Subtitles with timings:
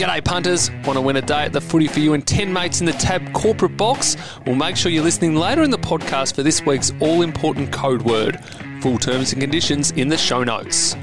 [0.00, 2.80] G'day punters, want to win a day at the footy for you and 10 mates
[2.80, 4.16] in the tab corporate box?
[4.46, 8.00] Well, make sure you're listening later in the podcast for this week's all important code
[8.00, 8.42] word.
[8.80, 10.94] Full terms and conditions in the show notes.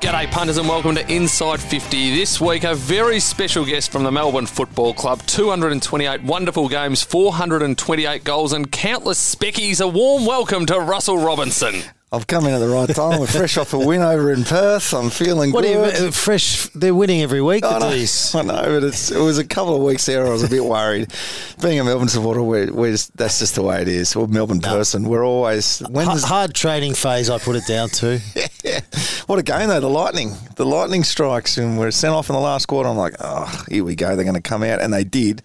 [0.00, 2.16] G'day punters and welcome to Inside 50.
[2.16, 5.22] This week a very special guest from the Melbourne Football Club.
[5.26, 9.80] 228 wonderful games, 428 goals and countless speckies.
[9.80, 11.84] A warm welcome to Russell Robertson.
[12.10, 13.20] I've come in at the right time.
[13.20, 14.94] We're fresh off a win over in Perth.
[14.94, 16.00] I'm feeling What good.
[16.00, 16.66] you, fresh?
[16.70, 17.66] They're winning every week.
[17.66, 17.88] I know.
[18.34, 20.26] I know, but it's, it was a couple of weeks there.
[20.26, 21.12] I was a bit worried.
[21.60, 24.16] Being a Melbourne supporter, we're, we're just, that's just the way it is.
[24.16, 25.04] We're a Melbourne person.
[25.06, 25.80] We're always.
[25.80, 27.28] When H- hard training phase.
[27.28, 28.18] I put it down to.
[29.26, 29.80] what a game though!
[29.80, 32.88] The Lightning, the Lightning strikes, and we're sent off in the last quarter.
[32.88, 34.16] I'm like, oh, here we go.
[34.16, 35.42] They're going to come out, and they did.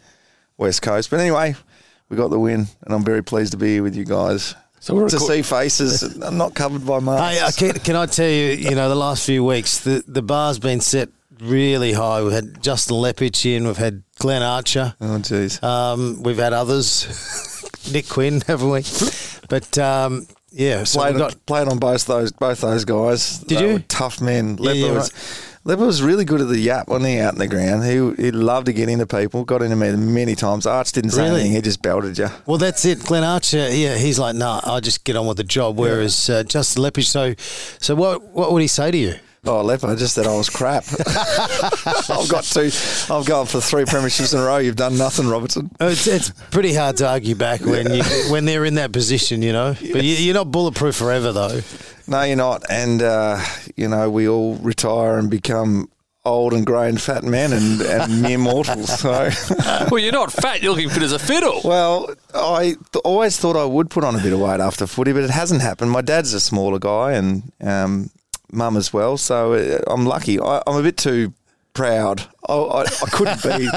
[0.56, 1.56] West Coast, but anyway,
[2.08, 4.56] we got the win, and I'm very pleased to be here with you guys.
[4.84, 7.40] So we're to see faces, I'm not covered by masks.
[7.40, 8.48] Hey, I can, can I tell you?
[8.52, 11.08] You know, the last few weeks, the the bar's been set
[11.40, 12.22] really high.
[12.22, 13.66] We've had Justin Leppitsch in.
[13.66, 14.94] We've had Glenn Archer.
[15.00, 15.64] oh, jeez.
[15.64, 17.08] Um, we've had others.
[17.94, 18.84] Nick Quinn, haven't we?
[19.48, 21.46] But um, yeah, so played, we've got.
[21.46, 23.40] played on both those both those guys.
[23.40, 23.74] Did They you?
[23.76, 24.58] were tough men.
[24.60, 25.12] Yeah, Leppa yeah, was
[25.66, 27.20] Leppa was really good at the yap, wasn't he?
[27.20, 29.46] Out in the ground, he he loved to get into people.
[29.46, 30.66] Got into me many times.
[30.66, 31.36] Arch didn't say Really?
[31.42, 31.52] anything.
[31.54, 32.28] He just belted you.
[32.46, 33.04] Well, that's it.
[33.06, 35.78] Glenn Archer, yeah, he's like, nah, I'll just get on with the job.
[35.78, 37.34] Whereas uh, Justin Leppitsch, so,
[37.80, 38.22] so what?
[38.34, 39.16] What would he say to you?
[39.46, 40.86] Oh, Leppa just said I was crap.
[42.10, 42.70] I've got two.
[43.14, 44.58] I've gone for three premierships in a row.
[44.58, 45.70] You've done nothing, Robertson.
[45.82, 49.42] Oh, It's, it's pretty hard to argue back when you when they're in that position,
[49.42, 49.74] you know.
[49.74, 51.60] But you, you're not bulletproof forever, though.
[52.08, 52.64] No, you're not.
[52.70, 53.44] And uh,
[53.76, 55.90] you know, we all retire and become
[56.26, 59.00] old and grey and fat men and, and mere mortals.
[59.00, 59.30] So.
[59.92, 61.62] Well, you're not fat, you're looking fit as a fiddle.
[61.64, 65.12] Well, I th- always thought I would put on a bit of weight after footy,
[65.12, 65.92] but it hasn't happened.
[65.92, 68.10] My dad's a smaller guy, and um,
[68.52, 69.18] mum as well.
[69.18, 70.40] So uh, I'm lucky.
[70.40, 71.34] I, I'm a bit too
[71.74, 72.22] proud.
[72.48, 73.70] I, I, I couldn't be.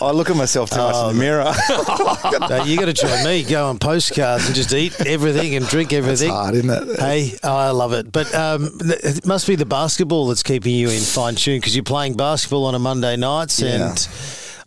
[0.00, 1.52] I look at myself too much in the mirror.
[2.48, 3.42] No, you got to join me.
[3.44, 6.30] Go on postcards and just eat everything and drink it's everything.
[6.30, 6.98] hard, isn't it?
[7.00, 8.10] Hey, I love it.
[8.12, 11.84] But um, it must be the basketball that's keeping you in fine tune because you're
[11.84, 13.90] playing basketball on a Monday nights Yeah.
[13.90, 14.08] and.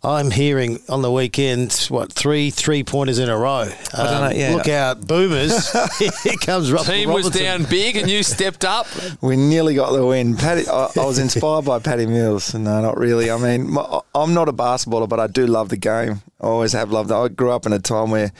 [0.06, 3.62] I'm hearing on the weekend what three three pointers in a row.
[3.62, 4.54] Um, don't know, yeah.
[4.54, 5.72] Look out, boomers!
[5.98, 8.86] Here comes Russell Team was down big and you stepped up.
[9.20, 10.36] We nearly got the win.
[10.36, 12.54] Patty, I, I was inspired by Patty Mills.
[12.54, 13.32] No, not really.
[13.32, 16.22] I mean, my, I'm not a basketballer, but I do love the game.
[16.40, 17.14] I always have loved it.
[17.14, 18.30] I grew up in a time where,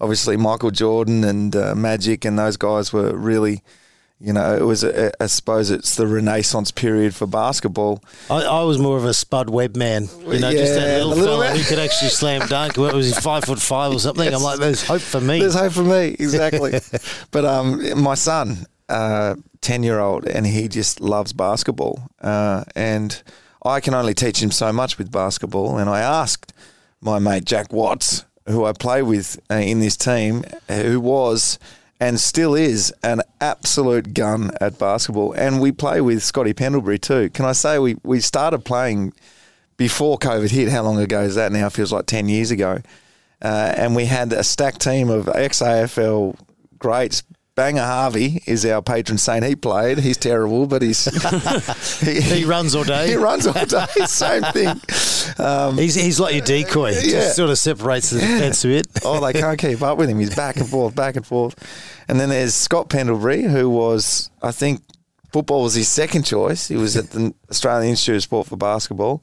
[0.00, 3.64] obviously, Michael Jordan and uh, Magic and those guys were really,
[4.18, 4.82] you know, it was.
[4.82, 8.02] A, I suppose it's the Renaissance period for basketball.
[8.30, 10.08] I, I was more of a Spud Webb man.
[10.20, 12.78] You know, just that little, little fella who could actually slam dunk.
[12.78, 14.32] What was he, five foot five or something?
[14.32, 15.40] I'm like, there's hope for me.
[15.40, 16.80] There's hope for me, exactly.
[17.30, 18.66] but um, my son,
[19.60, 23.22] ten year old, and he just loves basketball, uh, and
[23.62, 25.76] I can only teach him so much with basketball.
[25.76, 26.54] And I asked
[27.02, 31.58] my mate Jack Watts, who I play with uh, in this team, who was
[31.98, 37.30] and still is an absolute gun at basketball, and we play with Scotty Pendlebury too.
[37.30, 39.12] Can I say we we started playing
[39.76, 40.68] before COVID hit?
[40.68, 41.66] How long ago is that now?
[41.66, 42.80] It feels like ten years ago
[43.42, 46.38] uh, and we had a stacked team of ex AFL
[46.78, 47.22] greats.
[47.56, 49.42] Banger Harvey is our patron saint.
[49.42, 49.98] He played.
[49.98, 51.06] He's terrible, but he's
[52.00, 53.08] he, he runs all day.
[53.08, 53.86] he runs all day.
[54.06, 54.80] Same thing.
[55.38, 56.90] Um, He's, he's like your decoy.
[56.90, 57.12] It Yeah.
[57.20, 58.86] Just sort of separates the defence a bit.
[59.04, 60.18] oh, they can't keep up with him.
[60.18, 61.56] He's back and forth, back and forth.
[62.08, 64.82] And then there's Scott Pendlebury, who was, I think,
[65.36, 66.68] football was his second choice.
[66.68, 69.22] He was at the Australian Institute of Sport for basketball.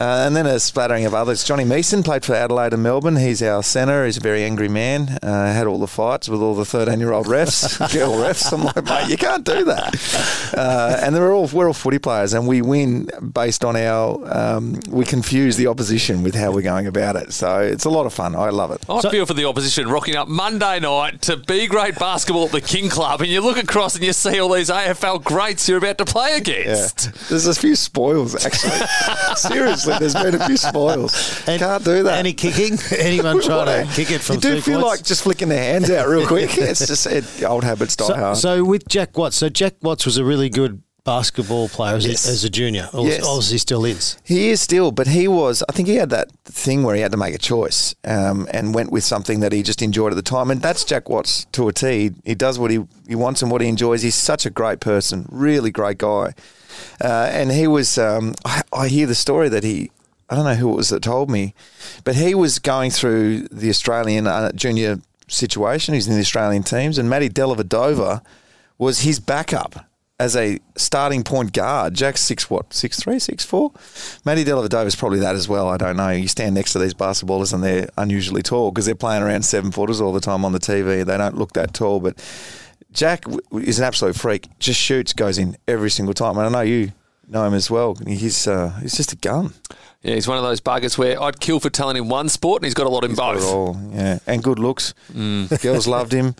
[0.00, 1.42] Uh, and then a splattering of others.
[1.42, 3.16] Johnny Meeson played for Adelaide and Melbourne.
[3.16, 4.06] He's our centre.
[4.06, 5.18] He's a very angry man.
[5.20, 8.52] Uh, had all the fights with all the 13 year old refs, girl refs.
[8.52, 10.54] I'm like, mate, you can't do that.
[10.56, 14.78] Uh, and they're all, we're all footy players, and we win based on our, um,
[14.88, 17.32] we confuse the opposition with how we're going about it.
[17.32, 18.34] So it's a lot of fun.
[18.34, 18.80] I love it.
[18.88, 22.60] I feel for the opposition rocking up Monday night to B grade basketball at the
[22.60, 25.98] King Club, and you look across and you see all these AFL greats you're about
[25.98, 27.28] to play Yeah, against.
[27.28, 28.72] there's a few spoils actually.
[29.36, 31.42] Seriously, there's been a few spoils.
[31.48, 32.18] And- Can't do that.
[32.18, 32.78] Any kicking?
[32.98, 34.98] Anyone trying to kick it from you do three feel points?
[35.00, 36.50] like just flicking their hands out real quick.
[36.58, 38.36] it's just it, old habits die so, hard.
[38.36, 42.28] so with Jack Watts, so Jack Watts was a really good basketball player as, Yes.
[42.28, 42.88] a, as a junior.
[42.94, 43.24] Yes.
[43.26, 44.16] Obviously still is.
[44.24, 45.62] He is still, but he was.
[45.68, 48.74] I think he had that thing where he had to make a choice um, and
[48.74, 50.50] went with something that he just enjoyed at the time.
[50.50, 52.12] And that's Jack Watts to a T.
[52.24, 54.02] He, does what he, he wants and what he enjoys.
[54.02, 56.34] He's such a great person, really great guy.
[57.02, 57.98] Uh, and he was.
[57.98, 59.90] Um, I, I hear the story that he.
[60.30, 61.54] I don't know who it was that told me,
[62.04, 64.98] but he was going through the Australian uh, junior
[65.28, 65.92] situation.
[65.92, 68.24] He's in the Australian teams, and Matty Dellavedova
[68.78, 69.84] was his backup
[70.22, 71.94] as a starting point guard.
[71.94, 73.72] Jack's six what six three six four.
[74.24, 75.68] Matty Dellavedova is probably that as well.
[75.68, 76.10] I don't know.
[76.10, 79.72] You stand next to these basketballers and they're unusually tall because they're playing around seven
[79.72, 81.04] footers all the time on the TV.
[81.04, 82.24] They don't look that tall, but
[82.92, 84.46] Jack is an absolute freak.
[84.60, 86.38] Just shoots, goes in every single time.
[86.38, 86.92] And I know you
[87.26, 87.96] know him as well.
[88.06, 89.54] He's uh, he's just a gun.
[90.02, 92.66] Yeah, he's one of those buggers where I'd kill for talent in one sport, and
[92.66, 93.44] he's got a lot in He's both.
[93.44, 94.94] all, yeah, and good looks.
[95.12, 95.62] Mm.
[95.62, 96.34] Girls loved him.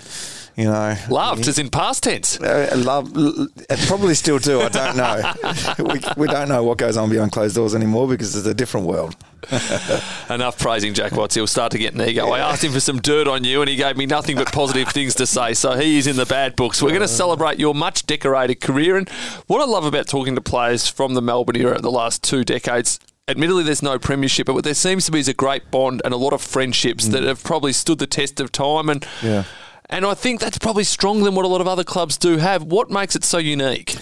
[0.56, 2.38] You know, Loved is in past tense.
[2.38, 3.46] Uh, love, l-
[3.86, 4.60] probably still do.
[4.60, 5.32] I don't know.
[5.78, 8.86] we, we don't know what goes on behind closed doors anymore because it's a different
[8.86, 9.16] world.
[10.28, 11.36] Enough praising Jack Watts.
[11.36, 12.28] He'll start to get an ego.
[12.30, 14.88] I asked him for some dirt on you, and he gave me nothing but positive
[14.88, 15.54] things to say.
[15.54, 16.82] So he is in the bad books.
[16.82, 18.96] We're going to celebrate your much decorated career.
[18.98, 19.08] And
[19.46, 22.98] what I love about talking to players from the Melbourne era the last two decades.
[23.28, 26.12] Admittedly, there's no premiership, but what there seems to be is a great bond and
[26.12, 27.26] a lot of friendships that mm.
[27.28, 28.88] have probably stood the test of time.
[28.88, 29.44] And Yeah.
[29.88, 32.64] and I think that's probably stronger than what a lot of other clubs do have.
[32.64, 33.96] What makes it so unique?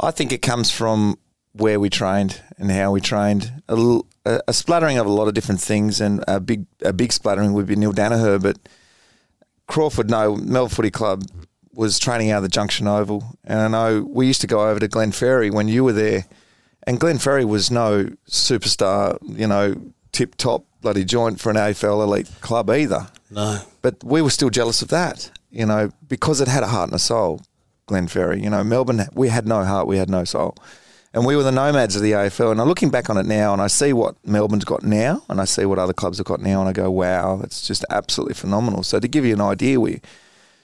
[0.00, 1.18] I think it comes from
[1.52, 3.62] where we trained and how we trained.
[3.68, 7.12] A, a, a splattering of a lot of different things, and a big a big
[7.12, 8.40] splattering would be Neil Daniher.
[8.40, 8.58] But
[9.66, 11.24] Crawford, no, Melbourne Footy Club
[11.72, 14.78] was training out of the Junction Oval, and I know we used to go over
[14.78, 16.26] to Glenferrie when you were there,
[16.88, 19.74] and Glenferrie was no superstar, you know,
[20.10, 23.08] tip top bloody joint for an AFL elite club either.
[23.30, 23.60] No.
[23.82, 26.96] But we were still jealous of that, you know, because it had a heart and
[26.96, 27.42] a soul.
[27.88, 30.54] Glenferrie, you know, Melbourne, we had no heart, we had no soul,
[31.12, 32.52] and we were the nomads of the AFL.
[32.52, 35.42] And I'm looking back on it now, and I see what Melbourne's got now, and
[35.42, 38.34] I see what other clubs have got now, and I go, wow, that's just absolutely
[38.34, 38.82] phenomenal.
[38.82, 40.00] So to give you an idea, we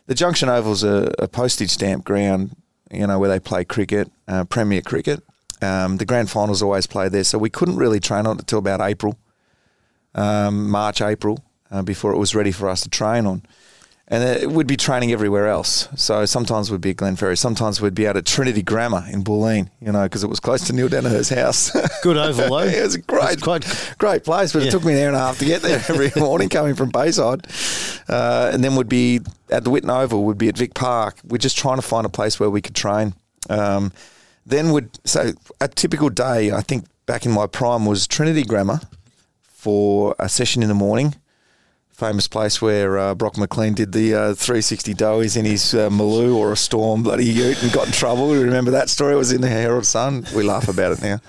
[0.06, 2.56] the Junction Oval's a, a postage stamp ground,
[2.90, 5.22] you know, where they play cricket, uh, Premier cricket.
[5.62, 8.58] Um, the grand finals always play there, so we couldn't really train on it until
[8.58, 9.18] about April
[10.14, 13.42] um, March, April, uh, before it was ready for us to train on.
[14.06, 15.88] And it would be training everywhere else.
[15.96, 19.70] So sometimes we'd be at Glenferrie, sometimes we'd be out at Trinity Grammar in Bulleen,
[19.80, 21.70] you know, because it was close to Neil Daniher's house.
[22.02, 22.28] Good though.
[22.60, 24.68] it was a great, It's quite- great place, but Yeah.
[24.68, 26.90] it took me an hour and a half to get there every morning coming from
[26.90, 27.46] Bayside.
[28.06, 31.16] Uh, and then we'd be at the Witten Oval, we'd be at Vic Park.
[31.24, 33.14] We're just trying to find a place where we could train.
[33.48, 33.90] Um,
[34.46, 38.80] then would so a typical day, I think back in my prime was Trinity Grammar
[39.42, 41.14] for a session in the morning.
[41.90, 46.34] Famous place where uh, Brock McLean did the uh, 360 doughies in his uh, Maloo
[46.34, 48.28] or a Storm bloody ute and got in trouble.
[48.28, 49.14] We remember that story?
[49.14, 50.26] It was in the Herald Sun.
[50.34, 51.20] We laugh about it now.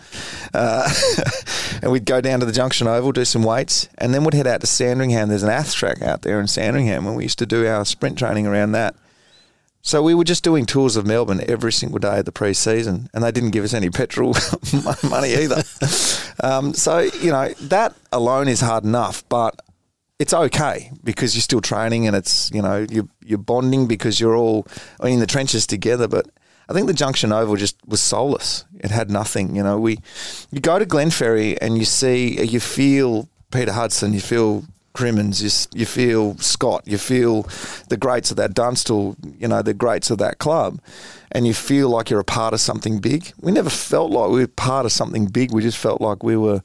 [0.55, 0.91] Uh,
[1.83, 4.47] and we'd go down to the Junction Oval, do some weights, and then we'd head
[4.47, 5.29] out to Sandringham.
[5.29, 8.17] There's an ath track out there in Sandringham, and we used to do our sprint
[8.17, 8.95] training around that.
[9.85, 13.23] So we were just doing tours of Melbourne every single day of the pre-season, and
[13.23, 14.35] they didn't give us any petrol
[15.03, 15.61] money either.
[16.43, 19.61] Um, so you know that alone is hard enough, but
[20.17, 24.35] it's okay because you're still training and it's you know you're, you're bonding because you're
[24.35, 24.65] all
[25.03, 26.07] in the trenches together.
[26.07, 26.29] But
[26.67, 28.65] I think the Junction Oval just was soulless.
[28.79, 29.55] It had nothing.
[29.55, 29.99] You know, we
[30.49, 34.65] you go to Glenferrie and you see you feel Peter Hudson, you feel
[34.95, 37.43] Crimmins, you, you feel Scott, you feel
[37.89, 40.79] the greats of that Dunstall, you know, the greats of that club,
[41.31, 43.33] and you feel like you're a part of something big.
[43.39, 45.51] We never felt like we were part of something big.
[45.51, 46.61] We just felt like we were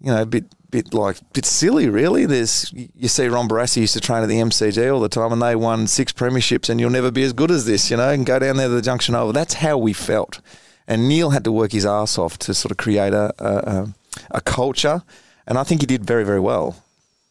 [0.00, 2.26] you know, a bit bit like bit silly, really.
[2.26, 5.42] There's you see Ron Barassi used to train at the MCG all the time, and
[5.42, 8.10] they won six premierships, and you'll never be as good as this, you know.
[8.10, 9.32] And go down there to the Junction Oval.
[9.32, 10.40] That's how we felt.
[10.86, 13.94] And Neil had to work his ass off to sort of create a a, a,
[14.32, 15.02] a culture,
[15.46, 16.76] and I think he did very very well.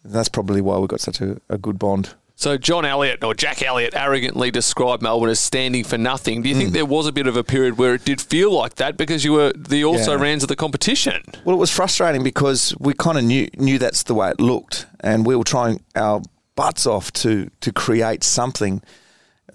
[0.07, 2.15] And that's probably why we've got such a, a good bond.
[2.35, 6.43] So John Elliott or Jack Elliott arrogantly described Melbourne as standing for nothing.
[6.43, 8.75] Do you think there was a bit of a period where it did feel like
[8.75, 10.21] that because you were the also Yeah.
[10.21, 11.23] rans of the competition?
[11.43, 14.85] Well, it was frustrating because we kind of knew knew that's the way it looked,
[14.99, 16.21] and we were trying our
[16.55, 18.83] butts off to to create something.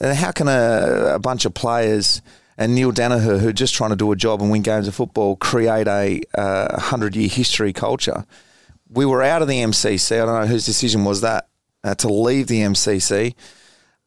[0.00, 2.20] And how can a, a bunch of players
[2.58, 4.94] and Neil Daniher, who are just trying to do a job and win games of
[4.96, 8.26] football, create a uh, hundred year history culture?
[8.92, 10.22] We were out of the MCC.
[10.22, 11.48] I don't know whose decision was that
[11.84, 13.34] uh, to leave the MCC.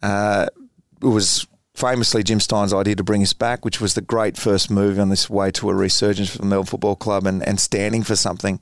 [0.01, 0.48] Uh,
[1.01, 4.72] it was famously Jim Stynes's idea to bring us back, which was the great first
[4.72, 8.04] move on this way to a resurgence for the Melbourne Football Club and, and standing
[8.04, 8.60] for something.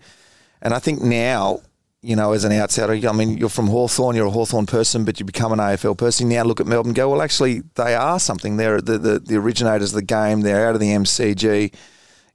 [0.62, 1.62] And I think now,
[2.02, 5.20] you know, as an outsider, I mean, you're from Hawthorn, you're a Hawthorn person, but
[5.20, 6.30] you become an AFL person.
[6.30, 8.58] Now look at Melbourne go, well, actually, they are something.
[8.58, 10.42] They're the, the, the originators of the game.
[10.42, 11.74] They're out of the MCG.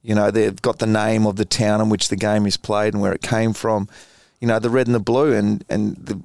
[0.01, 2.93] You know, they've got the name of the town in which the game is played
[2.93, 3.89] and where it came from.
[4.39, 6.19] You know, the red and the blue, and, and the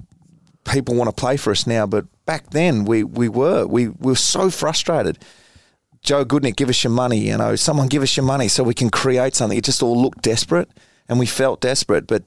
[0.63, 3.65] people want to play for us now, but back then we, we were.
[3.65, 5.19] We, we were so frustrated.
[6.01, 7.19] Joe Gutnick, give us your money.
[7.19, 9.57] You know, someone give us your money so we can create something.
[9.57, 10.69] It just all looked desperate,
[11.09, 12.07] and we felt desperate.
[12.07, 12.23] But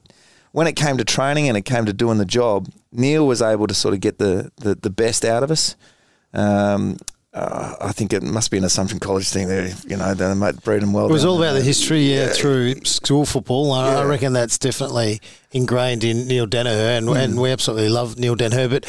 [0.51, 3.67] when it came to training and it came to doing the job, Neil was able
[3.67, 5.75] to sort of get the, the, the best out of us.
[6.33, 6.97] Um,
[7.39, 9.71] uh, I think it must be an Assumption College thing there.
[9.87, 11.05] You know, they might breed them well.
[11.05, 11.61] It was all about there.
[11.61, 13.71] the history, yeah, through school football.
[13.71, 18.35] I, I reckon that's definitely ingrained in Neil Daniher, and, and we absolutely love Neil
[18.35, 18.69] Daniher.
[18.69, 18.85] But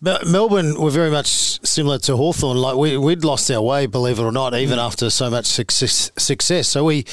[0.00, 1.28] Mel- Melbourne were very much
[1.66, 2.58] similar to Hawthorn.
[2.58, 6.10] Like we, we'd lost our way, believe it or not, even after so much success.
[6.16, 6.68] success.
[6.68, 7.04] So we.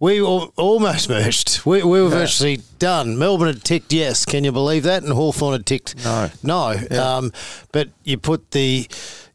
[0.00, 1.64] We almost merged.
[1.64, 3.16] We, we were virtually done.
[3.16, 4.26] Melbourne had ticked yes.
[4.26, 5.02] Can you believe that?
[5.02, 6.30] And Hawthorn had ticked No.
[6.42, 6.76] no.
[6.90, 7.32] Um,
[7.72, 8.86] but you put the,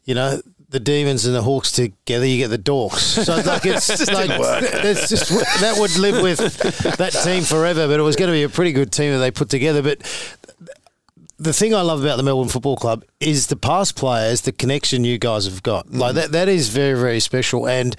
[0.04, 0.40] you know,
[0.70, 3.18] the demons and the hawks together, you get the dorks.
[3.30, 5.28] So it's like it's like that's just
[5.60, 6.38] that would live with
[6.96, 7.86] that team forever.
[7.86, 9.82] But it was going to be a pretty good team that they put together.
[9.82, 10.02] But
[11.40, 15.04] the thing I love about the Melbourne Football Club is the past players, the connection
[15.04, 15.86] you guys have got.
[15.86, 15.98] Mm.
[15.98, 17.66] Like that, that is very, very special.
[17.66, 17.96] And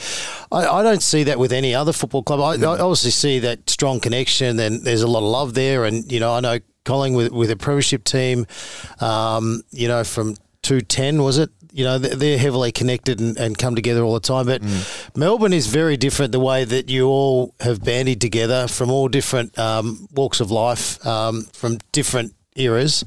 [0.52, 2.40] I, I don't see that with any other football club.
[2.40, 5.86] I, I obviously see that strong connection, and there's a lot of love there.
[5.86, 8.46] And you know, I know Collingwood with a premiership team,
[9.00, 11.50] um, you know, from two ten was it?
[11.72, 14.46] You know, they're heavily connected and, and come together all the time.
[14.46, 14.62] But
[15.16, 19.58] Melbourne is very different the way that you all have bandied together from all different
[19.58, 23.04] um, walks of life, um, from different eras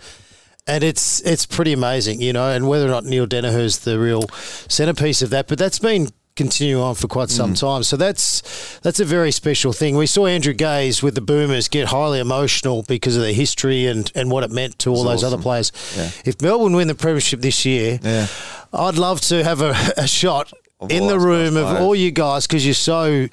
[0.67, 2.49] and it's it's pretty amazing, you know.
[2.51, 4.23] And whether or not Neil Daniher's the real
[4.69, 7.83] centerpiece of that, but that's been continuing on for quite some time.
[7.85, 9.95] So that's that's a very special thing.
[9.97, 14.11] We saw Andrew Gaze with the Boomers get highly emotional because of the history and,
[14.15, 15.71] and what it meant to all those other players.
[15.97, 16.11] Yeah.
[16.25, 18.27] If Melbourne win the premiership this year, Yeah.
[18.75, 22.47] I'd love to have a, a shot Of in the room of all you guys
[22.47, 23.29] because you're so,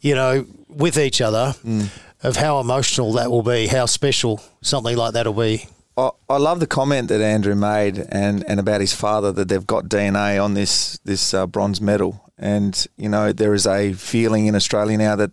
[0.00, 1.54] you know, with each other.
[1.64, 1.88] Mm.
[2.22, 5.66] Of how emotional that will be, how special something like that will be.
[5.94, 9.66] I, I love the comment that Andrew made and, and about his father that they've
[9.66, 14.46] got DNA on this this uh, bronze medal, and you know there is a feeling
[14.46, 15.32] in Australia now that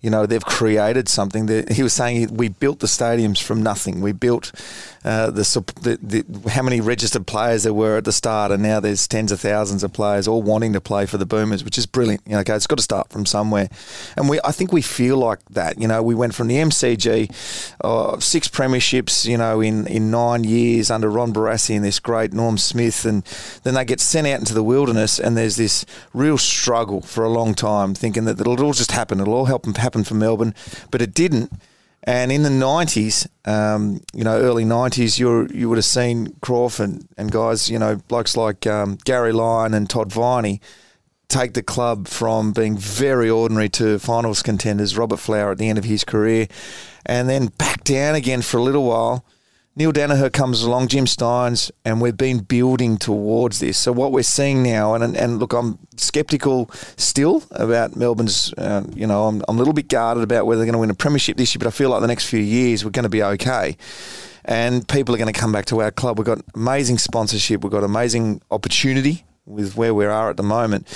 [0.00, 1.46] you know they've created something.
[1.46, 4.00] That he was saying we built the stadiums from nothing.
[4.00, 4.52] We built
[5.06, 8.80] uh, the, the, the how many registered players there were at the start, and now
[8.80, 11.86] there's tens of thousands of players all wanting to play for the Boomers, which is
[11.86, 12.22] brilliant.
[12.26, 13.68] You know, okay, it's got to start from somewhere,
[14.16, 15.80] and we I think we feel like that.
[15.80, 20.42] You know, we went from the MCG, uh, six premierships, you know, in in nine
[20.42, 23.22] years under Ron Barassi and this great Norm Smith, and
[23.62, 27.30] then they get sent out into the wilderness, and there's this real struggle for a
[27.30, 30.54] long time, thinking that it'll all just happen, it'll all help happen for Melbourne,
[30.90, 31.52] but it didn't.
[32.02, 36.88] And in the nineties, um, you know, early nineties, you you would have seen Crawford
[36.88, 40.60] and, and guys, you know, blokes like um, Garry Lyon and Todd Viney
[41.28, 44.96] take the club from being very ordinary to finals contenders.
[44.96, 46.46] Robert Flower at the end of his career,
[47.04, 49.24] and then back down again for a little while.
[49.78, 53.76] Neil Daniher comes along, Jim Stynes, and we've been building towards this.
[53.76, 58.54] So what we're seeing now, and and look, I'm sceptical still about Melbourne's.
[58.54, 60.88] Uh, you know, I'm, I'm a little bit guarded about whether they're going to win
[60.88, 63.10] a premiership this year, but I feel like the next few years we're going to
[63.10, 63.76] be okay.
[64.46, 66.18] And people are going to come back to our club.
[66.18, 67.62] We've got amazing sponsorship.
[67.62, 70.86] We've got amazing opportunity with where we are at the moment.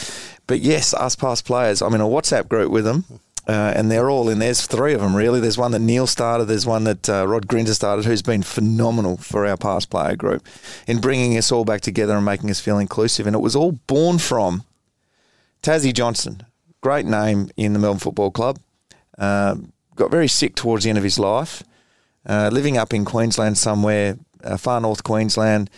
[0.47, 1.83] But yes, us past players.
[1.83, 3.05] I'm in a WhatsApp group with them.
[3.51, 4.39] Uh, and they're all in.
[4.39, 5.41] There's three of them really.
[5.41, 6.45] There's one that Neil started.
[6.45, 10.47] There's one that uh, Rod Grinter started, who's been phenomenal for our past player group
[10.87, 13.27] in bringing us all back together and making us feel inclusive.
[13.27, 14.63] And it was all born from
[15.65, 16.45] Tassie Johnson,
[16.81, 18.61] great name in the Melbourne Football Club.
[19.19, 19.57] Uh,
[19.97, 21.65] got very sick towards the end of his life,
[22.27, 25.69] uh, living up in Queensland somewhere, uh, far north Queensland.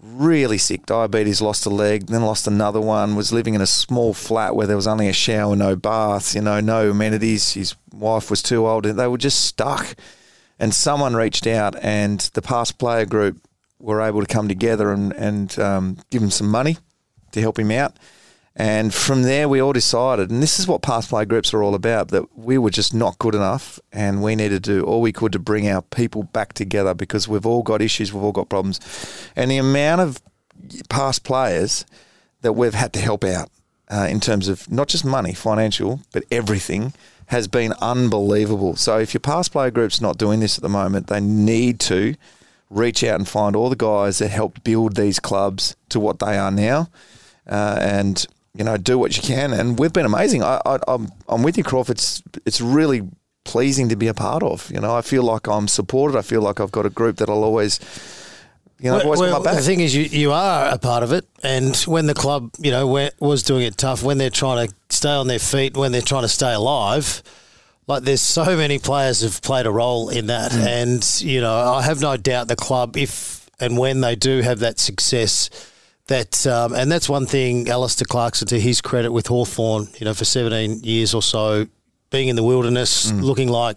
[0.00, 3.16] Really sick, diabetes, lost a leg, then lost another one.
[3.16, 6.40] Was living in a small flat where there was only a shower, no bath, you
[6.40, 7.54] know, no amenities.
[7.54, 9.96] His wife was too old, and they were just stuck.
[10.60, 13.40] And someone reached out, and the past player group
[13.80, 16.78] were able to come together and and um, give him some money
[17.32, 17.96] to help him out.
[18.60, 21.76] And from there, we all decided, and this is what past play groups are all
[21.76, 25.12] about, that we were just not good enough and we needed to do all we
[25.12, 28.48] could to bring our people back together because we've all got issues, we've all got
[28.48, 28.80] problems.
[29.36, 30.20] And the amount of
[30.88, 31.86] past players
[32.42, 33.48] that we've had to help out
[33.90, 36.92] uh, in terms of not just money, financial, but everything
[37.26, 38.74] has been unbelievable.
[38.74, 42.16] So if your past player group's not doing this at the moment, they need to
[42.70, 46.36] reach out and find all the guys that helped build these clubs to what they
[46.36, 46.88] are now.
[47.46, 48.26] Uh, and
[48.58, 49.52] you know, do what you can.
[49.52, 50.42] And we've been amazing.
[50.42, 51.96] I, I, I'm, I'm with you, Crawford.
[51.96, 53.02] It's, it's really
[53.44, 54.70] pleasing to be a part of.
[54.70, 56.18] You know, I feel like I'm supported.
[56.18, 57.78] I feel like I've got a group that'll always,
[58.80, 59.64] you know, I've always well, got my the back.
[59.64, 62.86] thing is, you, you are a part of it, and when the club, you know,
[62.86, 66.00] when, was doing it tough, when they're trying to stay on their feet, when they're
[66.02, 67.22] trying to stay alive,
[67.86, 70.66] like there's so many players have played a role in that, Mm.
[70.66, 74.58] and you know, I have no doubt the club, if and when they do have
[74.60, 75.48] that success.
[76.08, 80.14] That um, and that's one thing, Alastair Clarkson, to his credit, with Hawthorn, you know,
[80.14, 81.66] for 17 years or so,
[82.10, 83.22] being in the wilderness, Mm.
[83.22, 83.76] looking like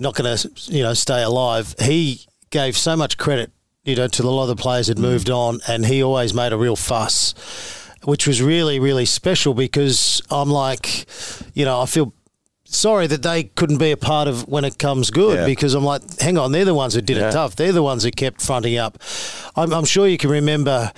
[0.00, 1.74] not going to, you know, stay alive.
[1.80, 3.50] He gave so much credit,
[3.84, 4.98] you know, to a lot of the players Mm.
[4.98, 7.34] moved on, and he always made a real fuss
[8.04, 11.06] which was really, really special because I'm like,
[11.54, 12.12] you know, I feel
[12.76, 15.46] sorry that they couldn't be a part of when it comes good Yeah.
[15.46, 17.28] because I'm like, hang on, they're the ones who did Yeah.
[17.28, 17.56] it tough.
[17.56, 18.98] They're the ones who kept fronting up.
[19.56, 20.92] I'm, I'm sure you can remember,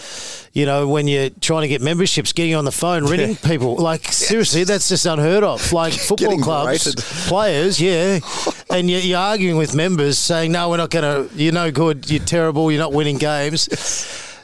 [0.52, 3.76] you know, when you're trying to get memberships, getting on the phone, ringing people.
[3.76, 5.73] Like, seriously, that's just unheard of.
[5.73, 7.04] Like, football clubs, berated.
[7.28, 8.20] players, yeah.
[8.70, 12.11] And you're, you're arguing with members saying, no, we're not going to, you're no good,
[12.11, 13.66] you're terrible, you're not winning games.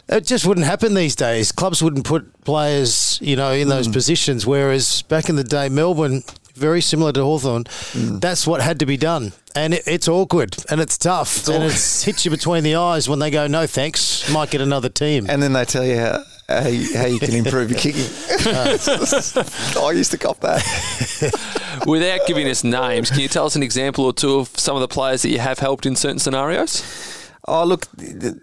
[0.09, 1.53] It just wouldn't happen these days.
[1.53, 3.71] Clubs wouldn't put players, you know, in Mm.
[3.71, 4.47] those positions.
[4.47, 6.23] Whereas back in the day, Melbourne,
[6.54, 8.20] very similar to Hawthorn, Mm.
[8.20, 9.32] that's what had to be done.
[9.54, 11.46] And it, it's awkward and it's tough.
[11.49, 14.88] and it hits you between the eyes when they go, no thanks, might get another
[14.88, 15.26] team.
[15.28, 18.02] And then they tell you how, how, you, how you can improve your kicking.
[18.46, 21.82] I used to cop that.
[21.87, 24.80] Without giving us names, can you tell us an example or two of some of
[24.80, 26.82] the players that you have helped in certain scenarios?
[27.46, 28.34] Oh, look, th- th-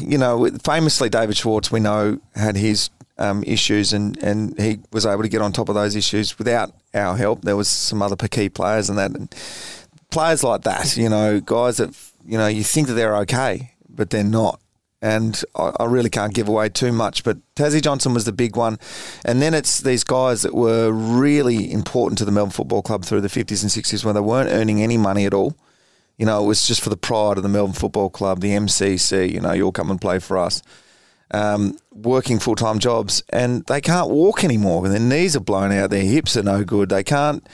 [0.00, 2.90] you know, famously David Schwarz, we know, had his
[3.20, 6.72] um, issues and, and he was able to get on top of those issues without
[6.94, 7.42] our help.
[7.42, 9.12] There was some other key players and that.
[9.12, 9.32] And
[10.10, 11.96] players like that, you know, guys that,
[12.26, 14.60] you know, you think that they're okay, but they're not.
[15.02, 18.56] And I, I really can't give away too much, but Tassie Johnson was the big
[18.56, 18.78] one.
[19.24, 23.20] And then it's these guys that were really important to the Melbourne Football Club through
[23.20, 25.56] the 50s and 60s when they weren't earning any money at all.
[26.18, 29.32] You know, it was just for the pride of the Melbourne Football Club, the MCC.
[29.32, 30.62] You know, you'll come and play for us.
[31.32, 34.88] Um, working full time jobs, and they can't walk anymore.
[34.88, 35.90] Their knees are blown out.
[35.90, 36.88] Their hips are no good.
[36.88, 37.46] They can't,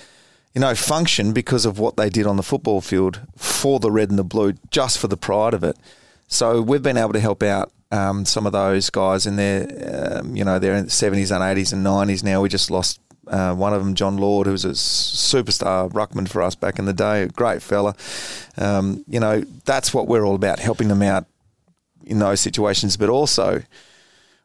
[0.54, 4.08] you know, function because of what they did on the football field for the red
[4.08, 5.76] and the blue, just for the pride of it.
[6.26, 9.68] So we've been able to help out um, some of those guys in their,
[10.18, 12.40] um, you know, they're in seventies and eighties and nineties now.
[12.40, 16.40] We just lost uh, one of them, John Lord, who was a superstar ruckman for
[16.40, 17.94] us back in the day, a great fella.
[18.56, 21.26] Um, you know, that's what we're all about, helping them out
[22.06, 22.96] in those situations.
[22.96, 23.62] But also,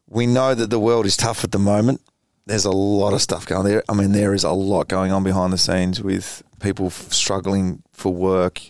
[0.07, 2.01] we know that the world is tough at the moment.
[2.47, 3.83] There's a lot of stuff going there.
[3.87, 7.83] I mean, there is a lot going on behind the scenes with people f- struggling
[7.93, 8.61] for work.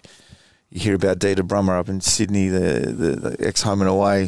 [0.69, 4.23] You hear about Dieter Brummer up in Sydney, the, the, the ex home and away.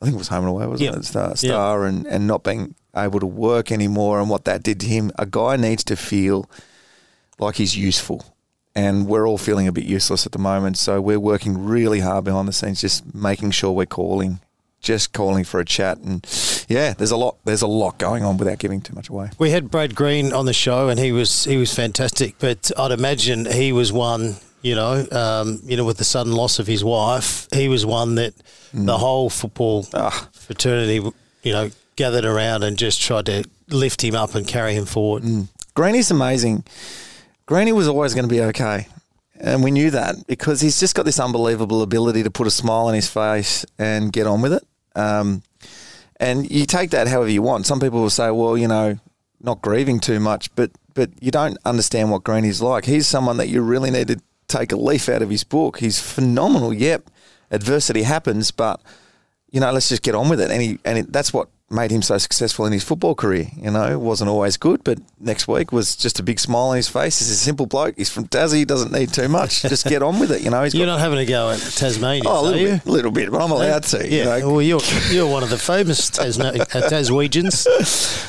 [0.00, 0.96] I think it was home and away, wasn't Yep.
[1.00, 1.04] it?
[1.04, 4.86] Star, star and, and not being able to work anymore and what that did to
[4.86, 5.10] him.
[5.18, 6.50] A guy needs to feel
[7.38, 8.24] like he's useful.
[8.78, 10.78] And we're all feeling a bit useless at the moment.
[10.78, 14.38] So we're working really hard behind the scenes, just making sure we're calling,
[14.80, 15.98] just calling for a chat.
[15.98, 16.24] And
[16.68, 19.30] yeah, there's a lot there's a lot going on without giving too much away.
[19.38, 22.36] We had Brad Green on the show, and he was he was fantastic.
[22.38, 26.58] But I'd imagine he was one, you know, um, you know, with the sudden loss
[26.60, 28.34] of his wife, he was one that
[28.72, 30.28] the whole football Ah.
[30.32, 31.00] fraternity,
[31.42, 35.24] you know, gathered around and just tried to lift him up and carry him forward.
[35.74, 36.64] Greeny's amazing.
[37.48, 38.88] Greeny was always going to be okay.
[39.40, 42.88] And we knew that because he's just got this unbelievable ability to put a smile
[42.88, 44.64] on his face and get on with it.
[44.94, 45.42] Um,
[46.20, 47.64] and you take that however you want.
[47.64, 48.98] Some people will say, well, you know,
[49.40, 52.84] not grieving too much, but but you don't understand what Greeny's like.
[52.84, 55.78] He's someone that you really need to take a leaf out of his book.
[55.78, 56.74] He's phenomenal.
[56.74, 57.08] Yep,
[57.50, 58.82] adversity happens, but
[59.50, 60.50] you know, let's just get on with it.
[60.50, 63.46] And he, and it, that's what made him so successful in his football career.
[63.56, 66.88] You know, wasn't always good, but next week was just a big smile on his
[66.88, 67.18] face.
[67.18, 67.94] He's a simple bloke.
[67.98, 68.54] He's from Tassie.
[68.56, 69.60] He doesn't need too much.
[69.68, 70.40] just get on with it.
[70.42, 72.60] You know, he's You're got not having a go at Tasmania, oh, a are little
[72.60, 72.68] you?
[72.68, 73.98] bit, little bit, but I'm allowed to.
[74.08, 74.50] Yeah, You know?
[74.52, 77.66] well, you're you're one of the famous Tasma- uh, Taswegians.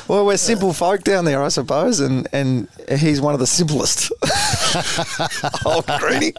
[0.10, 2.66] Well, we're simple folk down there, I suppose, and, and
[2.98, 4.10] he's one of the simplest.
[5.64, 6.32] oh, Greeny.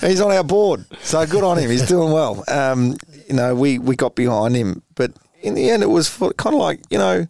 [0.00, 1.70] He's on our board, so good on him.
[1.70, 2.42] He's doing well.
[2.48, 2.96] Um,
[3.28, 6.60] you know, we, we got behind him, but in the end, it was kind of
[6.60, 7.26] like, you know,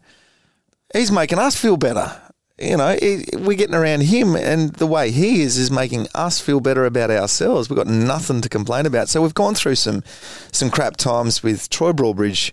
[0.92, 2.20] he's making us feel better.
[2.58, 6.38] You know, he, we're getting around him, and the way he is is making us
[6.38, 7.68] feel better about ourselves.
[7.68, 9.08] We've got nothing to complain about.
[9.08, 10.04] So we've gone through some
[10.52, 12.52] some crap times with Troy Broadbridge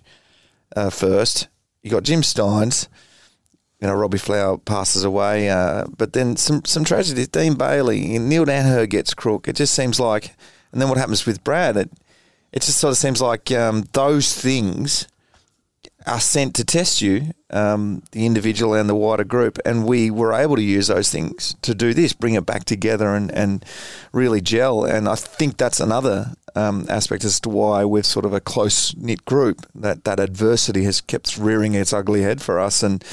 [0.74, 1.48] uh, first.
[1.82, 2.88] You got Jim Stynes
[3.80, 7.28] you know, Robbie Flower passes away, uh, but then some some tragedies.
[7.28, 9.48] Dean Bailey, Neil Daniher gets crook.
[9.48, 10.36] It just seems like,
[10.72, 11.76] and then what happens with Brad?
[11.76, 11.90] It
[12.52, 15.08] it just sort of seems like um, those things
[16.06, 20.32] are sent to test you, um, the individual and the wider group, and we were
[20.32, 23.64] able to use those things to do this, bring it back together, and and
[24.12, 24.84] really gel.
[24.84, 28.94] And I think that's another um, aspect as to why we're sort of a close
[28.96, 29.66] knit group.
[29.74, 33.04] That that adversity has kept rearing its ugly head for us, and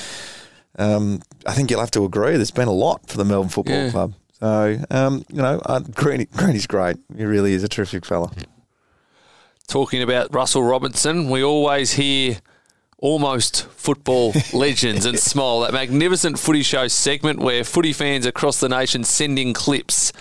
[0.80, 2.36] um, I think you'll have to agree.
[2.36, 3.92] There's been a lot for the Melbourne Football Yeah.
[3.92, 4.14] Club.
[4.40, 6.98] So, um, you know, uh, Greeny, Greeny's great.
[7.18, 8.32] He really is a terrific fella.
[9.68, 12.38] Talking about Russell Robertson, we always hear
[13.00, 15.62] almost football legends and smile.
[15.62, 20.12] That magnificent footy show segment where footy fans across the nation send in clips.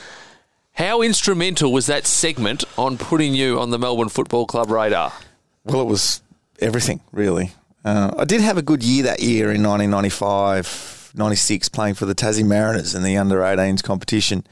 [0.73, 5.13] How instrumental was that segment on putting you on the Melbourne Football Club radar?
[5.65, 6.21] Well, it was
[6.61, 7.53] everything, really.
[7.83, 12.15] Uh, I did have a good year that year in 1995, 96, playing for the
[12.15, 14.45] Tassie Mariners in the under 18s competition.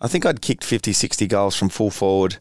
[0.00, 2.38] I think I'd kicked 50, 60 goals from full forward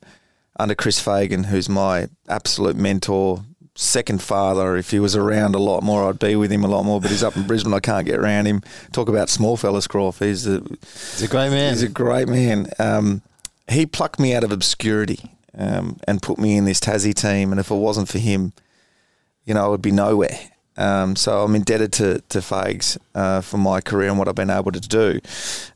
[0.58, 3.44] under Chris Fagan, who's my absolute mentor,
[3.76, 4.76] second father.
[4.76, 7.00] If he was around a lot more, I'd be with him a lot more.
[7.02, 7.74] But he's up in Brisbane.
[7.74, 8.62] I can't get around him.
[8.92, 10.20] Talk about small fellas, Crawf.
[10.26, 11.74] He's a, He's a great man.
[11.74, 12.68] He's a great man.
[12.80, 13.22] Um,
[13.70, 15.20] he plucked me out of obscurity
[15.58, 17.52] um, and put me in this Tassie team.
[17.52, 18.54] And if it wasn't for him,
[19.46, 20.38] you know, I would be nowhere.
[20.78, 24.50] Um, so I'm indebted to to Fags uh, for my career and what I've been
[24.50, 25.20] able to do.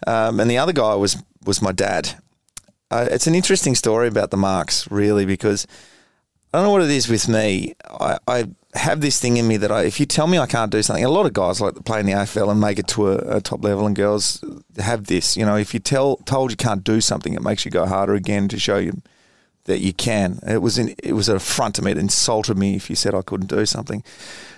[0.08, 2.16] Um, and the other guy was was my dad.
[2.92, 5.68] Uh, it's an interesting story about the marks, really, because
[6.56, 7.76] I don't know what it is with me.
[7.84, 10.72] I, I have this thing in me that I, if you tell me I can't
[10.72, 12.88] do something, a lot of guys like to play in the AFL and make it
[12.90, 14.42] to a, a, top level, and girls
[14.78, 15.36] have this.
[15.36, 18.14] You know, if you tell told you can't do something, it makes you go harder
[18.14, 19.02] again to show you
[19.66, 20.40] that you can.
[20.48, 21.92] It was in, it was an affront to me.
[21.92, 24.02] It insulted me if you said I couldn't do something.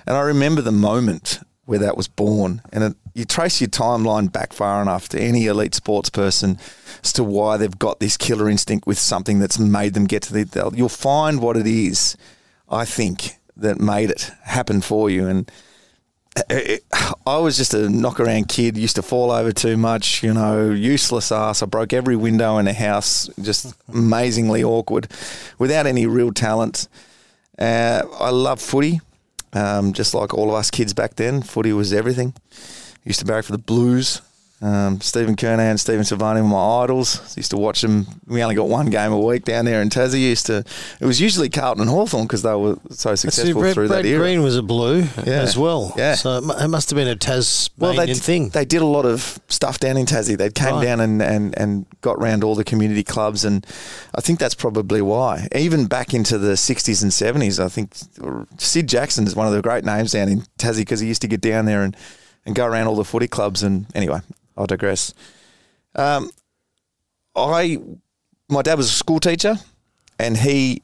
[0.06, 2.62] And I remember the moment where that was born.
[2.72, 6.60] And it, you trace your timeline back far enough to any elite sports person
[7.04, 10.34] as to why they've got this killer instinct with something that's made them get to
[10.34, 10.72] the.
[10.76, 12.18] You'll find what it is.
[12.70, 15.50] I think that made it happen for you and
[16.50, 16.84] it,
[17.26, 20.70] I was just a knock around kid, used to fall over too much, you know,
[20.70, 21.62] useless ass.
[21.62, 25.08] I broke every window in the house, just amazingly awkward,
[25.58, 26.88] without any real talent.
[27.58, 29.02] Uh, I love footy,
[29.54, 31.42] um, just like all of us kids back then.
[31.42, 32.34] Footy was everything.
[33.04, 34.22] Used to barrack for the Blues.
[34.60, 37.36] Um, Stephen Kernahan and Stephen Silvagni were my idols.
[37.38, 38.08] Used to watch them.
[38.26, 40.20] We only got one game a week down there in Tassie.
[40.20, 40.64] Used to.
[41.00, 44.04] It was usually Carlton and Hawthorn because they were so successful See, Brad, through Brad
[44.04, 44.20] that era.
[44.20, 45.42] Green was a blue Yeah.
[45.42, 45.94] as well.
[45.96, 46.16] Yeah.
[46.16, 48.50] So it must have been a Tasmanian well, they, thing.
[48.50, 50.36] they did a lot of stuff down in Tassie.
[50.36, 50.86] They came Right.
[50.86, 53.64] down and, and, and got round all the community clubs, and
[54.16, 55.48] I think that's probably why.
[55.56, 57.92] Even back into the 60s and 70s, I think
[58.58, 61.28] Sid Jackson is one of the great names down in Tassie because he used to
[61.28, 61.96] get down there and,
[62.46, 63.62] and go around all the footy clubs.
[63.62, 64.20] And anyway,
[64.58, 65.14] I digress.
[65.96, 66.32] Um,
[67.36, 67.78] I,
[68.50, 69.58] my dad was a school teacher,
[70.20, 70.82] and he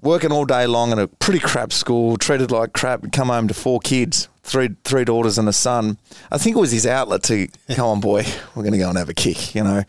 [0.00, 3.54] working all day long in a pretty crap school, treated like crap, come home to
[3.54, 5.98] four kids, three three daughters and a son.
[6.30, 8.98] I think it was his outlet to come on, boy, we're going to go and
[8.98, 9.82] have a kick, you know.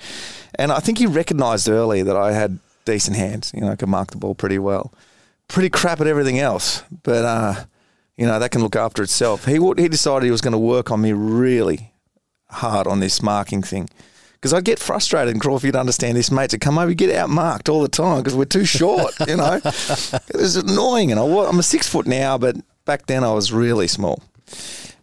[0.55, 3.89] And I think he recognised early that I had decent hands, you know, I could
[3.89, 4.91] mark the ball pretty well.
[5.47, 7.63] Pretty crap at everything else, but uh,
[8.17, 9.45] you know that can look after itself.
[9.45, 11.91] He he decided he was going to work on me really
[12.49, 13.89] hard on this marking thing.
[14.33, 17.29] Because I'd get frustrated, and Crawford, you'd understand this, mates to come over, get out
[17.29, 19.55] marked all the time because we're too short, you know.
[19.63, 23.51] it was annoying, and I, I'm a six foot now, but back then I was
[23.51, 24.23] really small.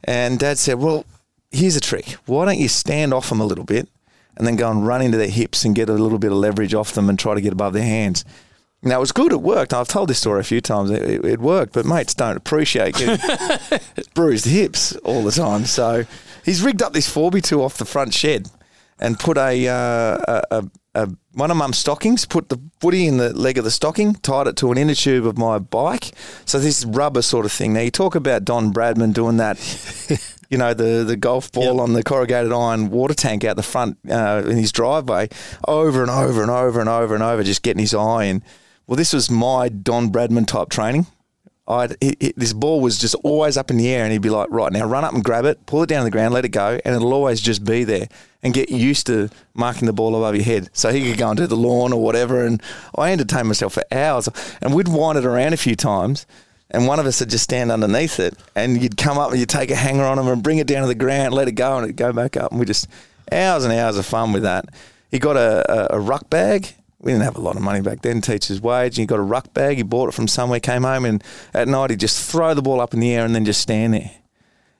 [0.05, 1.05] And Dad said, "Well,
[1.51, 2.17] here's a trick.
[2.25, 3.89] Why don't you stand off them a little bit,
[4.39, 6.73] and then go and run into their hips and get a little bit of leverage
[6.73, 8.25] off them and try to get above their hands."
[8.83, 9.33] Now it was good.
[9.33, 9.75] It worked.
[9.75, 10.91] I've told this story a few times.
[10.91, 13.19] It, it, it worked, but mates don't appreciate getting
[14.15, 15.65] bruised hips all the time.
[15.65, 16.05] So
[16.47, 18.49] he's rigged up this 4x2 off the front shed
[18.99, 23.35] and put a, uh, a, a, one of mum's stockings, put the footy in the
[23.37, 26.13] leg of the stocking, tied it to an inner tube of my bike.
[26.47, 27.75] So this rubber sort of thing.
[27.75, 29.59] Now you talk about Don Bradman doing that.
[30.49, 31.83] You know the the golf ball Yep.
[31.83, 35.29] on the corrugated iron water tank out the front uh, in his driveway,
[35.67, 38.45] over and over and over and over and over, just getting his eye in.
[38.87, 41.09] Well, this was my Don Bradman type training.
[41.69, 41.97] I'd,
[42.37, 44.87] this ball was just always up in the air, and he'd be like, "Right now,
[44.87, 46.95] run up and grab it, pull it down to the ground, let it go, and
[46.95, 48.09] it'll always just be there."
[48.43, 51.37] And get used to marking the ball above your head, so he could go and
[51.37, 52.45] do the lawn or whatever.
[52.45, 52.63] And
[52.95, 54.29] I entertained myself for hours,
[54.63, 56.27] and we'd wind it around a few times.
[56.71, 59.49] And one of us would just stand underneath it, and you'd come up and you'd
[59.49, 61.77] take a hanger on him and bring it down to the ground, let it go,
[61.77, 62.53] and it'd go back up.
[62.53, 62.87] And we just
[63.33, 64.67] hours and hours of fun with that.
[65.11, 66.75] He got a, a, a ruck bag.
[67.07, 68.99] We didn't have a lot of money back then, teacher's wage.
[68.99, 69.77] And he got a ruck bag.
[69.77, 71.23] He bought it from somewhere, came home, and
[71.55, 73.95] at night he'd just throw the ball up in the air and then just stand
[73.95, 74.11] there.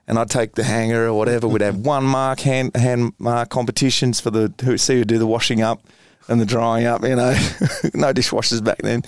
[0.09, 1.47] And I'd take the hanger or whatever.
[1.47, 5.25] We'd have one mark, hand, hand mark competitions for the who see who do the
[5.25, 5.87] washing up
[6.27, 7.01] and the drying up.
[7.03, 7.31] You know,
[7.93, 9.03] no dishwashers back then.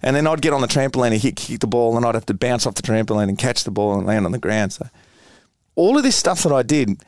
[0.00, 2.26] And then I'd get on the trampoline and hit, kick the ball, and I'd have
[2.26, 4.72] to bounce off the trampoline and catch the ball and land on the ground.
[4.72, 4.88] So
[5.74, 7.02] all of this stuff that I did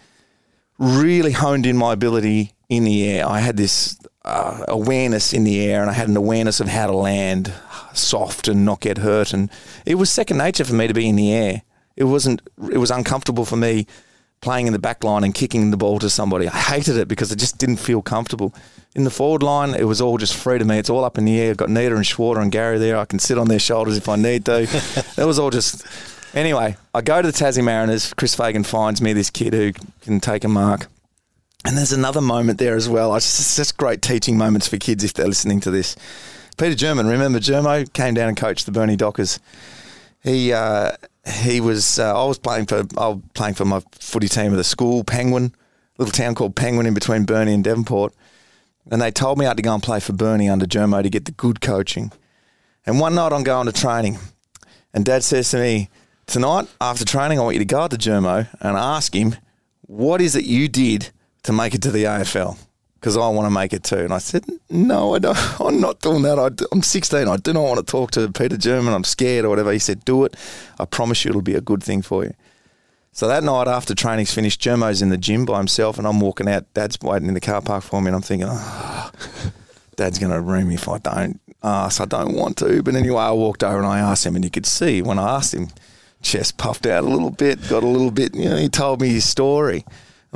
[0.78, 3.28] really honed in my ability in the air.
[3.28, 6.86] I had this uh, awareness in the air, and I had an awareness of how
[6.86, 7.52] to land
[7.94, 9.32] soft and not get hurt.
[9.32, 9.50] And
[9.84, 11.62] it was second nature for me to be in the air.
[11.96, 12.42] It wasn't.
[12.70, 13.86] It was uncomfortable for me
[14.40, 16.46] playing in the back line and kicking the ball to somebody.
[16.48, 18.54] I hated it because it just didn't feel comfortable.
[18.94, 20.78] In the forward line, it was all just free to me.
[20.78, 21.50] It's all up in the air.
[21.50, 22.96] I've got Nita and Schwarter and Gary there.
[22.96, 24.62] I can sit on their shoulders if I need to.
[25.18, 25.86] it was all just.
[26.34, 28.12] Anyway, I go to the Tassie Mariners.
[28.14, 30.88] Chris Fagan finds me this kid who can take a mark.
[31.64, 33.14] And there's another moment there as well.
[33.16, 35.96] It's just, great teaching moments for kids if they're listening to this.
[36.56, 39.40] Peter German, remember Germo came down and coached the Burnie Dockers.
[40.22, 40.92] He uh,
[41.26, 41.98] he was.
[41.98, 42.84] Uh, I was playing for.
[42.96, 45.54] I was playing for my footy team of the school, Penguin,
[45.98, 48.14] little town called Penguin in between Burnie and Devonport,
[48.90, 51.10] and they told me I had to go and play for Burnie under Germo to
[51.10, 52.10] get the good coaching.
[52.86, 54.18] And one night I'm going to training,
[54.94, 55.90] and Dad says to me,
[56.26, 59.36] "Tonight after training, I want you to go out to Germo and ask him
[59.82, 61.10] what is it you did
[61.46, 62.56] to make it to the AFL."
[63.06, 63.98] because I want to make it too.
[63.98, 65.38] And I said, no, I don't.
[65.60, 66.40] I'm not doing that.
[66.40, 67.28] I, am 16.
[67.28, 68.94] I do not want to talk to Peter German.
[68.94, 69.70] I'm scared or whatever.
[69.70, 70.34] He said, do it.
[70.80, 72.34] I promise you it'll be a good thing for you.
[73.12, 76.48] So that night after training's finished, Germo's in the gym by himself and I'm walking
[76.48, 76.66] out.
[76.74, 79.10] Dad's waiting in the car park for me and I'm thinking, oh,
[79.96, 82.00] Dad's going to room me if I don't ask.
[82.00, 82.82] I don't want to.
[82.82, 85.36] But anyway, I walked over and I asked him and you could see when I
[85.36, 85.68] asked him,
[86.22, 89.10] chest puffed out a little bit, got a little bit, you know, he told me
[89.10, 89.84] his story.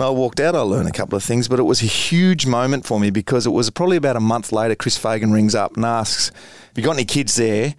[0.01, 2.87] I walked out, I learned a couple of things, but it was a huge moment
[2.87, 4.75] for me because it was probably about a month later.
[4.75, 7.75] Chris Fagan rings up and asks, Have you got any kids there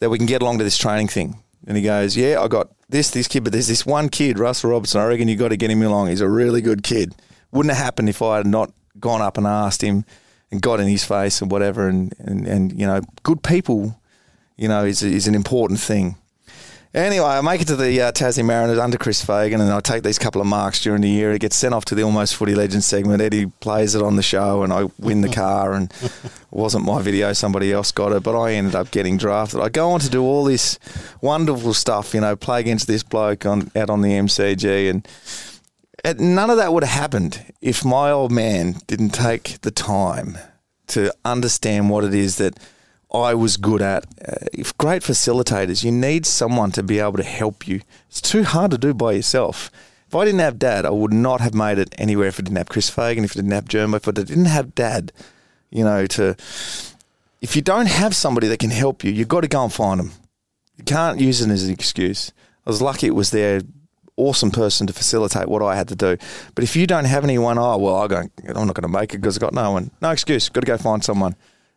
[0.00, 1.42] that we can get along to this training thing?
[1.66, 4.70] And he goes, Yeah, I got this, this kid, but there's this one kid, Russell
[4.70, 5.00] Robertson.
[5.00, 6.08] I reckon you've got to get him along.
[6.08, 7.14] He's a really good kid.
[7.52, 10.04] Wouldn't have happened if I had not gone up and asked him
[10.50, 11.88] and got in his face and whatever.
[11.88, 14.00] And, and, and you know, good people,
[14.56, 16.16] you know, is, is an important thing.
[16.94, 20.04] Anyway, I make it to the uh, Tassie Mariners under Chris Fagan, and I take
[20.04, 21.32] these couple of marks during the year.
[21.32, 23.20] It gets sent off to the Almost Footy Legends segment.
[23.20, 25.72] Eddie plays it on the show, and I win the car.
[25.72, 26.12] And it
[26.52, 29.58] wasn't my video; somebody else got it, but I ended up getting drafted.
[29.58, 30.78] I go on to do all this
[31.20, 35.08] wonderful stuff, you know, play against this bloke on out on the MCG, and
[36.04, 40.38] it, none of that would have happened if my old man didn't take the time
[40.86, 42.56] to understand what it is that
[43.14, 44.04] I was good at.
[44.26, 47.80] Uh, great facilitators, you need someone to be able to help you.
[48.08, 49.70] It's too hard to do by yourself.
[50.08, 52.56] If I didn't have dad, I would not have made it anywhere if I didn't
[52.56, 55.12] have Chris Fagan, if I didn't have Germo, if I didn't have dad,
[55.70, 56.36] you know, to.
[57.40, 60.00] If you don't have somebody that can help you, you've got to go and find
[60.00, 60.12] them.
[60.76, 62.32] You can't use it as an excuse.
[62.66, 63.60] I was lucky it was their
[64.16, 66.16] awesome person to facilitate what I had to do.
[66.54, 69.36] But if you don't have anyone, oh, well, I'm not going to make it because
[69.36, 69.90] I've got no one.
[70.00, 70.48] No excuse.
[70.48, 71.36] Got to go find someone.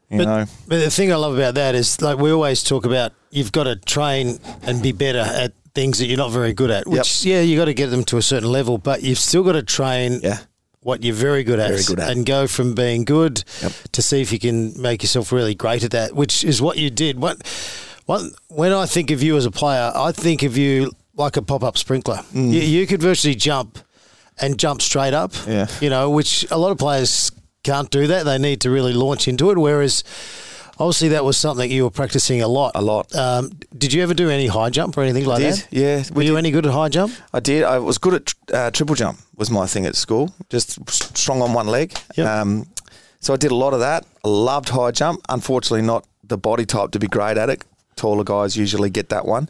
[0.10, 0.46] You but, know.
[0.68, 3.66] but the thing I love about that is like we always talk about you've got
[3.66, 6.88] to train and be better at things that you're not very good at.
[6.88, 7.36] Which yep.
[7.36, 9.64] yeah, you got to get them to a certain level, but you've still got to
[9.64, 10.40] train yeah.
[10.80, 12.10] what you're very good at, very good at.
[12.10, 13.74] and go from being good yep.
[13.92, 16.90] to see if you can make yourself really great at that, which is what you
[16.90, 17.20] did.
[17.20, 17.46] What,
[18.06, 21.42] what when I think of you as a player, I think of you like a
[21.42, 22.18] pop up sprinkler.
[22.34, 22.54] Mm.
[22.54, 23.78] You, you could virtually jump
[24.40, 25.34] and jump straight up.
[25.46, 25.68] Yeah.
[25.82, 27.32] You know, which a lot of players
[27.64, 28.24] can't do that.
[28.24, 29.58] They need to really launch into it.
[29.58, 30.04] Whereas,
[30.80, 32.72] obviously, that was something you were practicing a lot.
[32.76, 33.14] A lot.
[33.16, 35.68] Um, did you ever do any high jump or anything like did, that?
[35.72, 36.04] Yeah.
[36.14, 37.14] Were you any good at high jump?
[37.34, 37.64] I did.
[37.64, 39.20] I was good at uh, triple jump.
[39.36, 40.34] Was my thing at school.
[40.50, 41.94] Just strong on one leg.
[42.16, 42.28] Yep.
[42.28, 42.68] Um,
[43.20, 44.06] so I did a lot of that.
[44.24, 45.22] I loved high jump.
[45.30, 47.64] Unfortunately, not the body type to be great at it.
[47.96, 49.50] Taller guys usually get that one.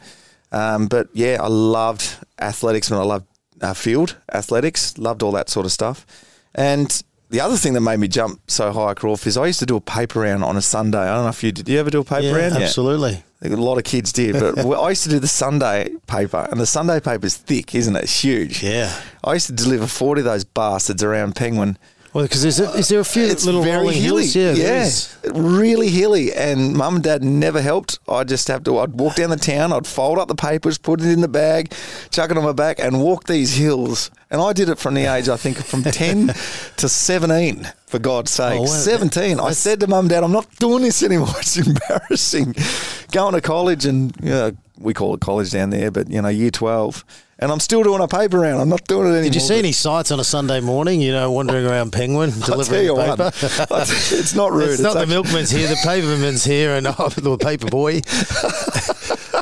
[0.51, 3.25] Um, but yeah, I loved athletics and I loved
[3.61, 4.97] uh, field athletics.
[4.97, 6.05] Loved all that sort of stuff.
[6.55, 9.65] And the other thing that made me jump so high, Crawf, is I used to
[9.65, 10.99] do a paper round on a Sunday.
[10.99, 11.65] I don't know if you did.
[11.65, 12.55] Did you ever do a paper yeah, round?
[12.55, 13.23] Absolutely.
[13.41, 13.49] Yeah.
[13.49, 16.65] A lot of kids did, but I used to do the Sunday paper, and the
[16.65, 18.03] Sunday paper is thick, isn't it?
[18.03, 18.63] It's huge.
[18.63, 18.91] Yeah.
[19.23, 21.77] I used to deliver 40 of those bastards around Penguin
[22.13, 24.27] well, because is, is there a few it's little very rolling hilly.
[24.27, 24.35] hills?
[24.35, 25.31] Yeah, yeah.
[25.33, 26.33] really hilly.
[26.33, 27.99] And mum and dad never helped.
[28.07, 28.79] I just have to.
[28.79, 29.73] I'd walk down the town.
[29.73, 31.73] I'd fold up the papers, put it in the bag,
[32.11, 34.09] chuck it on my back, and walk these hills.
[34.29, 36.27] And I did it from the age I think from ten
[36.77, 37.69] to seventeen.
[37.87, 39.39] For God's oh, sake, oh, well, seventeen.
[39.39, 41.27] I said to mum and dad, "I'm not doing this anymore.
[41.37, 42.55] It's embarrassing."
[43.11, 46.29] Going to college and you know, we call it college down there, but you know,
[46.29, 47.03] year twelve
[47.39, 48.59] and I'm still doing a paper round.
[48.61, 49.23] I'm not doing it anymore.
[49.23, 51.01] Did you see any sights on a Sunday morning?
[51.01, 53.31] You know, wandering around Penguin delivering paper.
[53.41, 54.63] it's not rude.
[54.63, 55.05] It's, it's not actually...
[55.05, 58.01] the milkman's here, the paperman's here, and oh, the paper boy.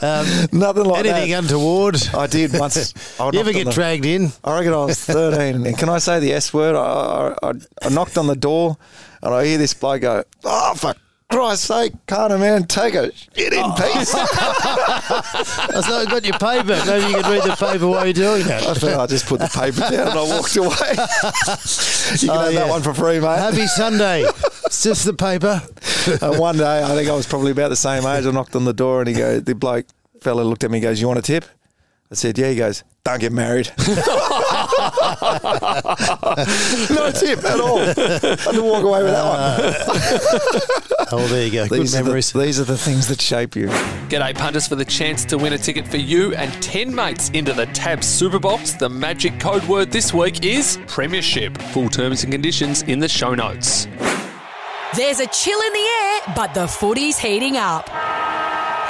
[0.02, 1.44] Um, Nothing like anything that.
[1.44, 1.96] untoward.
[2.14, 3.20] I did once.
[3.20, 4.34] I you ever get the, dragged in?
[4.44, 5.66] I reckon I was 13.
[5.66, 6.76] and can I say the S word?
[6.76, 8.78] I, I, I, knocked on the door
[9.24, 10.98] and I hear this bloke go, "Oh fuck."
[11.36, 13.76] Christ's sake, can't a man take a shit in oh.
[13.76, 14.16] peace?
[14.16, 16.82] I thought I got your paper.
[16.86, 18.64] Maybe you could read the paper while you're doing that.
[18.64, 20.70] I thought I just put the paper down and I walked away.
[20.72, 22.60] you can oh, have yeah.
[22.60, 23.38] that one for free, mate.
[23.38, 24.22] Happy Sunday.
[24.66, 25.62] it's just the paper.
[26.22, 28.26] and one day, I think I was probably about the same age.
[28.26, 29.88] I knocked on the door and he goes, the bloke
[30.22, 31.44] fella looked at me and goes, "You want a tip?"
[32.10, 33.92] I said, "Yeah." He goes, "Don't get married." no
[37.12, 37.80] tip at all.
[37.80, 39.40] I didn't walk away with that one.
[39.40, 40.95] Uh.
[41.12, 41.68] Oh, there you go.
[41.68, 42.32] These Good memories.
[42.32, 43.68] The, these are the things that shape you.
[44.10, 47.54] G'day, punters, for the chance to win a ticket for you and 10 mates into
[47.54, 48.78] the Tab Superbox.
[48.78, 51.58] The magic code word this week is Premiership.
[51.74, 53.88] Full terms and conditions in the show notes.
[54.96, 57.90] There's a chill in the air, but the footy's heating up.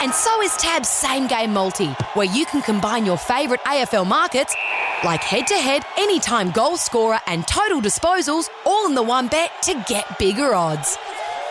[0.02, 4.56] And so is Tab's same game multi, where you can combine your favourite AFL markets,
[5.04, 9.52] like head to head, anytime goal scorer, and total disposals, all in the one bet
[9.64, 10.98] to get bigger odds.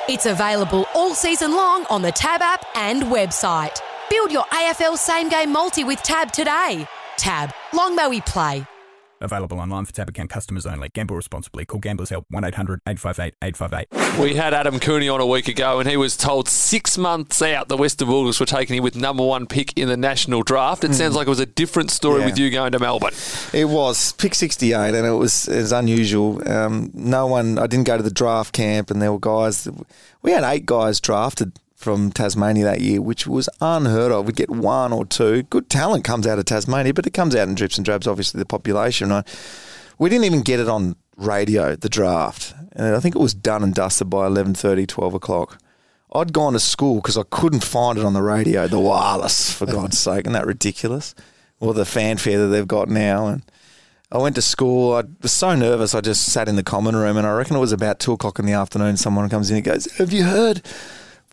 [0.06, 3.80] It's available all season long on the Tab app and website.
[4.10, 6.86] Build your AFL same game multi with Tab today.
[7.16, 8.66] Tab, long may we play.
[9.24, 10.88] Available online for tab account customers only.
[10.90, 11.64] Gamble responsibly.
[11.64, 14.20] Call Gamblers Help 1 800 858 858.
[14.20, 17.68] We had Adam Cooney on a week ago, and he was told six months out
[17.68, 20.84] the Western Bulldogs were taking him with number one pick in the national draft.
[20.84, 22.26] It sounds like it was a different story Yeah.
[22.26, 23.14] with you going to Melbourne.
[23.52, 26.40] It was pick 68, and it was it was unusual.
[26.48, 29.64] Um, no one, I didn't go to the draft camp, and there were guys.
[29.64, 29.74] That,
[30.22, 31.52] we had eight guys drafted
[31.84, 34.26] from Tasmania that year, which was unheard of.
[34.26, 35.42] We'd get one or two.
[35.44, 38.06] Good talent comes out of Tasmania, but it comes out in drips and drabs.
[38.06, 39.12] Obviously, the population.
[39.12, 39.22] I,
[39.98, 41.76] we didn't even get it on radio.
[41.76, 45.58] The draft, and I think it was done and dusted by 11:30, 12 o'clock.
[46.14, 48.66] I'd gone to school because I couldn't find it on the radio.
[48.66, 51.14] The wireless, for God's sake, isn't that ridiculous?
[51.60, 53.42] Or the fanfare that they've got now, and
[54.10, 54.94] I went to school.
[54.94, 55.94] I was so nervous.
[55.94, 58.38] I just sat in the common room, and I reckon it was about two o'clock
[58.38, 58.96] in the afternoon.
[58.96, 60.62] Someone comes in and goes, "Have you heard?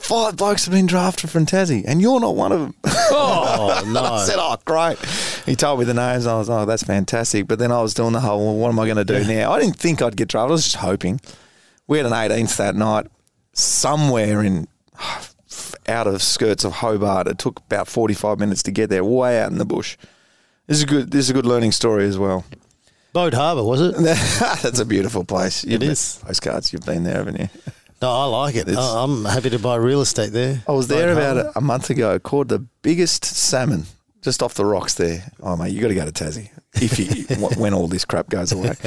[0.01, 4.03] Five blokes have been drafted from Tassie, and you're not one of them." Oh, no.
[4.03, 4.97] I said, "Oh, great."
[5.45, 6.25] He told me the names.
[6.25, 8.69] And I was, "Oh, that's fantastic." But then I was doing the whole, "Well, what
[8.69, 10.49] am I going to do now?" I didn't think I'd get drafted.
[10.49, 11.21] I was just hoping.
[11.87, 13.07] We had an 18th that night,
[13.53, 14.67] somewhere in
[15.87, 17.27] out of skirts of Hobart.
[17.27, 19.97] It took about 45 minutes to get there, way out in the bush.
[20.67, 21.11] This is a good.
[21.11, 22.45] This is a good learning story as well.
[23.13, 23.95] Boat Harbour, was it?
[24.63, 25.65] That's a beautiful place.
[25.65, 26.19] You've It is.
[26.23, 26.71] Postcards.
[26.71, 27.49] You've been there, haven't you?
[28.01, 28.67] No, I like it.
[28.67, 30.63] It's- I'm happy to buy real estate there.
[30.67, 32.17] I was there about a, month ago.
[32.19, 33.85] Caught the biggest salmon
[34.21, 35.31] just off the rocks there.
[35.41, 38.51] Oh mate, you got to go to Tassie if you when all this crap goes
[38.51, 38.73] away.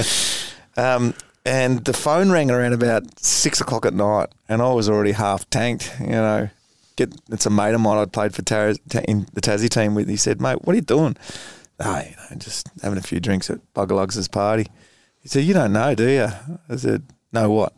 [0.76, 1.14] Um,
[1.46, 5.48] and the phone rang around about six o'clock at night, and I was already half
[5.50, 5.94] tanked.
[6.00, 6.48] You know,
[6.96, 9.94] get it's a mate of mine I'd played for Taz, ta- in the Tassie team
[9.94, 10.08] with.
[10.08, 11.16] He said, "Mate, what are you doing?"
[11.78, 14.66] Oh, you know, just having a few drinks at Buggerlugs' party.
[15.20, 16.28] He said, "You don't know, do you?"
[16.68, 17.72] I said, "No, what?"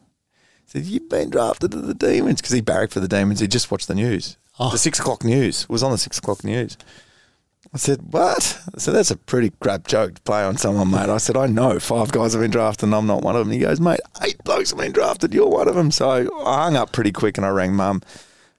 [0.66, 3.40] He said, You've been drafted to the Demons because he barracked for the Demons.
[3.40, 4.36] He just watched the news.
[4.58, 4.70] Oh.
[4.70, 6.76] The six o'clock news It was on the six o'clock news.
[7.74, 8.60] I said, What?
[8.74, 11.08] I said, That's a pretty crap joke to play on someone, mate.
[11.08, 13.52] I said, I know five guys have been drafted and I'm not one of them.
[13.52, 15.34] He goes, Mate, eight blokes have been drafted.
[15.34, 15.90] You're one of them.
[15.90, 16.08] So
[16.44, 18.02] I hung up pretty quick and I rang mum,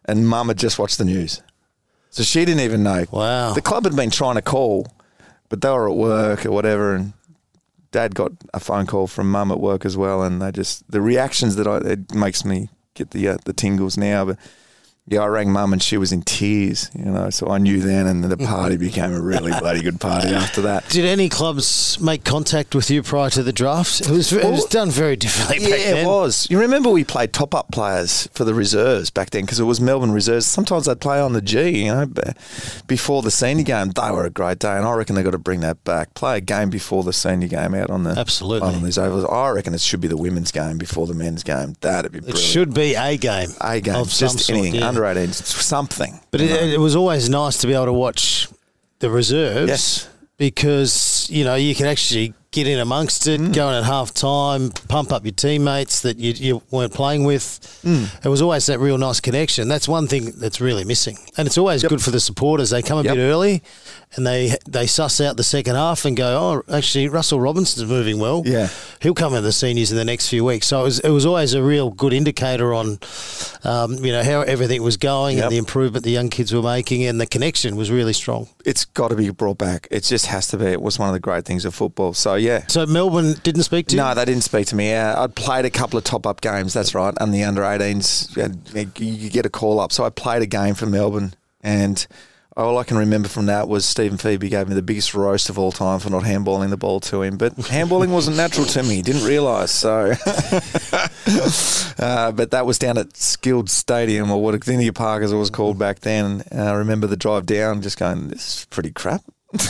[0.05, 1.41] and mum had just watched the news.
[2.09, 3.05] So she didn't even know.
[3.11, 3.53] Wow.
[3.53, 4.87] The club had been trying to call,
[5.49, 7.13] but they were at work or whatever, and
[7.91, 11.01] dad got a phone call from mum at work as well, and they just the
[11.01, 14.25] reactions that I it makes me get the uh, the tingles now.
[14.25, 14.37] But
[15.09, 17.29] yeah, I rang mum and she was in tears, you know.
[17.29, 20.87] So I knew then, and the party became a really bloody good party after that.
[20.89, 24.01] Did any clubs make contact with you prior to the draft?
[24.01, 25.97] It was, it was done very differently Yeah, back then.
[25.97, 26.47] it was.
[26.49, 29.79] You remember we played top up players for the reserves back then because it was
[29.79, 30.45] Melbourne reserves.
[30.45, 32.05] Sometimes they'd play on the G, you know,
[32.87, 33.91] before the senior game.
[33.91, 36.13] They were a great day, and I reckon they've got to bring that back.
[36.13, 38.67] Play a game before the senior game out on the Absolutely.
[38.67, 39.25] on these ovals.
[39.25, 41.75] I reckon it should be the women's game before the men's game.
[41.81, 43.49] That'd be It should be a game.
[43.61, 44.87] a game, of some just sort, anything yeah.
[45.05, 46.19] Under 18, something.
[46.31, 48.47] But it, it was always nice to be able to watch
[48.99, 49.69] the reserves.
[49.69, 50.09] Yes.
[50.37, 53.53] Because, you know, you can actually get in amongst it, mm.
[53.53, 57.59] go in at half time, pump up your teammates that you, you weren't playing with.
[57.83, 58.25] Mm.
[58.25, 59.67] It was always that real nice connection.
[59.67, 61.17] That's one thing that's really missing.
[61.37, 62.69] And it's always good for the supporters.
[62.69, 63.15] They come a Yep.
[63.15, 63.63] bit early
[64.15, 68.19] and they they suss out the second half and go, oh, actually, Russell Robertson's moving
[68.19, 68.41] well.
[68.45, 68.69] Yeah.
[69.01, 70.67] He'll come in the seniors in the next few weeks.
[70.67, 72.99] So it was, it was always a real good indicator on,
[73.63, 75.43] um, you know, how everything was going Yep.
[75.43, 78.47] and the improvement the young kids were making, and the connection was really strong.
[78.65, 79.87] it's got to be brought back.
[79.91, 80.65] It just has to be.
[80.65, 82.13] It was one of the great things of football.
[82.13, 84.01] So yeah, So Melbourne didn't speak to you?
[84.01, 84.89] No, they didn't speak to me.
[84.89, 86.73] Yeah, I'd played a couple of top up games.
[86.73, 88.35] That's right, and the under 18s.
[88.37, 92.05] and You you get a call up, so I played a game for Melbourne, and
[92.57, 95.59] all I can remember from that was Steven Febey gave me the biggest roast of
[95.59, 97.37] all time for not handballing the ball to him.
[97.37, 99.01] But handballing wasn't natural to me.
[99.01, 99.71] Didn't realise.
[99.71, 100.13] So,
[101.99, 105.49] uh, but that was down at Skilled Stadium or what Kardinia Park as it was
[105.49, 106.43] called back then.
[106.51, 109.21] And I remember the drive down, just going, "This is pretty crap."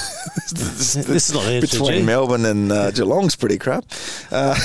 [0.50, 3.84] This is not between Melbourne and uh, Geelong's pretty crap.
[4.32, 4.56] Uh,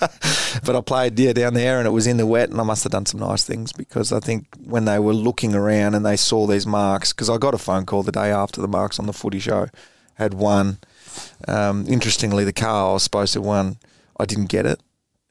[0.64, 2.84] but I played yeah down there, and it was in the wet, and I must
[2.84, 6.16] have done some nice things because I think when they were looking around and they
[6.16, 9.06] saw these marks, because I got a phone call the day after the marks on
[9.06, 9.68] the Footy Show
[10.14, 10.78] had won.
[11.48, 13.76] Um, interestingly, the car I was supposed to win,
[14.18, 14.80] I didn't get it.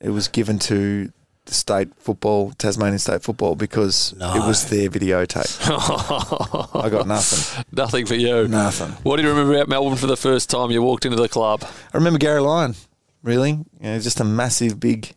[0.01, 1.11] It was given to
[1.49, 5.59] the state football, Tasmanian state football, because it was their videotape.
[6.81, 7.65] I got nothing.
[7.71, 8.47] Nothing for you.
[8.47, 8.91] Nothing.
[9.03, 11.63] What do you remember about Melbourne for the first time you walked into the club?
[11.63, 12.75] I remember Garry Lyon,
[13.23, 13.51] really.
[13.51, 15.13] You know, just a massive, big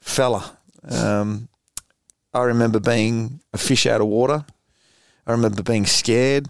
[0.00, 0.56] fella.
[0.88, 1.48] Um,
[2.32, 4.44] I remember being a fish out of water.
[5.26, 6.48] I remember being scared.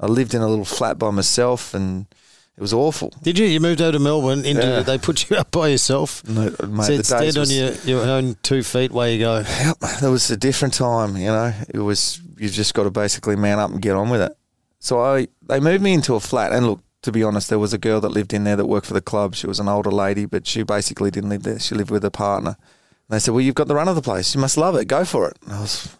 [0.00, 2.06] I lived in a little flat by myself, and
[2.56, 3.12] it was awful.
[3.22, 3.46] Did you?
[3.46, 4.44] You moved over to Melbourne.
[4.44, 4.80] Into Yeah.
[4.82, 6.26] they put you up by yourself.
[6.28, 8.90] No, mate, Said stand on your, your own two feet.
[8.92, 9.38] Way you go.
[9.38, 11.16] Yep, there was a different time.
[11.16, 14.22] You know, it was You've just got to basically man up and get on with
[14.22, 14.32] it.
[14.78, 17.72] So I they moved me into a flat, and look, to be honest, there was
[17.72, 19.34] a girl that lived in there that worked for the club.
[19.34, 21.58] She was an older lady, but she basically didn't live there.
[21.58, 22.56] She lived with a partner.
[23.08, 24.34] And they said, "Well, you've got the run of the place.
[24.34, 24.86] You must love it.
[24.86, 25.96] Go for it." And I was.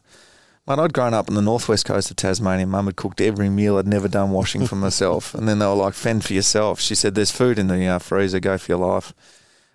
[0.66, 2.66] Mate, I'd grown up on the northwest coast of Tasmania.
[2.66, 3.78] Mum had cooked every meal.
[3.78, 5.34] I'd never done washing for myself.
[5.34, 6.78] And then they were like, fend for yourself.
[6.78, 8.38] She said, there's food in the uh, freezer.
[8.38, 9.14] Go for your life.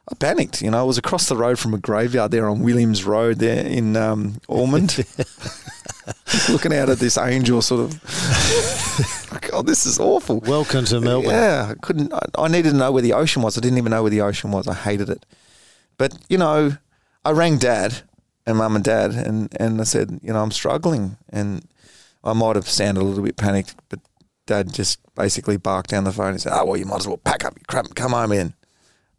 [0.10, 0.62] I panicked.
[0.62, 3.66] You know, I was across the road from a graveyard there on Williams Road there
[3.66, 5.06] in um, Ormond.
[6.50, 10.40] Looking out at this angel sort of, oh, this is awful.
[10.42, 11.32] Welcome to Melbourne.
[11.32, 12.14] Yeah, I couldn't.
[12.14, 13.58] I, I needed to know where the ocean was.
[13.58, 14.68] I didn't even know where the ocean was.
[14.68, 15.26] I hated it.
[15.98, 16.78] But you know,
[17.24, 18.02] I rang dad
[18.46, 21.66] and mum and dad, and and I said, you know, I'm struggling, and
[22.24, 24.00] I might have sounded a little bit panicked, but
[24.46, 27.18] dad just basically barked down the phone and said, "Oh well, you might as well
[27.18, 28.54] pack up your crap and come home in."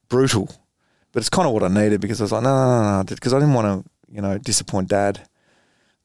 [0.09, 0.51] Brutal,
[1.15, 3.05] but it's kind of what I needed because I was like, no, no, no, no,
[3.05, 5.27] because I didn't want to, you know, disappoint dad.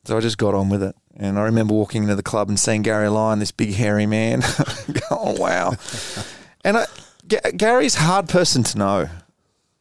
[0.06, 0.96] So I just got on with it.
[1.18, 4.44] And I remember walking into the club and seeing Garry Lyon, this big hairy man.
[5.12, 5.74] oh, wow.
[6.64, 6.86] and I,
[7.28, 9.10] Ga- Garry's a hard person to know.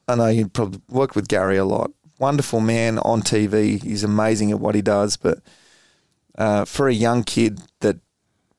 [0.09, 1.91] I know you probably worked with Garry a lot.
[2.19, 3.83] Wonderful man on TV.
[3.83, 5.19] He's amazing at what he does.
[5.19, 5.41] But
[6.39, 7.99] uh, for a young kid that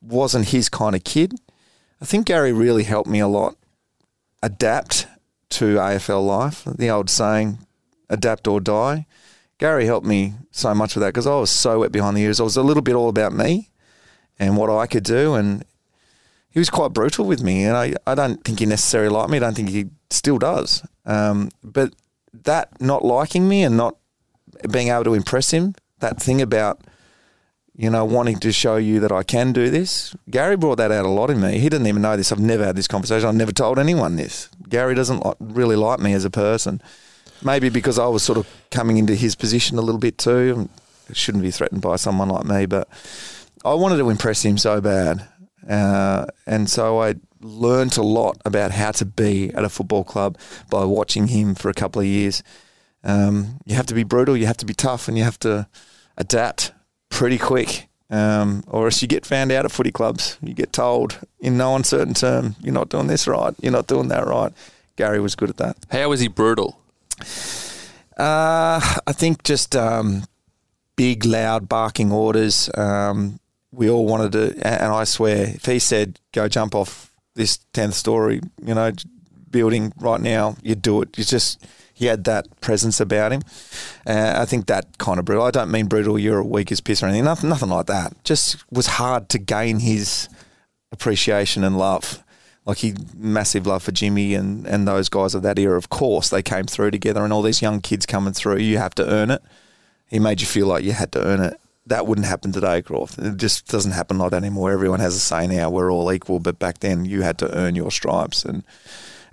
[0.02, 1.34] wasn't his kind of kid,
[2.00, 3.56] I think Garry really helped me a lot
[4.44, 5.08] adapt
[5.52, 6.64] to AFL life.
[6.66, 7.60] The old saying,
[8.10, 9.06] adapt or die.
[9.58, 12.40] Garry helped me so much with that because I was so wet behind the ears.
[12.40, 13.70] I was a little bit all about me
[14.38, 15.66] and what I could do, and
[16.50, 17.66] he was quite brutal with me.
[17.66, 19.38] And I, I don't think he necessarily liked me.
[19.38, 20.86] I don't think he still does.
[21.06, 21.94] Um, but
[22.34, 23.98] that not liking me and not
[24.72, 26.82] being able to impress him, that thing about
[27.80, 31.06] you know wanting to show you that I can do this, Garry brought that out
[31.06, 31.60] a lot in me.
[31.60, 32.30] He didn't even know this.
[32.30, 33.30] I've never had this conversation.
[33.30, 34.50] I've never told anyone this.
[34.68, 36.82] Garry doesn't like, really like me as a person.
[37.42, 40.68] Maybe because I was sort of coming into his position a little bit too.
[41.10, 42.90] I shouldn't be threatened by someone like me, but
[43.64, 45.26] I wanted to impress him so bad.
[45.66, 50.38] Uh, and so I learnt a lot about how to be at a football club
[50.70, 52.44] by watching him for a couple of years.
[53.06, 55.70] Um, you have to be brutal, you have to be tough, and you have to
[56.18, 56.74] adapt
[57.10, 57.88] pretty quick.
[58.12, 60.38] Um, or else you get found out at footy clubs.
[60.42, 64.08] You get told in no uncertain term, you're not doing this right, you're not doing
[64.08, 64.52] that right.
[64.96, 65.78] Garry was good at that.
[65.92, 66.80] How was he brutal?
[68.18, 70.24] Uh, I think just um,
[70.96, 72.70] big, loud, barking orders.
[72.76, 73.40] Um,
[73.72, 77.94] we all wanted to, and I swear, if he said, "Go jump off this tenth
[77.94, 78.92] story," you know,
[79.50, 81.18] building right now, you'd do it.
[81.18, 81.66] You just
[82.00, 83.42] he had that presence about him.
[84.08, 85.44] Uh, I think that kind of brutal.
[85.44, 86.18] I don't mean brutal.
[86.18, 87.26] You're a weak as piss or anything.
[87.26, 88.14] Nothing, nothing like that.
[88.24, 90.30] Just was hard to gain his
[90.94, 92.24] appreciation and love.
[92.66, 95.78] Like he massive love for Jimmy and, and those guys of that era.
[95.78, 98.60] Of course, they came through together, and all these young kids coming through.
[98.60, 99.42] You have to earn it.
[100.08, 101.60] He made you feel like you had to earn it.
[101.86, 103.20] That wouldn't happen today, Crawf.
[103.20, 104.72] It just doesn't happen like that anymore.
[104.72, 105.70] Everyone has a say now.
[105.70, 108.64] We're all equal, but back then you had to earn your stripes, and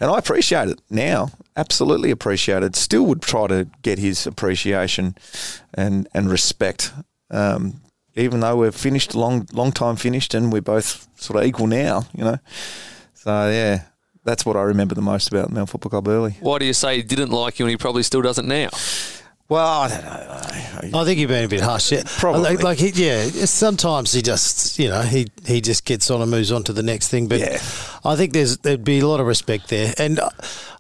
[0.00, 1.30] and I appreciate it now.
[1.56, 2.76] Absolutely appreciate it.
[2.76, 5.16] Still would try to get his appreciation
[5.74, 6.92] and and respect.
[7.30, 7.80] Um,
[8.14, 12.06] even though we're finished, long long time finished, and we're both sort of equal now,
[12.14, 12.38] you know.
[13.14, 13.82] So yeah,
[14.24, 16.36] that's what I remember the most about Melbourne Football Club early.
[16.40, 18.68] Why do you say he didn't like you and he probably still doesn't now?
[19.48, 20.04] Well, I don't
[20.92, 21.00] know.
[21.00, 21.92] I think you've been a bit harsh.
[21.92, 22.02] Yeah.
[22.04, 22.42] Probably.
[22.42, 26.30] Like, like he, yeah, sometimes he just, you know, he, he just gets on and
[26.30, 27.28] moves on to the next thing.
[27.28, 27.60] But Yeah.
[28.04, 30.28] I think there's there'd be a lot of respect there, and I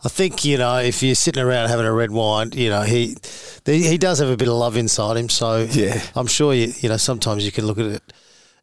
[0.04, 3.16] I think you know if you're sitting around having a red wine, you know he
[3.64, 5.28] he does have a bit of love inside him.
[5.28, 6.00] So Yeah.
[6.14, 8.12] I'm sure you you know sometimes you can look at it.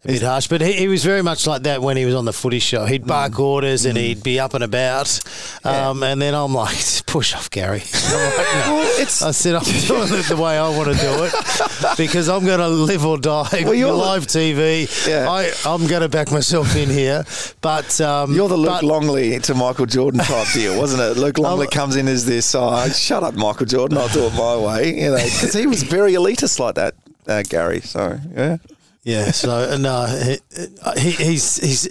[0.03, 2.25] A bit harsh, but he, he was very much like that when he was on
[2.25, 2.85] the footy show.
[2.85, 5.17] He'd bark orders and he'd be up and about,
[5.63, 6.75] um, and then I'm like,
[7.05, 7.83] push off, Garry.
[8.13, 8.79] Like, no.
[8.99, 12.59] I said I'm doing it the way I want to do it because I'm going
[12.59, 13.47] to live or die.
[13.63, 14.87] Well, you're live TV.
[15.07, 15.29] Yeah.
[15.29, 17.23] I, I'm going to back myself in here,
[17.61, 21.19] but um, You're the Luke but- Longley to Michael Jordan type deal, wasn't it?
[21.19, 24.57] Luke Longley comes in as this, oh, shut up, Michael Jordan, I'll do it my
[24.57, 24.95] way.
[24.99, 26.95] You know, because he was very elitist like that,
[27.27, 27.79] uh, Garry.
[27.81, 28.57] So, yeah.
[29.03, 31.89] Yeah, so no, he, he, he's he's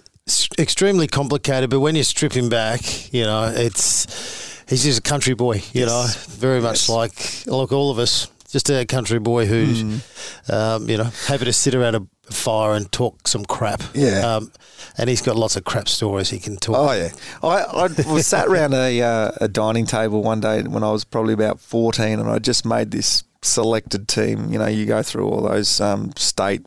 [0.58, 1.70] extremely complicated.
[1.70, 5.62] But when you strip him back, you know, it's he's just a country boy.
[5.72, 6.88] You know, very much Yes.
[6.88, 10.52] like like all of us, just a country boy who's Hmm.
[10.52, 13.82] um, you know happy to sit around a fire and talk some crap.
[13.94, 14.36] Yeah.
[14.36, 14.52] um,
[14.96, 16.76] and he's got lots of crap stories he can talk.
[16.78, 17.10] Oh, yeah.
[17.42, 21.04] I, I was sat around a, uh, a dining table one day when I was
[21.04, 24.50] probably about 14 and I just made this selected team.
[24.52, 26.62] You know, you go through all those um, state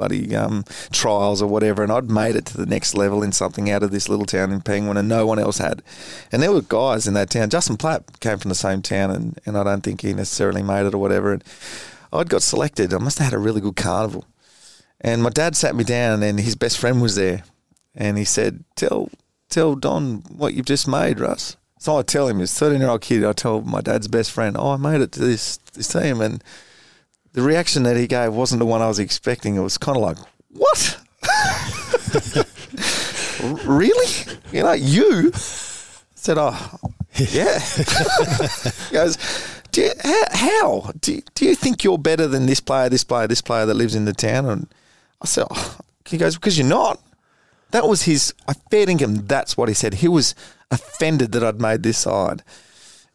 [0.00, 3.70] bloody um, trials or whatever, and I'd made it to the next level in something
[3.70, 5.82] out of this little town in Penguin, and no one else had.
[6.32, 7.50] And there were guys in that town.
[7.50, 10.86] Justin Platt came from the same town, and, and I don't think he necessarily made
[10.86, 11.34] it or whatever.
[11.34, 11.44] And
[12.12, 12.94] I'd got selected.
[12.94, 14.24] I must have had a really good carnival.
[15.02, 17.44] And my dad sat me down, and his best friend was there,
[17.94, 19.10] and he said, "Tell,
[19.50, 23.24] tell Don what you've just made, Russ." So I tell him, this thirteen-year-old kid.
[23.24, 26.42] I tell my dad's best friend, "Oh, I made it to this this team," and
[27.32, 29.56] the reaction that he gave wasn't the one I was expecting.
[29.56, 30.18] It was kind of like,
[30.50, 31.00] "What?
[33.66, 34.38] really?
[34.52, 36.78] You know, you?" Said, "Oh,
[37.16, 39.16] yeah." he goes,
[39.72, 39.92] do you,
[40.32, 40.90] how?
[41.00, 43.74] Do, you, do you think you're better than this player, this player, this player that
[43.74, 44.46] lives in the town?
[44.46, 44.66] And
[45.22, 45.78] I said, oh.
[46.06, 47.00] he goes, because you're not.
[47.70, 49.94] That was his, I fair him that's what he said.
[49.94, 50.34] He was
[50.70, 52.42] offended that I'd made this side.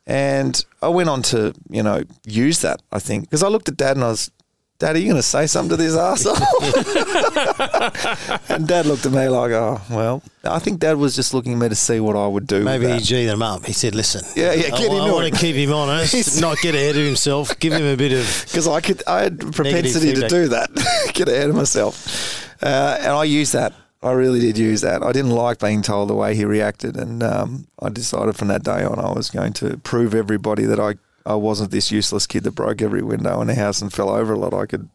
[0.08, 3.78] And I went on to, you know, use that, I think, because I looked at
[3.78, 4.30] dad and I was,
[4.78, 6.36] Dad, are you going to say something to this asshole?
[8.50, 11.60] and Dad looked at me like, oh, well, I think Dad was just looking at
[11.60, 12.62] me to see what I would do.
[12.62, 13.66] Maybe he G'd him up.
[13.66, 16.76] He said, listen, yeah, yeah, get I, I want to keep him honest, not get
[16.76, 18.46] ahead of himself, give him a bit of.
[18.56, 20.70] Because I could, I had propensity to do that,
[21.14, 22.62] get ahead of myself.
[22.62, 23.74] Uh, and I used that.
[24.06, 25.02] I really did use that.
[25.02, 28.64] I didn't like being told the way he reacted, and um, I decided from that
[28.64, 30.96] day on I was going to prove everybody that I
[31.26, 34.34] I wasn't this useless kid that broke every window in the house and fell over
[34.34, 34.54] a lot.
[34.54, 34.88] I could,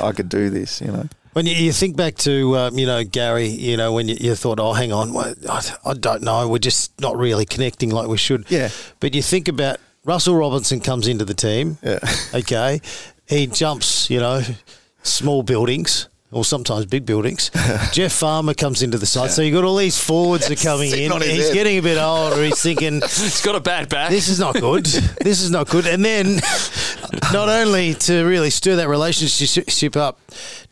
[0.00, 1.08] I could do this, you know.
[1.32, 4.34] When you, you think back to, um, you know, Garry, you know, when you, you
[4.34, 8.18] thought, oh, hang on, I, I don't know, we're just not really connecting like we
[8.18, 8.50] should.
[8.50, 8.68] Yeah.
[9.00, 11.78] But you think about Russell Robertson comes into the team.
[11.82, 12.00] Yeah.
[12.34, 12.82] Okay.
[13.26, 14.42] He jumps, you know,
[15.02, 17.50] small buildings or sometimes big buildings.
[17.92, 19.30] Jeff Farmer comes into the side, yeah.
[19.30, 21.10] so you've got all these forwards that are coming in.
[21.22, 21.54] He's head.
[21.54, 22.42] getting a bit older.
[22.42, 24.10] He's thinking, he's got a bad back.
[24.10, 24.84] This is not good.
[24.84, 25.86] this is not good.
[25.86, 26.40] And then,
[27.32, 30.20] not only to really stir that relationship up,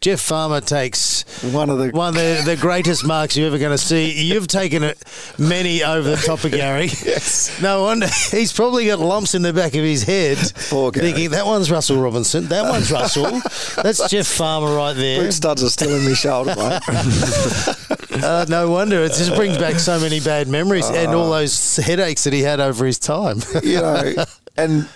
[0.07, 3.77] Jeff Farmer takes one of the one of the, the greatest marks you're ever going
[3.77, 4.13] to see.
[4.23, 5.03] You've taken it
[5.37, 6.85] many over the top of Garry.
[6.85, 7.61] yes.
[7.61, 11.73] No wonder he's probably got lumps in the back of his head, thinking that one's
[11.73, 13.25] Russell Robertson, that one's Russell,
[13.83, 15.23] that's Jeff Farmer right there.
[15.23, 18.23] Boot studs are still in my shoulder, mate.
[18.23, 21.79] uh, no wonder it just brings back so many bad memories uh, and all those
[21.79, 23.41] headaches that he had over his time.
[23.65, 24.25] you know,
[24.57, 24.89] and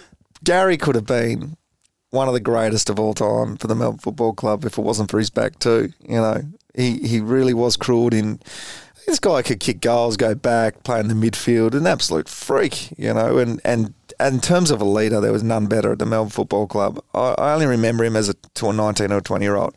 [0.44, 1.56] Garry could have been
[2.10, 5.10] one of the greatest of all time for the Melbourne Football Club if it wasn't
[5.10, 5.92] for his back too.
[6.06, 6.42] You know,
[6.74, 8.40] he, he really was cruel in
[9.06, 13.12] this guy could kick goals, go back, play in the midfield, an absolute freak, you
[13.12, 16.06] know, and, and, and in terms of a leader, there was none better at the
[16.06, 17.02] Melbourne Football Club.
[17.14, 19.74] I, I only remember him as a to a nineteen or twenty year old.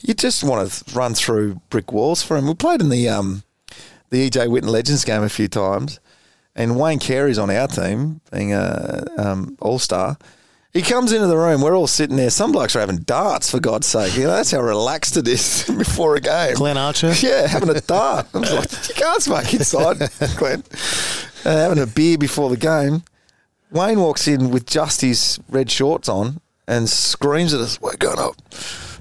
[0.00, 2.46] You just want to run through brick walls for him.
[2.46, 3.42] We played in the um,
[4.10, 5.98] the EJ Whitten Legends game a few times,
[6.54, 10.16] and Wayne Carey's on our team, being a um, all star
[10.74, 11.62] he comes into the room.
[11.62, 12.30] We're all sitting there.
[12.30, 14.16] Some blokes are having darts, for God's sake.
[14.16, 16.54] You know, that's how relaxed it is before a game.
[16.54, 17.14] Glenn Archer?
[17.20, 18.26] Yeah, having a dart.
[18.34, 19.98] I was like, you can't smoke inside,
[20.36, 20.64] Glenn.
[21.44, 23.04] Uh, having a beer before the game.
[23.70, 28.18] Wayne walks in with just his red shorts on and screams at us, We're going
[28.18, 28.36] up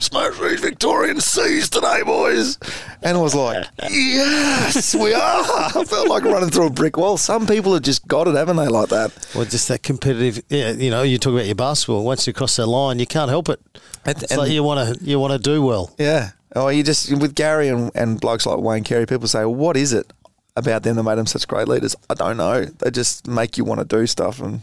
[0.03, 2.57] smash these Victorian seas today, boys.
[3.01, 5.21] And I was like, yes, we are.
[5.21, 7.17] I felt like running through a brick wall.
[7.17, 9.11] Some people have just got it, haven't they, like that?
[9.33, 12.03] Well, just that competitive, yeah, you know, you talk about your basketball.
[12.03, 13.59] Once you cross that line, you can't help it.
[14.05, 15.93] And, it's and like you want to you want to do well.
[15.97, 16.31] Yeah.
[16.55, 19.75] Oh, you just, with Garry and, and blokes like Wayne Carey, people say, well, what
[19.75, 20.13] is it
[20.55, 21.95] about them that made them such great leaders?
[22.11, 22.65] I don't know.
[22.65, 24.39] They just make you want to do stuff.
[24.39, 24.61] And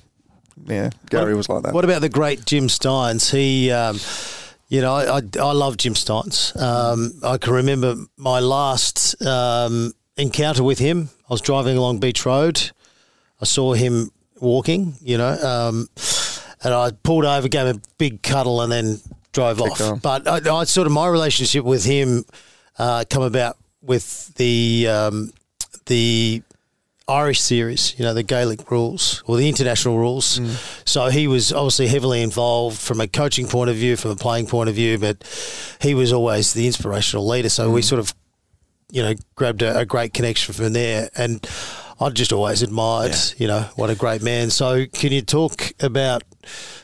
[0.66, 1.74] yeah, Garry what, was like that.
[1.74, 3.30] What about the great Jim Stynes?
[3.30, 3.98] He, um,
[4.68, 6.56] you know, I, I love Jim Stynes.
[6.60, 11.10] Um, I can remember my last um, encounter with him.
[11.28, 12.70] I was driving along Beach Road.
[13.40, 15.88] I saw him walking, you know, um,
[16.62, 19.00] and I pulled over, gave him a big cuddle, and then
[19.32, 20.02] drove off.
[20.02, 22.24] But I, I, sort of my relationship with him
[22.78, 25.32] uh, come about with the um,
[25.86, 26.42] the
[27.10, 30.38] Irish series, you know, the Gaelic rules or the international rules.
[30.38, 30.88] Mm.
[30.88, 34.46] So he was obviously heavily involved from a coaching point of view, from a playing
[34.46, 35.16] point of view, but
[35.80, 37.48] he was always the inspirational leader.
[37.48, 37.74] So mm.
[37.74, 38.14] we sort of,
[38.90, 41.10] you know, grabbed a, a, great connection from there.
[41.16, 41.46] And
[42.00, 43.34] I just always admired, yeah.
[43.38, 44.50] you know, what a great man.
[44.50, 46.22] So can you talk about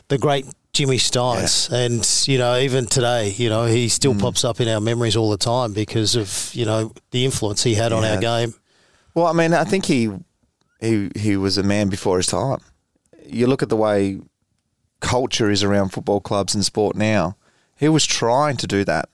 [0.09, 0.47] the great
[0.77, 1.71] Jimmy Stynes.
[1.71, 1.79] Yeah.
[1.79, 4.21] And, you know, even today, you know, he still mm.
[4.21, 7.75] pops up in our memories all the time because of, you know, the influence he
[7.75, 7.99] had yeah.
[7.99, 8.55] on our game.
[9.17, 10.11] Well, I mean, I think he
[10.79, 12.59] he he was a man before his time.
[13.27, 14.21] You look at the way
[15.01, 17.35] culture is around football clubs and sport now.
[17.77, 19.09] He was trying to do that.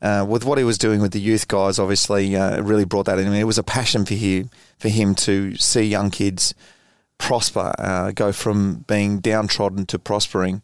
[0.00, 3.18] Uh, with what he was doing with the youth guys, obviously, uh, really brought that
[3.18, 3.26] in.
[3.26, 4.48] I mean, it was a passion for him
[4.78, 6.54] for him to see young kids
[7.18, 10.62] prosper, uh, go from being downtrodden to prospering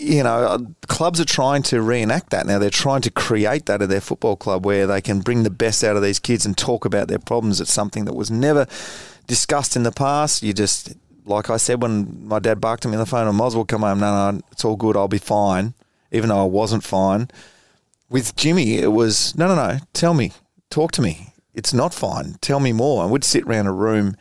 [0.00, 2.58] you know, uh, clubs are trying to reenact that now.
[2.58, 5.84] They're trying to create that at their football club where they can bring the best
[5.84, 7.60] out of these kids and talk about their problems.
[7.60, 8.66] It's something that was never
[9.26, 10.42] discussed in the past.
[10.42, 10.94] You just,
[11.26, 13.54] like I said, when my dad barked at me on the phone, I might as
[13.54, 14.00] well come home.
[14.00, 14.96] No, no, it's all good.
[14.96, 15.74] I'll be fine,
[16.12, 17.28] even though I wasn't fine.
[18.08, 20.32] With Jimmy, it was, no, no, no, tell me,
[20.70, 21.34] talk to me.
[21.52, 22.36] It's not fine.
[22.40, 23.02] Tell me more.
[23.02, 24.16] I would sit around a room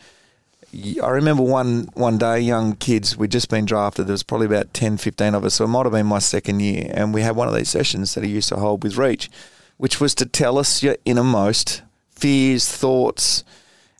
[0.74, 4.07] I remember one one day, young kids, we'd just been drafted.
[4.07, 6.59] There was probably about 10, 15 of us, so it might have been my second
[6.59, 6.91] year.
[6.93, 9.30] And we had one of these sessions that he used to hold with Reach,
[9.78, 13.43] which was to tell us your innermost fears, thoughts.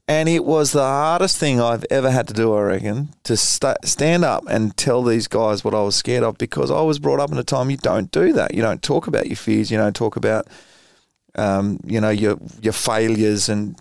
[0.08, 3.86] And it was the hardest thing I've ever had to do, I reckon, to st-
[3.86, 7.20] stand up and tell these guys what I was scared of because I was brought
[7.20, 8.56] up in a time you don't do that.
[8.56, 9.70] You don't talk about your fears.
[9.70, 10.48] You don't talk about,
[11.36, 13.76] um, you know, your your failures and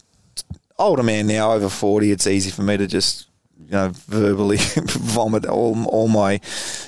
[0.79, 5.47] older man now, over 40, it's easy for me to just, you know, verbally vomit
[5.47, 6.41] all, all my,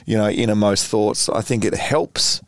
[0.07, 1.29] you know, innermost thoughts.
[1.29, 2.41] I think it helps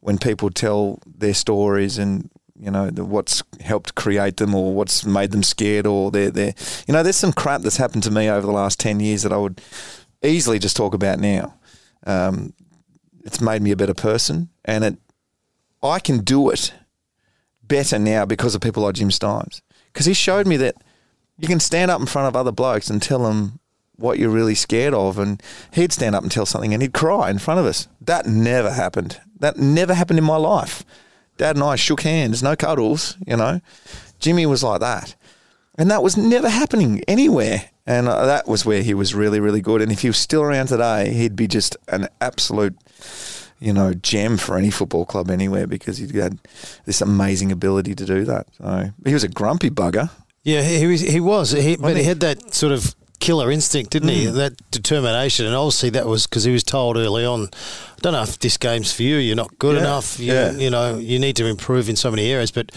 [0.00, 5.04] when people tell their stories and, you know, the, what's helped create them or what's
[5.04, 6.54] made them scared or they're, they're,
[6.86, 9.32] you know, there's some crap that's happened to me over the last 10 years that
[9.32, 9.60] I would
[10.22, 11.54] easily just talk about now.
[12.06, 12.52] Um,
[13.24, 14.96] it's made me a better person and it,
[15.82, 16.72] I can do it
[17.62, 19.62] better now because of people like Jim Stynes
[19.92, 20.76] because he showed me that
[21.38, 23.58] you can stand up in front of other blokes and tell them
[23.96, 27.30] what you're really scared of, and he'd stand up and tell something, and he'd cry
[27.30, 27.88] in front of us.
[28.00, 29.20] That never happened.
[29.38, 30.84] That never happened in my life.
[31.36, 33.60] Dad and I shook hands, no cuddles, you know.
[34.18, 35.14] Jimmy was like that,
[35.76, 37.70] and that was never happening anywhere.
[37.84, 39.82] And uh, that was where he was really, really good.
[39.82, 42.76] And if he was still around today, he'd be just an absolute
[43.62, 46.38] you know, gem for any football club anywhere because he had
[46.84, 48.46] this amazing ability to do that.
[48.58, 50.10] So he was a grumpy bugger.
[50.42, 51.00] Yeah, he was.
[51.00, 51.52] He was.
[51.52, 54.26] He, but he had that sort of killer instinct, didn't he?
[54.26, 54.34] Mm.
[54.34, 58.22] That determination, and obviously that was because he was told early on, "I don't know
[58.22, 59.16] if this game's for you.
[59.16, 60.18] You're not good Yeah, enough.
[60.18, 60.50] You, yeah.
[60.50, 62.72] you know, you need to improve in so many areas." But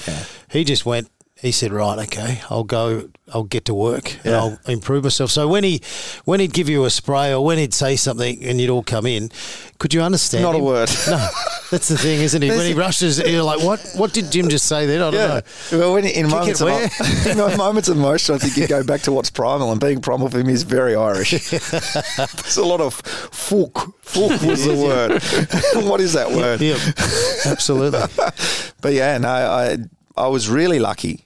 [0.50, 1.10] he just went.
[1.42, 3.10] He said, "Right, okay, I'll go.
[3.34, 4.38] I'll get to work and Yeah.
[4.40, 5.82] I'll improve myself." So when he
[6.24, 9.06] when he'd give you a spray or when he'd say something and you'd all come
[9.06, 9.30] in,
[9.78, 10.44] could you understand?
[10.44, 10.90] Not a word.
[11.08, 11.28] No,
[11.72, 12.50] that's the thing, isn't it?
[12.52, 13.86] When he rushes, you're like, "What?
[13.98, 15.78] What did Jim just say then?" I don't know.
[15.78, 16.70] Well, when, in, moments of,
[17.28, 20.30] in moments of emotion, I think you go back to what's primal, and being primal
[20.30, 21.32] for him is very Irish.
[21.50, 23.94] There's a lot of folk.
[24.04, 24.74] Folk was the
[25.74, 25.86] word.
[25.86, 26.62] what is that word?
[26.62, 26.78] Yeah,
[27.52, 28.00] absolutely.
[28.80, 29.78] But yeah, no, I
[30.16, 31.25] I was really lucky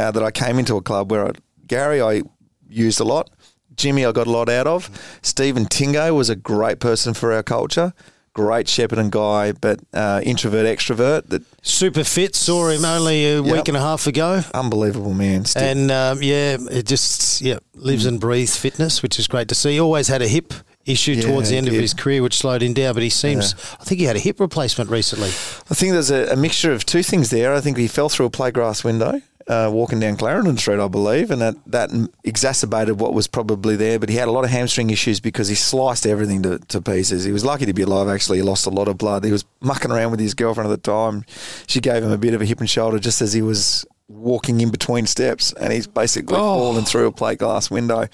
[0.00, 1.32] uh, that I came into a club where I,
[1.66, 2.22] Garry I
[2.68, 3.30] used a lot.
[3.76, 4.90] Jimmy I got a lot out of.
[5.22, 7.92] Stephen Tingay was a great person for our culture.
[8.32, 11.28] Great Shepparton guy, but uh, introvert extrovert.
[11.30, 12.36] That Super fit.
[12.36, 13.52] Saw him only a Yep.
[13.56, 14.42] week and a half ago.
[14.54, 15.44] unbelievable man.
[15.46, 19.54] Still, And um, yeah, it just yeah lives and breathes fitness, which is great to
[19.56, 19.72] see.
[19.72, 20.54] He always had a hip
[20.86, 22.94] issue Yeah, towards the end of his career, which slowed him down.
[22.94, 25.28] But he seems, I think he had a hip replacement recently.
[25.28, 27.52] I think there's a, a mixture of two things there.
[27.52, 29.20] I think he fell through a play grass window.
[29.50, 31.90] Uh, walking down Clarendon Street, I believe, and that, that
[32.22, 33.98] exacerbated what was probably there.
[33.98, 37.24] But he had a lot of hamstring issues because he sliced everything to, to pieces.
[37.24, 38.38] He was lucky to be alive, actually.
[38.38, 39.24] He lost a lot of blood.
[39.24, 41.24] He was mucking around with his girlfriend at the time.
[41.66, 44.60] She gave him a bit of a hip and shoulder just as he was walking
[44.60, 48.06] in between steps, and he's basically fallen through a plate glass window.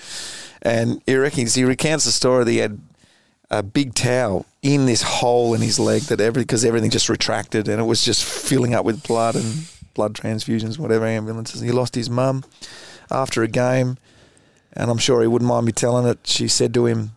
[0.63, 2.81] And he reckons, he recounts the story that he had
[3.51, 7.69] a big towel in this hole in his leg that every because everything just retracted
[7.69, 11.61] and it was just filling up with blood and blood transfusions, whatever ambulances.
[11.61, 12.45] He lost his mum
[13.11, 13.99] after a game,
[14.73, 16.21] and I'm sure he wouldn't mind me telling it.
[16.25, 17.13] She said to him,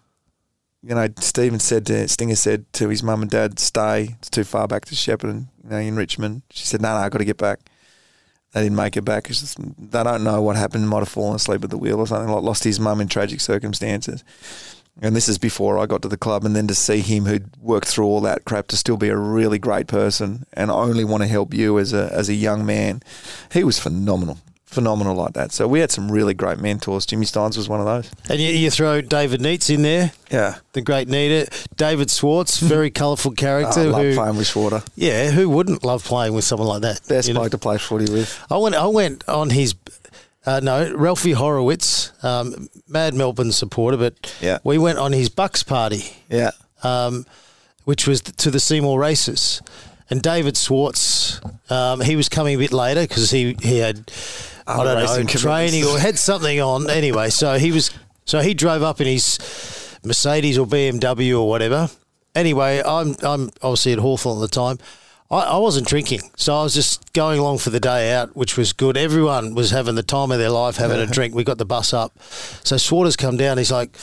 [0.82, 4.16] you know, Stephen said to Stinger said to his mum and dad, "Stay.
[4.20, 7.10] It's too far back to Shepparton, you know, in Richmond." She said, "No, no, I
[7.10, 7.60] got to get back."
[8.54, 9.28] They didn't make it back.
[9.28, 10.90] Just, they don't know what happened.
[10.90, 12.34] Might have fallen asleep at the wheel or something.
[12.34, 14.24] Like lost his mum in tragic circumstances.
[15.02, 17.50] And this is before I got to the club, and then to see him who'd
[17.62, 21.24] worked through all that crap to still be a really great person and only want
[21.24, 23.02] to help you as a as a young man,
[23.52, 25.52] he was phenomenal, phenomenal like that.
[25.54, 27.06] So we had some really great mentors.
[27.06, 28.12] Jimmy Stynes was one of those.
[28.30, 31.50] And you, you throw David Neitz in there, Yeah, the great Neater.
[31.78, 33.86] David Schwarz, very colourful oh, I character.
[33.90, 34.86] love who, playing with Schwarter.
[34.96, 37.00] yeah, who wouldn't love playing with someone like that?
[37.08, 37.36] Best know?
[37.36, 38.38] bloke to play footy with.
[38.52, 38.76] I went.
[38.76, 39.76] I went on his.
[40.50, 44.58] Uh, no, Ralphie Horowitz, um, mad Melbourne supporter, but Yeah.
[44.64, 46.50] we went on his Bucks party, Yeah,
[46.82, 47.28] um,
[47.86, 49.62] which was to the Seymour races.
[50.10, 51.40] And David Schwarz,
[51.70, 54.12] um, he was coming a bit later because he, he had,
[54.66, 56.90] I don't know, training or had something on.
[56.90, 57.92] Anyway, so he was,
[58.26, 59.38] so he drove up in his
[60.04, 61.92] Mercedes or BMW or whatever.
[62.34, 64.80] Anyway, I'm I'm obviously at Hawthorn at the time.
[65.32, 68.58] I, I wasn't drinking, so I was just going along for the day out, which
[68.58, 68.98] was good.
[68.98, 71.36] Everyone was having the time of their life, having a drink.
[71.36, 73.58] We got the bus up, so Swarter's come down.
[73.58, 73.96] He's like,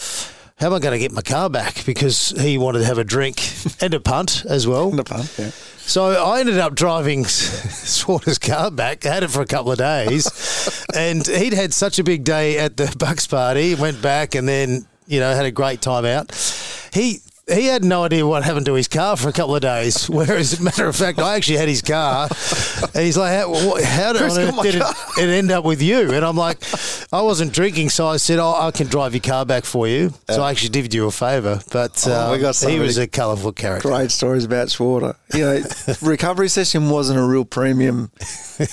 [0.59, 1.85] how am I going to get my car back?
[1.85, 3.43] Because he wanted to have a drink
[3.81, 4.89] and a punt as well.
[4.89, 5.51] In the pun, yeah.
[5.79, 9.03] So I ended up driving Swarter's car back.
[9.03, 12.77] Had it for a couple of days, and he'd had such a big day at
[12.77, 13.75] the Bucks party.
[13.75, 16.33] Went back and then you know had a great time out.
[16.93, 20.11] He he had no idea what happened to his car for a couple of days.
[20.11, 22.29] Whereas, matter of fact, I actually had his car,
[22.93, 24.83] and he's like, "How, what, how did, earth did it,
[25.19, 26.59] it end up with you?" And I'm like,
[27.13, 30.13] "I wasn't drinking, so I said, oh, I can drive your car back for you."
[30.29, 33.07] So I actually did you a favour, but Oh, um, got so he was a
[33.07, 33.89] colourful character.
[33.89, 35.15] Great stories about Schwarter.
[35.33, 35.63] You know,
[36.03, 38.11] recovery session wasn't a real premium.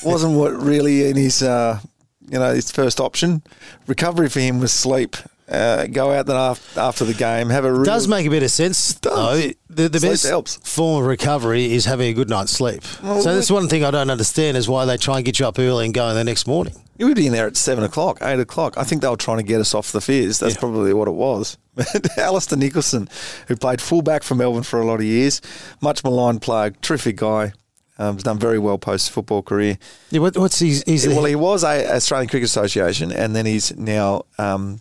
[0.03, 1.80] wasn't what really in his, uh,
[2.28, 3.43] you know, his first option.
[3.86, 5.15] Recovery for him was sleep.
[5.49, 8.43] Uh, go out then after, after the game, have a real, does make a bit
[8.43, 8.93] of sense.
[8.95, 9.41] Does.
[9.43, 9.51] Though.
[9.69, 10.55] The, the best helps.
[10.57, 12.81] form of recovery is having a good night's sleep.
[13.03, 15.47] Well, so that's one thing I don't understand is why they try and get you
[15.47, 16.75] up early and go the next morning.
[16.97, 18.77] You would be in there at seven o'clock, eight o'clock.
[18.77, 20.39] I think they were trying to get us off the fizz.
[20.39, 20.59] That's Yeah.
[20.59, 21.57] probably what it was.
[22.17, 23.09] Alistair Nicholson,
[23.47, 25.41] who played fullback for Melbourne for a lot of years,
[25.81, 27.51] much maligned player, terrific guy,
[27.97, 29.77] um, has done very well post football career.
[30.11, 30.83] Yeah, what, what's his?
[30.85, 34.79] He's well, he was a Australian Cricket Association, and then he's now um,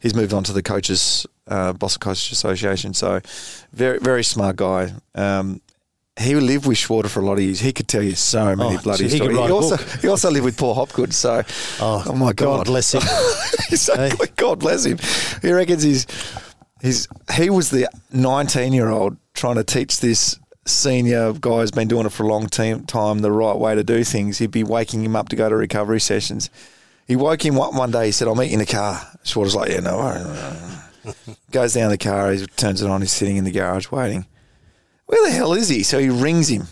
[0.00, 2.94] he's moved on to the coaches uh, Boston Coaches Association.
[2.94, 3.20] So
[3.72, 4.92] very very smart guy.
[5.14, 5.60] Um,
[6.18, 7.60] he lived with Schwarter for a lot of years.
[7.60, 9.36] He could tell you so many Oh, bloody so he stories.
[9.36, 11.12] He also he also lived with Paul Hopgood.
[11.12, 11.42] So
[11.80, 13.02] oh, my god, God bless him.
[13.70, 14.28] exactly.
[14.36, 14.98] God bless him.
[15.42, 16.06] He reckons he's
[16.80, 21.86] he's he was the 19 year old trying to teach this senior guy who's been
[21.86, 24.38] doing it for a long time the right way to do things.
[24.38, 26.50] He'd be waking him up to go to recovery sessions.
[27.06, 28.06] He woke him up one day.
[28.06, 31.90] He said, "I'll meet you in the car." Schwarter's like, "Yeah, no." worries." Goes down
[31.90, 32.32] the car.
[32.32, 33.00] He turns it on.
[33.00, 34.26] He's sitting in the garage waiting.
[35.06, 35.84] Where the hell is he?
[35.84, 36.66] So he rings him.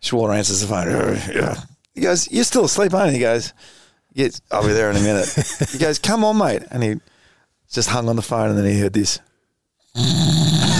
[0.00, 1.56] Schwarter answers the phone.
[1.94, 3.54] He goes, "You're still asleep, aren't you?" He goes,
[4.12, 5.28] "Yes, I'll be there in a minute."
[5.70, 6.96] he goes, "Come on, mate," and he
[7.70, 9.18] just hung on the phone, and then he heard this.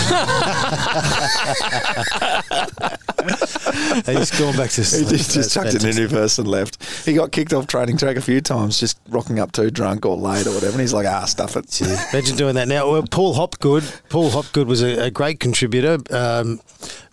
[4.07, 6.03] He's gone back to He just, just chucked it in fantastic.
[6.11, 7.05] reverse and left.
[7.05, 10.17] He got kicked off training track a few times, just rocking up too drunk or
[10.17, 10.73] late or whatever.
[10.73, 11.81] And he's like, "Ah, stuff it."
[12.13, 12.91] Imagine doing that now.
[12.91, 13.85] Well, Paul Hopgood.
[14.09, 15.99] Paul Hopgood was a, a great contributor.
[16.11, 16.61] Um,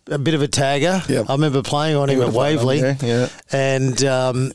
[0.08, 1.08] a bit of a tagger.
[1.08, 1.30] Yep.
[1.30, 2.97] I remember playing on him at would've played on Waverley.
[3.01, 3.30] yeah.
[3.51, 4.51] And um,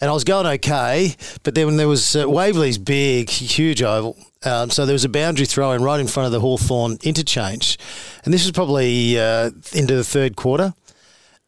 [0.00, 4.16] and I was going okay, but then when there was uh, Waverley's big, huge oval.
[4.44, 7.78] Um, so there was a boundary throw in right in front of the Hawthorn interchange,
[8.24, 10.74] and this was probably uh, into the third quarter.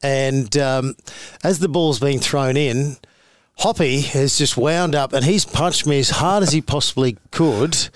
[0.02, 0.96] And um,
[1.44, 2.96] as the ball's being thrown in,
[3.58, 7.90] Hoppy has just wound up and he's punched me as hard as he possibly could,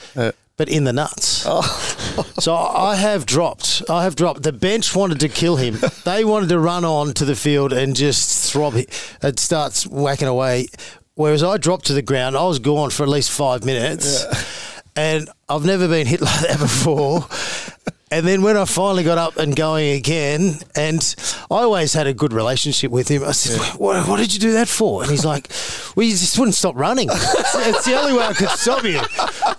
[0.57, 1.45] but in the nuts.
[1.47, 1.63] Oh.
[2.39, 3.83] so I have dropped.
[3.89, 4.43] I have dropped.
[4.43, 5.79] The bench wanted to kill him.
[6.05, 9.17] They wanted to run on to the field and just throb it.
[9.23, 10.67] It starts whacking away.
[11.15, 14.25] Whereas I dropped to the ground, I was gone for at least five minutes.
[14.97, 17.27] And I've never been hit like that before.
[18.11, 21.15] And then when I finally got up and going again, and
[21.51, 24.53] I always had a good relationship with him, I said, what, what did you do
[24.53, 25.03] that for?
[25.03, 25.49] And he's like,
[25.97, 27.09] Well, you just wouldn't stop running.
[27.11, 29.01] it's the only way I could stop you.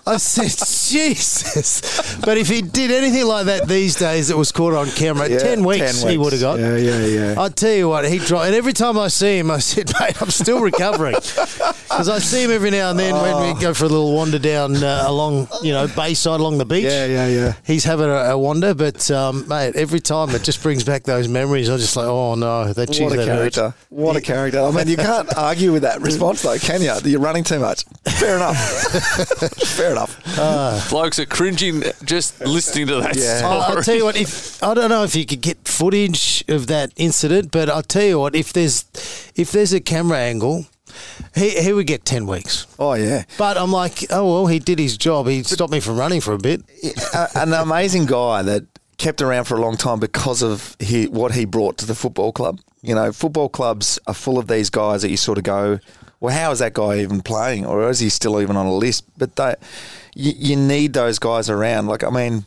[0.08, 0.52] I said,
[0.90, 2.16] Jesus.
[2.24, 5.40] But if he did anything like that these days that was caught on camera, Yeah,
[5.40, 6.60] 10 weeks, 10 he would have got.
[6.60, 7.36] Yeah, yeah, yeah.
[7.42, 10.22] I tell you what, he dropped, and every time I see him, I said, "Mate,
[10.22, 13.86] I'm still recovering," because I see him every now and then when we go for
[13.86, 16.84] a little wander down uh, along, you know, Bayside along the beach.
[16.86, 17.54] Yeah, yeah, yeah.
[17.66, 21.28] He's having a, a wander, but um, mate, every time it just brings back those
[21.28, 21.70] memories.
[21.70, 23.38] I'm just like, oh no, that geez, What a that hurt.
[23.54, 23.74] character.
[23.90, 24.62] What a character.
[24.62, 26.88] I mean, you can't argue with that response, though, can you?
[26.94, 27.84] That You're running too much.
[28.06, 28.58] Fair enough.
[29.76, 30.90] Fair enough.
[30.90, 33.38] Blokes are cringing just listening to that Yeah.
[33.38, 33.54] story.
[33.54, 34.16] I- I'll tell you what.
[34.16, 38.04] If I don't know if you could get footage of that incident, but I'll tell
[38.04, 38.36] you what.
[38.36, 38.86] If there's
[39.36, 40.66] if there's a camera angle,
[41.36, 42.66] he he would get ten weeks.
[42.80, 43.24] Oh, yeah.
[43.38, 45.28] But I'm like, oh well, he did his job.
[45.28, 46.64] He stopped me from running for a bit.
[47.36, 48.64] an amazing guy that
[48.98, 52.32] kept around for a long time because of he, what he brought to the football
[52.32, 52.60] club.
[52.82, 55.80] You know, football clubs are full of these guys that you sort of go,
[56.20, 59.04] well, how is that guy even playing, or is he still even on a list?
[59.18, 59.56] But they,
[60.16, 61.88] you, you need those guys around.
[61.88, 62.46] Like, I mean,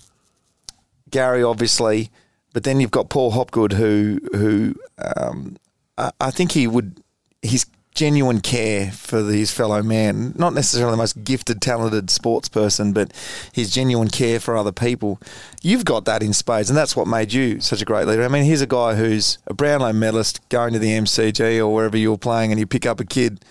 [1.11, 2.11] Garry obviously,
[2.53, 4.75] but then you've got Paul Hopgood, who who
[5.17, 5.57] um,
[5.97, 7.03] I, I think he would
[7.43, 7.67] his
[7.99, 13.13] genuine care for his fellow man, not necessarily the most gifted, talented sports person, but
[13.53, 15.21] his genuine care for other people.
[15.63, 18.23] You've got that in spades, and that's what made you such a great leader.
[18.23, 21.97] I mean, here's a guy who's a Brownlow medalist going to the MCG or wherever
[21.97, 23.45] you're playing, and you pick up a kid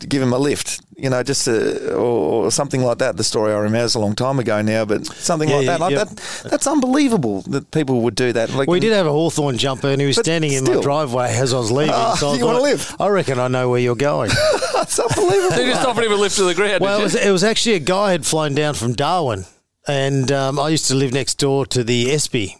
[0.00, 3.16] give him a lift, you know, just a, or, or something like that.
[3.16, 5.70] The story I remember is a long time ago now, but something Yeah, like yeah,
[5.72, 5.80] that.
[5.80, 6.04] Like yeah.
[6.04, 8.50] that, that's unbelievable that people would do that.
[8.52, 11.34] Like, We did have a Hawthorn jumper, and he was But standing in my driveway
[11.34, 11.94] as I was leaving.
[11.94, 12.96] Ah, so I you wanna thought, live?
[13.00, 14.30] I reckon I know where you're going.
[14.74, 15.56] that's unbelievable.
[15.56, 16.82] They just offered him a lift to the ground.
[16.82, 19.44] well, it was, it was actually a guy had flown down from Darwin.
[19.88, 22.56] and um, I used to live next door to the Espy,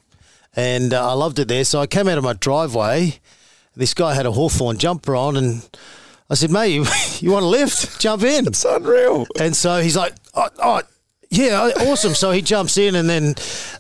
[0.54, 1.64] and uh, I loved it there.
[1.64, 3.18] So I came out of my driveway.
[3.74, 5.68] This guy had a Hawthorn jumper on, and
[6.28, 6.84] I said, "Mate, you,
[7.20, 8.00] you want a lift?
[8.00, 9.26] Jump in." It's unreal.
[9.38, 10.82] And so he's like, oh, oh
[11.30, 12.14] yeah, awesome.
[12.14, 13.34] So he jumps in, and then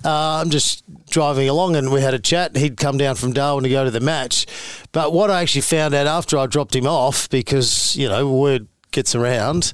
[0.04, 2.56] uh, I'm just driving along, and we had a chat.
[2.56, 4.46] He'd come down from Darwin to go to the match.
[4.92, 8.66] But what I actually found out after I dropped him off, because, you know, word
[8.90, 9.72] gets around,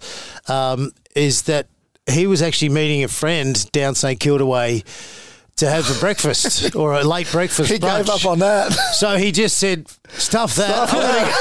[0.49, 1.69] um, is that
[2.11, 4.83] he was actually meeting a friend down St Kilda Way
[5.57, 7.71] to have a breakfast or a late breakfast.
[7.71, 7.99] He brunch.
[7.99, 8.73] gave up on that.
[8.73, 11.33] So he just said, "Stuff that." I'm, gonna-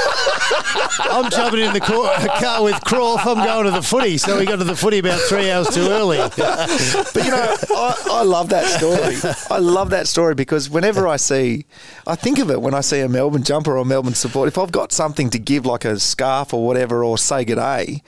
[1.24, 3.24] I'm jumping in the car, car with Crawf.
[3.26, 4.18] I'm going to the footy.
[4.18, 6.18] So we got to the footy about three hours too early.
[6.18, 9.16] But you know, I, I love that story.
[9.50, 11.64] I love that story because whenever I see,
[12.06, 14.48] I think of it when I see a Melbourne jumper or Melbourne support.
[14.48, 18.02] If I've got something to give, like a scarf or whatever, or say good day,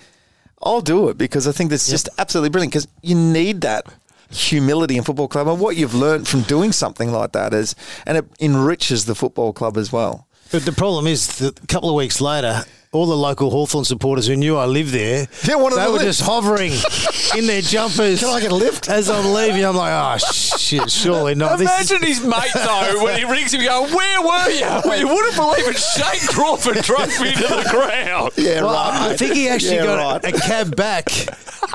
[0.63, 2.73] I'll do it because I think that's just absolutely brilliant.
[2.73, 3.87] Because you need that
[4.35, 7.75] humility in football club and what you've learned from doing something like that is,
[8.07, 10.27] and it enriches the football club as well.
[10.53, 14.29] But the problem is that a couple of weeks later, all the local Hawthorn supporters
[14.29, 16.07] who knew I lived there, Yeah, one of they the were lift.
[16.07, 16.73] just hovering
[17.37, 18.21] in their jumpers.
[18.21, 18.89] Can I get a lift?
[18.89, 21.59] As I'm leaving, I'm like, oh, shit, surely not.
[21.59, 25.09] This Imagine his mate though when he rings him, going, "Where were you?" Well, you
[25.09, 25.77] wouldn't believe it.
[25.77, 28.31] Shane Crawford drove me to the ground.
[28.37, 29.11] Yeah, Well, right.
[29.11, 30.33] I think he actually Yeah, got right.
[30.35, 31.07] a cab back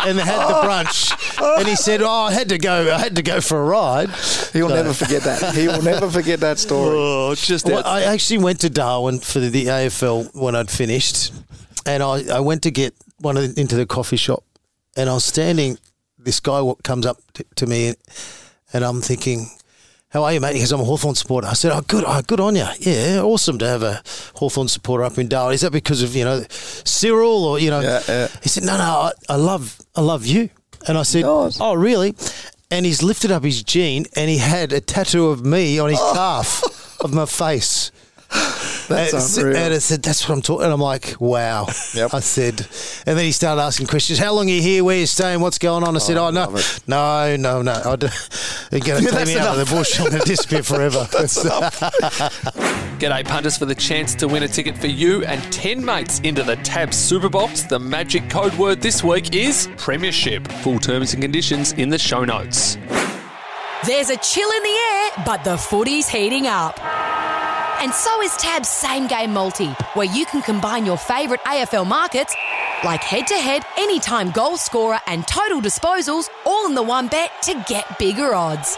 [0.05, 1.57] and they had the brunch.
[1.59, 2.93] And he said, "Oh, I had to go.
[2.93, 4.09] I had to go for a ride."
[4.53, 5.55] He'll never forget that.
[5.55, 6.97] He will never forget that story.
[7.29, 11.33] Oh, just Well, I actually went to Darwin for the AFL when I'd finished,
[11.85, 14.43] and I, I went to get one of the, into the coffee shop,
[14.97, 15.77] and I was standing.
[16.17, 17.93] This guy comes up to, to me,
[18.73, 19.47] and I'm thinking,
[20.09, 21.47] "How are you, mate?" Because I'm a Hawthorn supporter.
[21.47, 22.65] I said, "Oh, good, oh, good on you.
[22.79, 24.01] Yeah, awesome to have a
[24.35, 25.53] Hawthorn supporter up in Darwin.
[25.53, 28.27] Is that because of you know Cyril or you know?" Yeah, yeah.
[28.43, 30.49] He said, "No, no, I, I love, I love you."
[30.87, 32.15] And I said, "Oh, really?"
[32.71, 35.99] And he's lifted up his jean, and he had a tattoo of me on his
[35.99, 36.13] oh.
[36.13, 37.91] calf of my face.
[38.29, 39.57] That's and, unreal.
[39.57, 42.13] and I said, "That's what I'm talking." And I'm like, "Wow." Yep.
[42.13, 42.61] I said,
[43.05, 44.19] and then he started asking questions.
[44.19, 44.83] How long are you here?
[44.83, 45.41] Where are you staying?
[45.41, 45.95] What's going on?
[45.95, 47.71] I said, "Oh, oh no, love no, no, no.
[47.71, 48.07] I d-
[48.71, 49.99] They're going to take That's me out of the bush.
[49.99, 51.07] I'm going to disappear forever."
[52.99, 56.43] G'day, punters, for the chance to win a ticket for you and 10 mates into
[56.43, 57.69] the Tab Superbox.
[57.69, 60.51] The magic code word this week is Premiership.
[60.63, 62.75] Full terms and conditions in the show notes.
[63.85, 66.77] There's a chill in the air, but the footy's heating up.
[67.81, 72.35] And so is Tab's same game multi, where you can combine your favourite AFL markets,
[72.83, 77.31] like head to head, anytime goal scorer, and total disposals, all in the one bet
[77.43, 78.77] to get bigger odds.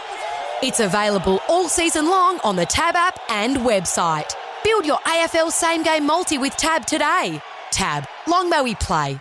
[0.62, 4.34] It's available all season long on the Tab app and website.
[4.62, 7.42] Build your AFL same game multi with Tab today.
[7.72, 9.20] Tab, long may we play.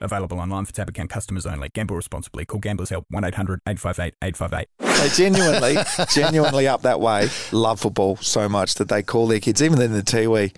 [0.00, 1.68] Available online for tab account customers only.
[1.70, 2.44] Gamble responsibly.
[2.44, 4.68] Call Gamblers Help 1 800 858 858.
[4.78, 5.76] They genuinely,
[6.14, 9.92] genuinely up that way, love football so much that they call their kids, even in
[9.92, 10.54] the Tiwi,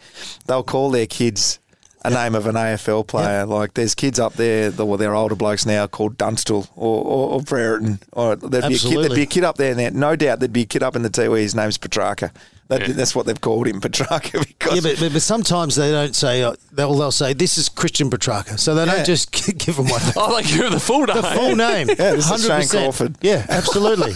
[0.46, 1.58] they'll call their kids
[2.02, 3.44] a name of an AFL player.
[3.46, 7.28] Like there's kids up there, the- well, they're older blokes now called Dunstall or, or,
[7.34, 7.98] or Brereton.
[8.12, 9.90] Or there'd be, a kid, there'd be a kid up there now.
[9.92, 12.30] No doubt there'd be a kid up in the Tiwi, his name's Petracca.
[12.70, 16.14] That, That's what they've called him, Petracca, because Yeah, but, but, but sometimes they don't
[16.16, 18.58] say, uh, they'll, they'll say, this is Christian Petracca.
[18.58, 18.96] So they Yeah.
[18.96, 20.00] don't just give him one.
[20.16, 21.16] Oh, like you're the full name.
[21.16, 21.88] The full name.
[21.88, 23.16] Yeah, this is Shane Crawford.
[23.20, 24.12] Yeah, absolutely.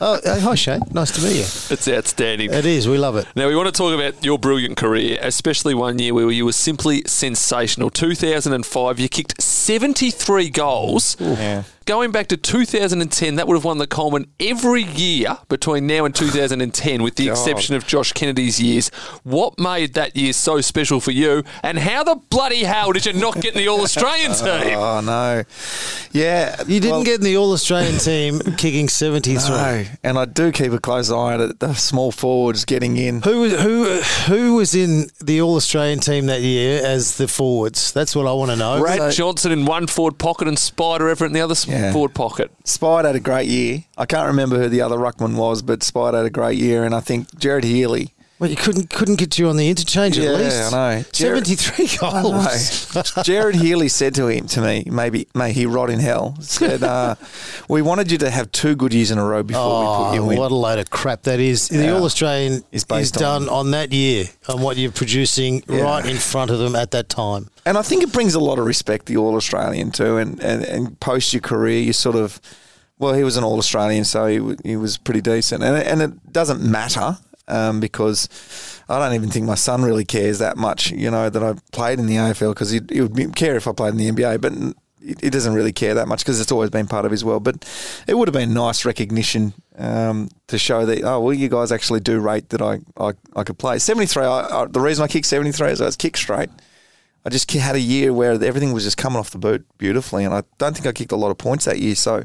[0.00, 0.80] oh, hi, Shane.
[0.92, 1.42] Nice to meet you.
[1.42, 2.52] It's outstanding.
[2.52, 2.88] It is.
[2.88, 3.26] We love it.
[3.36, 6.52] Now, we want to talk about your brilliant career, especially one year where you were
[6.52, 7.90] simply sensational.
[7.90, 11.16] 2005, you kicked 73 goals.
[11.20, 11.64] Yeah.
[11.88, 16.14] Going back to 2010, that would have won the Coleman every year between now and
[16.14, 17.30] 2010, with the God.
[17.32, 18.90] exception of Josh Kennedy's years.
[19.22, 23.14] What made that year so special for you, and how the bloody hell did you
[23.14, 24.76] not get in the All Australian team?
[24.78, 25.44] Oh no,
[26.12, 29.48] yeah, You didn't well, get in the All Australian team kicking 73.
[29.48, 33.22] no, and I do keep a close eye at the small forwards getting in.
[33.22, 37.92] Who was who who was in the All Australian team that year as the forwards?
[37.92, 38.78] That's what I want to know.
[38.80, 41.92] Brad So- Johnson in one forward pocket and Spider Everitt in the other s- Yeah.
[41.92, 42.50] forward pocket.
[42.64, 43.84] Spide had a great year.
[43.96, 46.94] I can't remember who the other ruckman was, but Spide had a great year, and
[46.94, 48.12] I think Gerard Healy.
[48.40, 50.72] Well, you couldn't couldn't get you on the interchange Yeah, at least.
[50.72, 51.02] I know.
[51.12, 52.94] 73 I goals.
[52.94, 53.02] know.
[53.24, 56.36] Gerard Healy said to him, to me, maybe may he rot in hell.
[56.40, 57.16] Said, uh,
[57.68, 60.14] "We wanted you to have two good years in a row before we put Oh,
[60.14, 61.68] you in." what a load of crap that is.
[61.68, 65.64] The All Australian Is is, based done on- on, that year, on what you're producing
[65.68, 65.80] Yeah.
[65.82, 67.48] right in front of them at that time.
[67.66, 70.16] And I think it brings a lot of respect, the All Australian too.
[70.16, 72.40] And, and, and post your career, you sort of,
[73.00, 75.64] well, he was an All Australian, so he, w- he was pretty decent.
[75.64, 77.18] And, and it doesn't matter
[77.48, 78.28] um, because
[78.88, 81.98] I don't even think my son really cares that much, you know, that I played
[81.98, 84.40] in the AFL because he, he would care if I played in the NBA.
[84.40, 84.52] But
[85.00, 87.44] he doesn't really care that much because it's always been part of his world.
[87.44, 87.66] But
[88.06, 92.00] it would have been nice recognition um, to show that oh well, you guys actually
[92.00, 94.24] do rate that I I, I could play seventy three.
[94.24, 96.50] The reason I kicked seventy three is I was kick straight.
[97.24, 100.32] I just had a year where everything was just coming off the boot beautifully, and
[100.34, 101.94] I don't think I kicked a lot of points that year.
[101.94, 102.24] So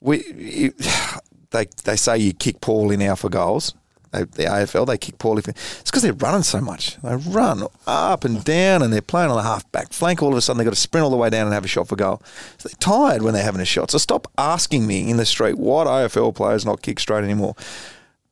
[0.00, 0.74] we, it,
[1.50, 3.74] they they say you kick poorly now for goals.
[4.12, 5.42] They, the AFL they kick poorly.
[5.46, 6.96] It's because they're running so much.
[7.02, 10.22] They run up and down, and they're playing on the half back flank.
[10.22, 11.68] All of a sudden, they've got to sprint all the way down and have a
[11.68, 12.22] shot for goal.
[12.58, 13.90] So they're tired when they're having a shot.
[13.90, 17.54] So stop asking me in the street what AFL players not kick straight anymore.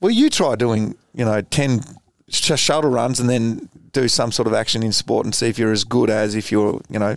[0.01, 1.81] Well, you try doing you know ten
[2.29, 5.73] shuttle runs and then do some sort of action in sport and see if you're
[5.73, 7.17] as good as if you're, you know,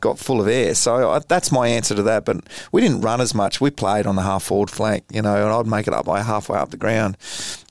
[0.00, 0.74] got full of air.
[0.74, 2.24] So I, that's my answer to that.
[2.24, 2.38] But
[2.70, 3.60] we didn't run as much.
[3.60, 6.22] We played on the half forward flank, you know, and I'd make it up by
[6.22, 7.16] halfway up the ground.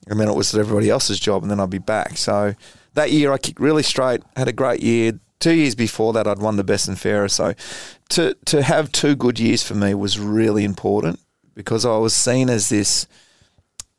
[0.08, 2.18] And then it was everybody else's job, and then I'd be back.
[2.18, 2.56] So
[2.94, 5.20] that year I kicked really straight, had a great year.
[5.40, 7.36] Two years before that, I'd won the best and fairest.
[7.36, 7.54] So
[8.10, 11.20] to to have two good years for me was really important
[11.56, 13.08] because I was seen as this,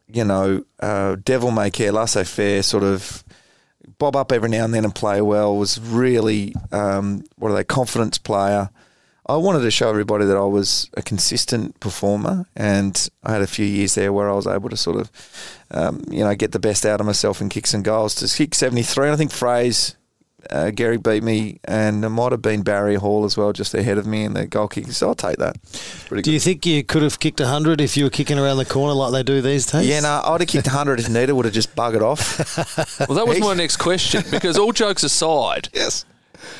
[0.06, 3.24] you know, uh, devil may care, laissez faire sort of
[3.98, 5.56] bob up every now and then and play well.
[5.56, 7.64] Was really um, what are they?
[7.64, 8.70] Confidence player.
[9.32, 13.46] I wanted to show everybody that I was a consistent performer, and I had a
[13.46, 15.10] few years there where I was able to sort of,
[15.70, 18.14] um, you know, get the best out of myself in kicks and goals.
[18.16, 19.94] To kick seventy three, I think Fraser
[20.50, 23.98] uh, Gehrig beat me, and it might have been Barry Hall as well, just ahead
[23.98, 24.92] of me in the goal kicking.
[24.92, 25.56] So I'll take that.
[26.08, 26.26] Do good.
[26.26, 29.12] you think you could have kicked 100 if you were kicking around the corner like
[29.12, 29.86] they do these days?
[29.86, 32.98] Yeah, no, I'd have kicked 100 if Nita would have just buggered off.
[33.08, 36.04] well, that was my next question, because all jokes aside, yes.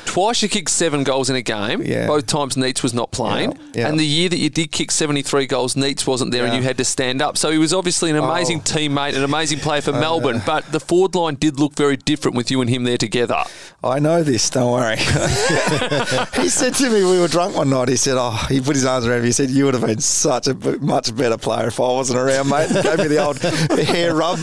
[0.05, 1.83] Twice you kicked seven goals in a game.
[1.83, 2.07] Yeah.
[2.07, 3.53] Both times Neitz was not playing.
[3.53, 3.59] Yeah.
[3.75, 3.89] Yeah.
[3.89, 6.79] And the year that you did kick 73 goals, Neitz wasn't there and you had
[6.79, 7.39] to stand up.
[7.39, 8.63] So he was obviously an amazing oh.
[8.63, 10.43] teammate, an amazing player for Melbourne.
[10.45, 13.43] But the forward line did look very different with you and him there together.
[13.83, 14.97] I know this, don't worry.
[16.41, 18.85] he said to me, we were drunk one night, he said, oh, he put his
[18.85, 21.81] arms around me, he said, you would have been such a much better player if
[21.81, 22.71] I wasn't around, mate.
[22.71, 23.39] He gave me the old
[23.89, 24.39] hair rub.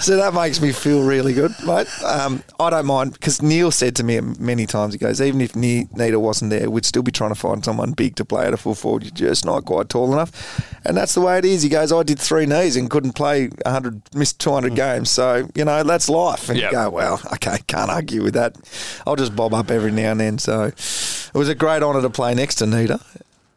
[0.00, 1.88] so that makes me feel really good, mate.
[2.02, 5.54] Um, I don't mind because Neil said to me many times, he goes, even if
[5.54, 8.56] Nita wasn't there, we'd still be trying to find someone big to play at a
[8.56, 9.04] full forward.
[9.04, 10.80] You're just not quite tall enough.
[10.86, 11.62] And that's the way it is.
[11.62, 14.76] He goes, I did three knees and couldn't play 100, missed 200 mm.
[14.76, 15.10] games.
[15.10, 16.48] So, you know, that's life.
[16.48, 16.72] And yep.
[16.72, 18.56] you go, well, okay, can't argue with that.
[19.06, 20.38] I'll just bob up every now and then.
[20.38, 23.00] So it was a great honour to play next to Nita.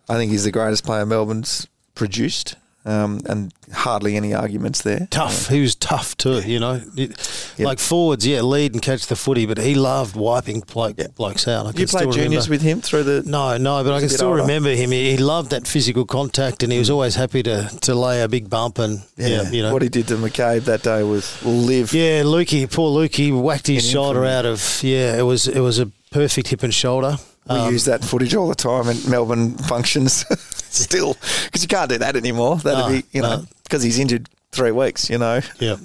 [0.10, 5.08] I think he's the greatest player Melbourne's produced um, and hardly any arguments there.
[5.10, 5.48] Tough.
[5.48, 6.82] He was tough too, you know.
[6.98, 7.66] It, yep.
[7.66, 11.16] Like forwards, yeah, lead and catch the footy, but he loved wiping bloke, yep.
[11.16, 11.66] blokes out.
[11.66, 12.50] I you played juniors remember.
[12.50, 13.24] with him through the.
[13.26, 14.42] No, no, but I can still older.
[14.42, 14.92] remember him.
[14.92, 18.28] He, he, loved that physical contact, and he was always happy to, to lay a
[18.28, 18.80] big bump.
[18.80, 21.94] And yeah, yeah you know what he did to McCabe that day was live.
[21.94, 24.82] Yeah, Lukey, poor Lukey, whacked his shoulder out of.
[24.84, 27.18] Yeah, it was it was a perfect hip and shoulder.
[27.50, 30.26] We um, use that footage all the time in Melbourne functions
[30.70, 32.58] still because you can't do that anymore.
[32.58, 33.86] That'd no, be, you know, because no.
[33.86, 35.42] he's injured three weeks, you know.
[35.60, 35.76] Yeah.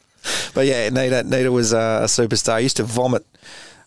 [0.54, 2.58] but yeah, Nita, Nita was a superstar.
[2.58, 3.24] He used to vomit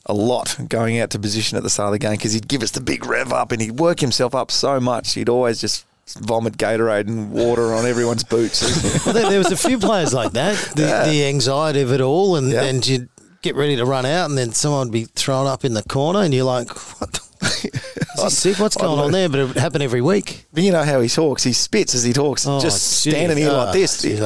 [0.07, 2.63] a lot going out to position at the start of the game because he'd give
[2.63, 5.13] us the big rev up and he'd work himself up so much.
[5.13, 5.85] He'd always just
[6.19, 8.61] vomit Gatorade and water on everyone's boots.
[9.05, 10.57] well, there, there, was a few players like that.
[10.75, 11.05] The, yeah.
[11.05, 12.63] the anxiety of it all, and, yeah.
[12.63, 13.09] and you'd
[13.41, 16.19] get ready to run out, and then someone would be thrown up in the corner,
[16.19, 16.69] and you're like,
[16.99, 17.19] what?
[18.25, 18.59] Is sick?
[18.59, 19.29] What's going on there?
[19.29, 20.45] But it would happen every week.
[20.53, 21.43] But you know how he talks.
[21.43, 22.45] He spits as he talks.
[22.45, 23.13] Oh, just geez.
[23.13, 24.01] standing here oh, like this.
[24.01, 24.19] Geez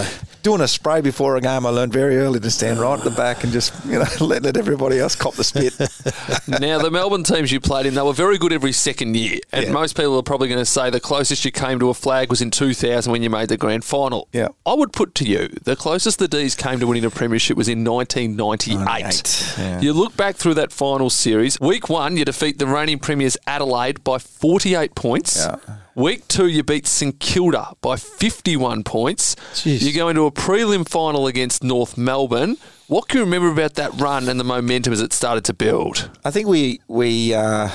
[0.46, 3.10] doing a spray before a game, I learned very early to stand right at the
[3.10, 5.74] back and just you know let, let everybody else cop the spit.
[6.62, 9.66] now the Melbourne teams you played in, they were very good every second year, and
[9.66, 9.72] yeah.
[9.72, 12.43] most people are probably going to say the closest you came to a flag was
[12.43, 14.30] in 2000 when you made the grand final.
[14.34, 17.58] Yeah, I would put to you the closest the Dees came to winning a premiership
[17.58, 19.56] was in 1998.
[19.58, 19.82] Yeah.
[19.82, 21.60] You look back through that final series.
[21.60, 25.43] Week one, you defeat the reigning premiers Adelaide by 48 points.
[25.43, 25.78] Yeah.
[25.96, 29.36] Week two, you beat St Kilda by 51 points.
[29.54, 29.82] Jeez.
[29.82, 32.58] You go into a prelim final against North Melbourne.
[32.88, 36.10] What can you remember about that run and the momentum as it started to build?
[36.26, 37.70] I think we we uh,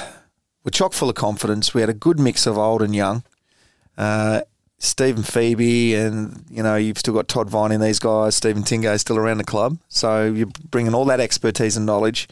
[0.65, 1.73] were chock full of confidence.
[1.73, 3.25] We had a good mix of old and young.
[3.97, 4.43] Uh,
[4.77, 8.37] Steven Febey, and you know you've still got Todd Viney and these guys.
[8.37, 12.29] Stephen Tingay is still around the club, so you're bringing all that expertise and knowledge,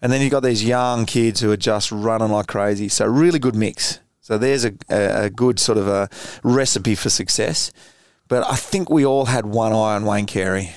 [0.00, 2.88] and then you've got these young kids who are just running like crazy.
[2.88, 3.98] So really good mix.
[4.26, 6.08] So there's a, a, good sort of a
[6.42, 7.70] recipe for success.
[8.26, 10.74] But I think we all had one eye on Wayne Carey.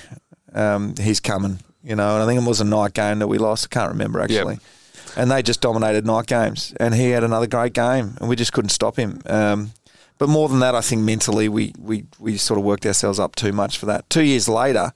[0.54, 3.38] Um, he's coming, you know, and I think it was a night game that we
[3.38, 3.66] lost.
[3.68, 4.54] I can't remember actually.
[4.54, 5.16] Yep.
[5.16, 6.74] And they just dominated night games.
[6.78, 9.20] And he had another great game, and we just couldn't stop him.
[9.26, 9.72] Um,
[10.18, 13.34] but more than that, I think mentally we, we, we sort of worked ourselves up
[13.34, 14.08] too much for that.
[14.08, 14.92] Two years later,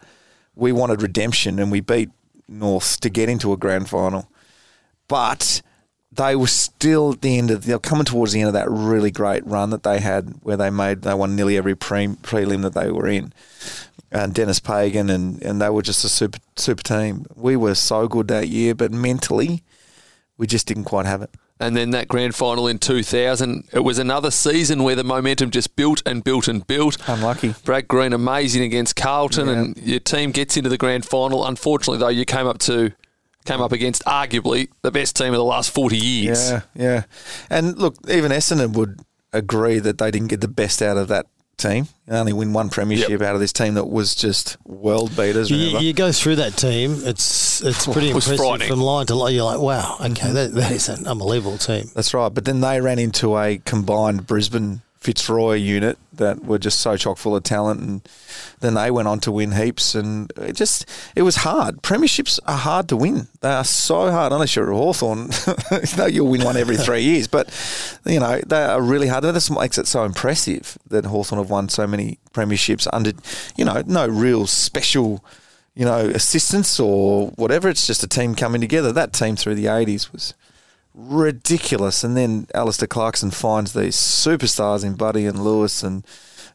[0.54, 2.10] we wanted redemption and we beat
[2.46, 4.30] North to get into a grand final.
[5.08, 5.60] But
[6.16, 8.70] they were still at the end of they were coming towards the end of that
[8.70, 12.62] really great run that they had where they made they won nearly every pre, prelim
[12.62, 13.32] that they were in
[14.12, 18.06] and Denis Pagan and, and they were just a super super team we were so
[18.08, 19.62] good that year but mentally
[20.36, 23.98] we just didn't quite have it And then that grand final in 2000, it was
[23.98, 26.96] another season where the momentum just built and built and built.
[27.06, 29.52] unlucky Brad Green amazing against Carlton, Yeah.
[29.54, 31.46] and your team gets into the grand final.
[31.46, 32.90] Unfortunately, though, you came up to
[33.44, 36.50] came up against arguably the best team of the last 40 years.
[36.50, 37.04] Yeah, yeah.
[37.50, 39.00] And look, even Essendon would
[39.32, 41.26] agree that they didn't get the best out of that
[41.56, 41.88] team.
[42.06, 43.22] They only win one premiership Yep.
[43.22, 45.50] out of this team that was just world beaters.
[45.50, 48.68] You, you go through that team, it's it's pretty It was impressive frightening.
[48.68, 49.34] from line to line.
[49.34, 51.90] You're like, wow, okay, that, that is an unbelievable team.
[51.94, 52.28] That's right.
[52.32, 57.18] But then they ran into a combined Brisbane Fitzroy unit that were just so chock
[57.18, 58.08] full of talent, and
[58.60, 59.94] then they went on to win heaps.
[59.94, 61.82] And it just it was hard.
[61.82, 63.28] Premierships are hard to win.
[63.42, 64.32] They are so hard.
[64.32, 65.28] Unless you're at Hawthorn,
[65.98, 67.28] no, you'll win one every three years.
[67.28, 67.50] But
[68.06, 69.24] you know they are really hard.
[69.24, 73.12] That's what makes it so impressive that Hawthorn have won so many premierships under
[73.56, 75.22] you know no real special.
[75.76, 77.68] You know, assistance or whatever.
[77.68, 78.92] It's just a team coming together.
[78.92, 80.32] That team through the '80s was
[80.94, 82.04] ridiculous.
[82.04, 86.06] And then Alastair Clarkson finds these superstars in Buddy and Lewis and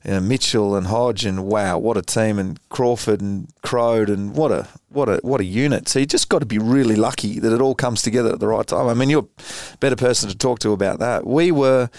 [0.04, 2.40] you know, Mitchell and Hodge and wow, what a team!
[2.40, 5.90] And Crawford and Croad and what a what a what a unit.
[5.90, 8.48] So you just got to be really lucky that it all comes together at the
[8.48, 8.88] right time.
[8.88, 9.28] I mean, you're
[9.74, 11.28] a better person to talk to about that.
[11.28, 11.90] We were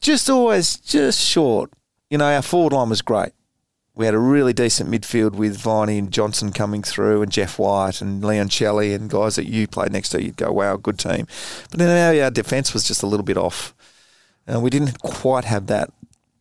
[0.00, 1.70] just always just short.
[2.10, 3.32] You know, our forward line was great.
[3.96, 8.00] We had a really decent midfield with Viney and Johnson coming through, and Jeff White
[8.00, 10.22] and Leon Shelley and guys that you played next to.
[10.22, 11.28] You'd go, wow, good team.
[11.70, 13.72] But then our, our defence was just a little bit off.
[14.46, 15.92] And we didn't quite have that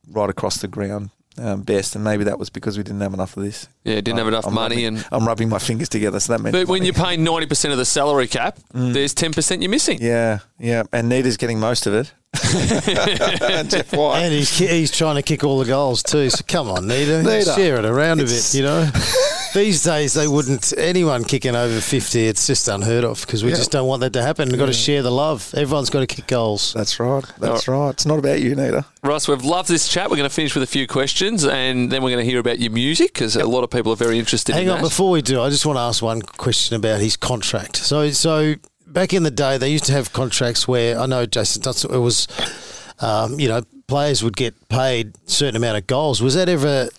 [0.10, 3.36] right across the ground um, best, and maybe that was because we didn't have enough
[3.38, 3.67] of this.
[3.84, 6.53] Yeah, didn't have enough money rubbing, and- I'm rubbing my fingers together, so that meant.
[6.53, 9.99] But when you're paying 90% of the salary cap, there's 10% you're missing.
[9.99, 10.03] Mm.
[10.03, 12.13] yeah, yeah, and Nita's getting most of it.
[12.34, 14.21] and Jeff White.
[14.23, 16.29] And he's he's trying to kick all the goals too.
[16.31, 17.53] So come on, Nita, Nita.
[17.53, 18.53] share it around a bit.
[18.55, 18.89] You know,
[19.54, 22.28] these days they wouldn't anyone kicking over fifty.
[22.28, 23.58] It's just unheard of because we Yeah.
[23.58, 24.49] just don't want that to happen.
[24.49, 25.54] We've got to share the love.
[25.56, 26.74] Everyone's got to kick goals.
[26.74, 27.24] That's right.
[27.39, 27.89] That's right.
[27.91, 28.86] It's not about you, Nita.
[29.04, 30.10] Russ, we've loved this chat.
[30.10, 32.60] We're going to finish with a few questions and then we're going to hear about
[32.60, 34.84] your music because a lot of people are very interested Hang in on, that.
[34.84, 37.78] before we do, I just want to ask one question about his contract.
[37.78, 38.56] So, so
[38.88, 41.99] back in the day, they used to have contracts where I know Jason Dunstall, it
[41.99, 42.28] was,
[42.99, 46.22] um, you know, players would get paid a certain amount of goals.
[46.22, 46.89] Was that ever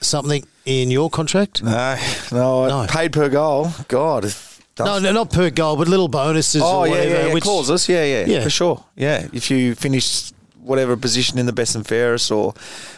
[0.00, 1.62] something in your contract?
[1.62, 1.96] No,
[2.32, 2.86] no, No.
[2.88, 3.70] paid per goal.
[3.88, 4.32] God.
[4.78, 7.10] No, no, not per goal, but little bonuses Oh or yeah, whatever.
[7.14, 7.32] yeah, yeah.
[7.34, 7.88] which, clauses.
[7.88, 8.42] Yeah, yeah, Yeah.
[8.42, 8.84] for sure.
[8.96, 12.54] Yeah, if you finish whatever position in the best and fairest, or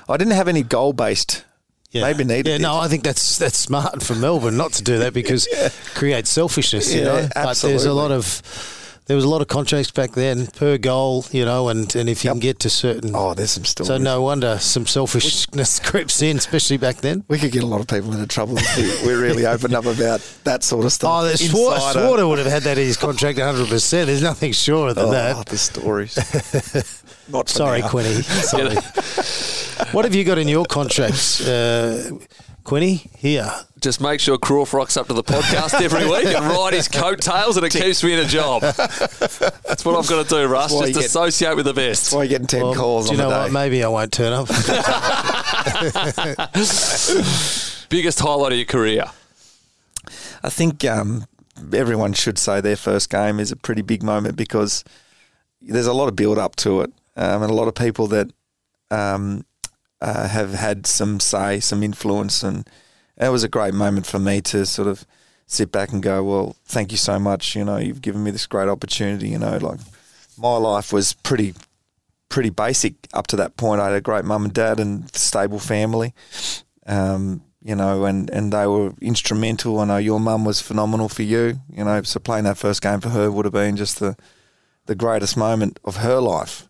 [0.08, 1.44] I didn't have any goal based.
[1.90, 2.02] yeah.
[2.02, 2.46] Maybe needed.
[2.50, 2.84] Yeah, no, it.
[2.84, 6.92] I think that's that's smart for Melbourne not to do that because it creates selfishness,
[6.94, 7.28] you Yeah, know.
[7.34, 8.42] But there's a lot of
[9.06, 12.24] there was a lot of contracts back then per goal, you know, and, and if
[12.24, 13.88] you can get to certain Oh, there's some stories.
[13.88, 17.24] So no wonder some selfishness creeps in, especially back then.
[17.28, 19.86] We could get a lot of people into trouble if we, we really opened up
[19.86, 21.10] about that sort of stuff.
[21.12, 23.68] Oh, there's Swarter, Swarter would have had that in his contract 100.
[23.68, 25.36] percent There's nothing surer than Oh, that.
[25.36, 26.16] Oh, the stories.
[27.28, 27.88] Not Sorry, now.
[27.88, 28.22] Quinny.
[28.22, 28.74] Sorry.
[29.92, 32.10] what have you got in your contracts, uh,
[32.66, 33.08] Quinny?
[33.16, 33.48] Here.
[33.80, 37.56] Just make sure Crawf rocks up to the podcast every week and ride his coattails
[37.56, 38.62] and it keeps me in a job.
[38.62, 40.72] That's what I've got to do, Russ.
[40.72, 42.06] Just you get- associate with the best.
[42.06, 43.52] That's why you're getting 10 Well, calls do you know the what?
[43.52, 44.48] Maybe I won't turn up.
[47.88, 49.04] Biggest highlight of your career?
[50.42, 51.26] I think um,
[51.72, 54.82] everyone should say their first game is a pretty big moment because
[55.62, 58.32] there's a lot of build up to it, um, and a lot of people that
[58.90, 59.45] um,
[60.00, 62.68] uh, have had some say, some influence, and
[63.16, 65.06] it was a great moment for me to sort of
[65.46, 67.56] sit back and go, well, thank you so much.
[67.56, 69.28] You know, you've given me this great opportunity.
[69.28, 69.80] You know, like
[70.38, 71.54] my life was pretty
[72.28, 73.80] pretty basic up to that point.
[73.80, 76.12] I had a great mum and dad and stable family.
[76.86, 79.80] Um, you know, and, and they were instrumental.
[79.80, 81.60] I know your mum was phenomenal for you.
[81.72, 84.16] You know, so playing that first game for her would have been just the
[84.86, 86.65] the greatest moment of her life.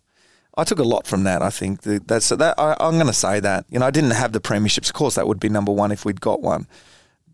[0.56, 1.42] I took a lot from that.
[1.42, 2.54] I think that's that.
[2.58, 3.66] I, I'm going to say that.
[3.68, 4.88] You know, I didn't have the premierships.
[4.88, 6.66] Of course, that would be number one if we'd got one.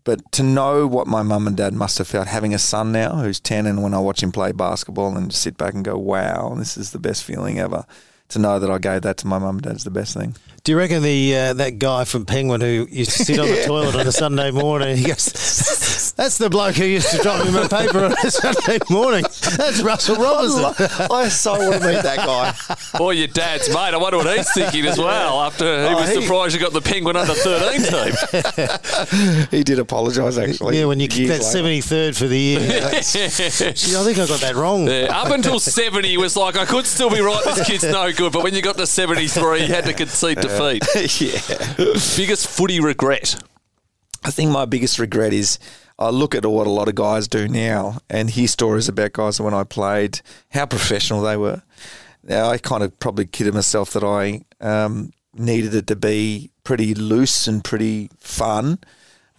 [0.03, 3.15] But to know what my mum and dad must have felt having a son now
[3.15, 6.53] who's 10 and when I watch him play basketball and sit back and go, wow,
[6.57, 7.85] this is the best feeling ever.
[8.29, 10.35] To know that I gave that to my mum and dad is the best thing.
[10.63, 13.63] Do you reckon the uh, that guy from Penguin who used to sit on the
[13.67, 15.23] toilet on a Sunday morning he goes,
[16.15, 19.23] That's the bloke who used to drop me my paper on a Saturday morning.
[19.57, 21.07] That's Russell Robertson.
[21.09, 22.53] I so want to meet that guy.
[22.99, 23.95] Or your dad's mate.
[23.95, 26.71] I wonder what he's thinking as well after he Oh, was he- surprised you got
[26.71, 27.81] the Penguin under 13
[29.47, 29.47] team.
[29.49, 30.77] He did apologise actually.
[30.79, 31.51] Yeah, when you kick years that later.
[31.51, 32.59] seventy third for the year.
[32.59, 34.87] Gee, I think I got that wrong.
[34.87, 38.11] Yeah, up until 70, he was like, I could still be right, this kid's no
[38.13, 38.31] good.
[38.33, 40.83] But when you got to 73, you had to concede defeat.
[41.21, 41.73] yeah.
[42.15, 43.41] Biggest footy regret?
[44.23, 45.57] I think my biggest regret is
[45.99, 49.39] I look at what a lot of guys do now and hear stories about guys
[49.39, 51.61] when I played, how professional they were.
[52.23, 56.93] Now, I kind of probably kidded myself that I um, needed it to be pretty
[56.93, 58.79] loose and pretty fun.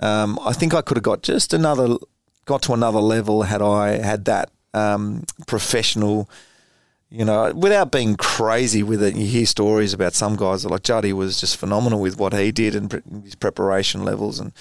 [0.01, 1.97] Um, I think I could have got just another,
[2.44, 6.28] got to another level had I had that um, professional
[7.10, 10.82] you know, without being crazy with it, you hear stories about some guys that like
[10.82, 12.90] Juddy was just phenomenal with what he did and
[13.24, 14.52] his preparation levels, and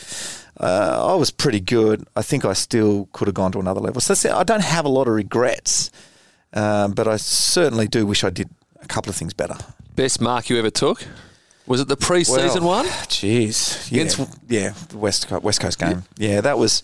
[0.60, 2.06] uh, I was pretty good.
[2.16, 4.02] I think I still could have gone to another level.
[4.02, 4.36] So.
[4.36, 5.90] I don't have a lot of regrets,
[6.54, 8.50] um, but I certainly do wish I did
[8.82, 9.56] a couple of things better.
[9.96, 11.06] Best mark you ever took?
[11.66, 12.86] Was it the pre-season Well, one?
[13.08, 16.04] Jeez, Against- yeah, yeah, the West Coast, West Coast game.
[16.18, 16.84] Yeah, that was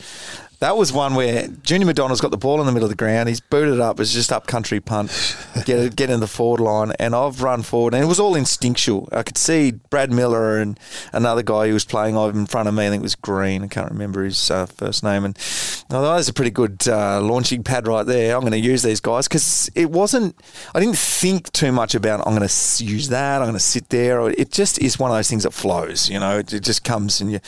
[0.60, 3.30] that was one where Junior McDonald's got the ball in the middle of the ground.
[3.30, 3.99] He's booted up.
[3.99, 7.94] It's just up country punt, get get in the forward line, and I've run forward,
[7.94, 9.07] and it was all instinctual.
[9.11, 10.77] I could see Brad Miller and
[11.14, 12.88] another guy who was playing in front of me.
[12.88, 13.64] I think it was Green.
[13.64, 15.23] I can't remember his uh, first name.
[15.23, 18.36] And I thought, there's a pretty good uh, launching pad right there.
[18.36, 20.36] I'm going to use these guys because it wasn't.
[20.76, 22.26] I didn't think too much about.
[22.27, 23.41] I'm going to use that.
[23.41, 24.30] I'm going to sit there.
[24.30, 26.10] It just is one of those things that flows.
[26.10, 27.40] You know, it, it just comes and you.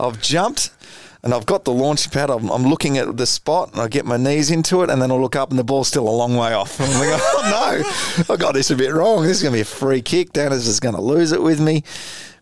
[0.00, 0.70] I've jumped.
[1.24, 2.28] And I've got the launch pad.
[2.28, 5.10] I'm, I'm looking at the spot, and I get my knees into it, and then
[5.10, 6.78] I look up, and the ball's still a long way off.
[6.78, 9.22] And I'm like, oh no, I got this a bit wrong.
[9.22, 10.34] This is going to be a free kick.
[10.34, 11.82] Daniher's just going to lose it with me.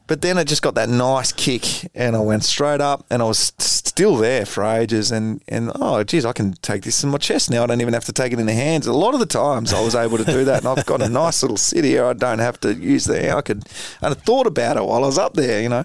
[0.06, 3.24] But then it just got that nice kick, and I went straight up, and I
[3.24, 5.12] was still there for ages.
[5.12, 7.62] And, and oh, geez, I can take this in my chest now.
[7.62, 8.86] I don't even have to take it in the hands.
[8.86, 11.08] A lot of the times I was able to do that, and I've got a
[11.22, 12.04] nice little sit here.
[12.04, 13.34] I don't have to use the.
[13.34, 13.64] I could,
[14.00, 15.84] and I thought about it while I was up there, you know.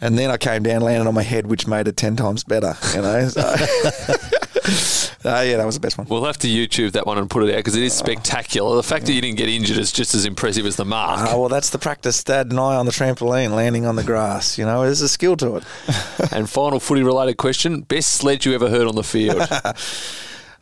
[0.00, 2.74] And then I came down, landed on my head, which made it 10 times better,
[2.94, 3.28] you know.
[3.28, 3.42] So,
[5.24, 6.06] uh, yeah, that was the best one.
[6.08, 8.74] We'll have to YouTube that one and put it out because it is spectacular.
[8.76, 11.20] The fact that you didn't get injured is just as impressive as the mark.
[11.20, 12.24] Ah, well, that's the practice.
[12.24, 14.56] Dad and I on the trampoline, landing on the grass.
[14.56, 15.64] You know, there's a skill to it.
[16.32, 19.46] and final footy related question best sled you ever heard on the field?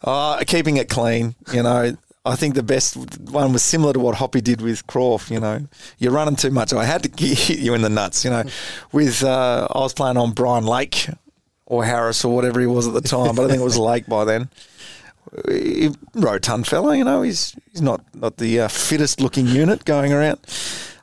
[0.02, 1.97] Uh, keeping it clean, you know.
[2.24, 2.97] I think the best
[3.30, 5.30] one was similar to what Hoppy did with Crawf.
[5.30, 5.66] You know,
[5.98, 6.72] you're running too much.
[6.72, 8.24] I had to hit you in the nuts.
[8.24, 8.43] You know,
[8.90, 11.09] with uh, I was playing on Brian Lake
[11.69, 14.07] or Harris or whatever he was at the time, but I think it was Lake
[14.07, 14.49] by then.
[15.47, 20.12] He, rotund fella, you know, he's he's not not the uh, fittest looking unit going
[20.12, 20.39] around.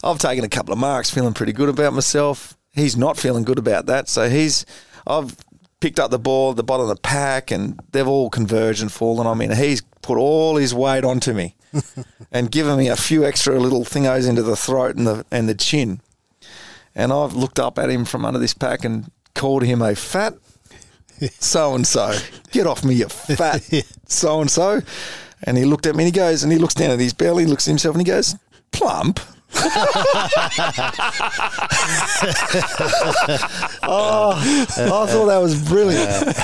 [0.04, 2.58] I've taken a couple of marks, feeling pretty good about myself.
[2.72, 4.66] He's not feeling good about that, so he's
[5.06, 5.38] I've
[5.80, 8.92] picked up the ball at the bottom of the pack, and they've all converged and
[8.92, 9.46] fallen on me.
[9.46, 11.56] And he's put all his weight onto me
[12.32, 15.54] and given me a few extra little thingos into the throat and the and the
[15.54, 16.02] chin.
[16.96, 20.34] And I've looked up at him from under this pack and called him a fat
[21.40, 22.18] so and so.
[22.52, 23.62] Get off me, you fat
[24.08, 24.82] so and so.
[25.44, 27.46] And he looked at me and he goes, and he looks down at his belly,
[27.46, 28.36] looks at himself, and he goes,
[28.72, 29.20] plump.
[29.58, 29.72] oh,
[34.36, 36.36] I thought that was brilliant.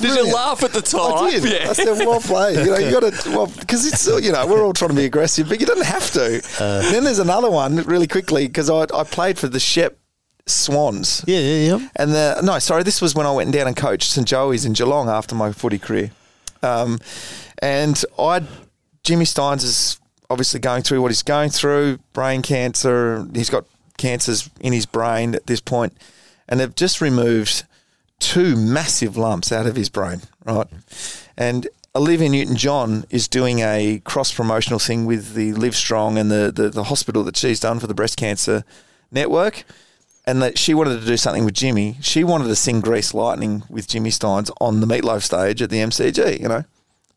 [0.00, 1.26] Did you laugh at the time?
[1.26, 1.44] I did.
[1.44, 1.70] Yeah.
[1.70, 2.58] I said, well played.
[2.58, 4.96] You know, you got to, well, because it's, uh, you know, we're all trying to
[4.96, 6.42] be aggressive, but you don't have to.
[6.58, 9.99] then there's another one really quickly because I, I played for the Shep
[10.46, 11.24] Swans.
[11.26, 11.88] Yeah, yeah, yeah.
[11.96, 14.72] And the no, sorry, this was when I went down and coached St Joey's in
[14.72, 16.10] Geelong after my footy career.
[16.62, 16.98] Um,
[17.62, 18.42] and I,
[19.02, 23.26] Jimmy Stynes is obviously going through what he's going through, brain cancer.
[23.34, 23.64] He's got
[23.98, 25.96] cancers in his brain at this point,
[26.48, 27.64] and they've just removed
[28.18, 30.66] two massive lumps out of his brain, right?
[31.36, 36.30] And Olivia Newton John is doing a cross promotional thing with the Live Strong and
[36.30, 38.64] the, the, the hospital that she's done for the breast cancer
[39.10, 39.64] network.
[40.26, 41.96] And that she wanted to do something with Jimmy.
[42.00, 45.78] She wanted to sing Grease Lightning with Jimmy Stynes on the Meatloaf stage at the
[45.78, 46.64] MCG, you know.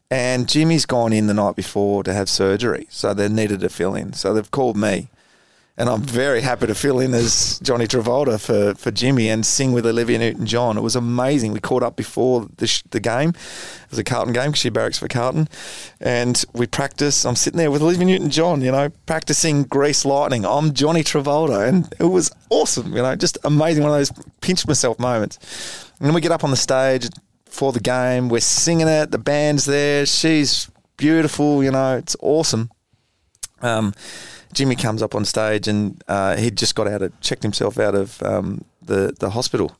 [0.09, 3.95] And Jimmy's gone in the night before to have surgery, so they needed to fill
[3.95, 4.13] in.
[4.13, 5.09] So they've called me,
[5.75, 9.71] and I'm very happy to fill in as Johnny Travolta for, for Jimmy and sing
[9.71, 10.77] with Olivia Newton John.
[10.77, 11.51] It was amazing.
[11.51, 13.29] We caught up before the, sh- the game.
[13.29, 15.47] It was a Carlton game because she barracks for Carlton.
[15.99, 17.25] And we practiced.
[17.25, 20.45] I'm sitting there with Olivia Newton John, you know, practicing Grease Lightning.
[20.45, 21.67] I'm Johnny Travolta.
[21.67, 23.81] And it was awesome, you know, just amazing.
[23.81, 25.89] One of those pinch myself moments.
[25.97, 27.09] And then we get up on the stage
[27.45, 28.29] for the game.
[28.29, 29.09] We're singing it.
[29.09, 30.05] The band's there.
[30.05, 32.69] She's beautiful, you know, it's awesome.
[33.63, 33.95] Um,
[34.53, 37.95] Jimmy comes up on stage and uh, he'd just got out of checked himself out
[37.95, 39.75] of um, the the hospital,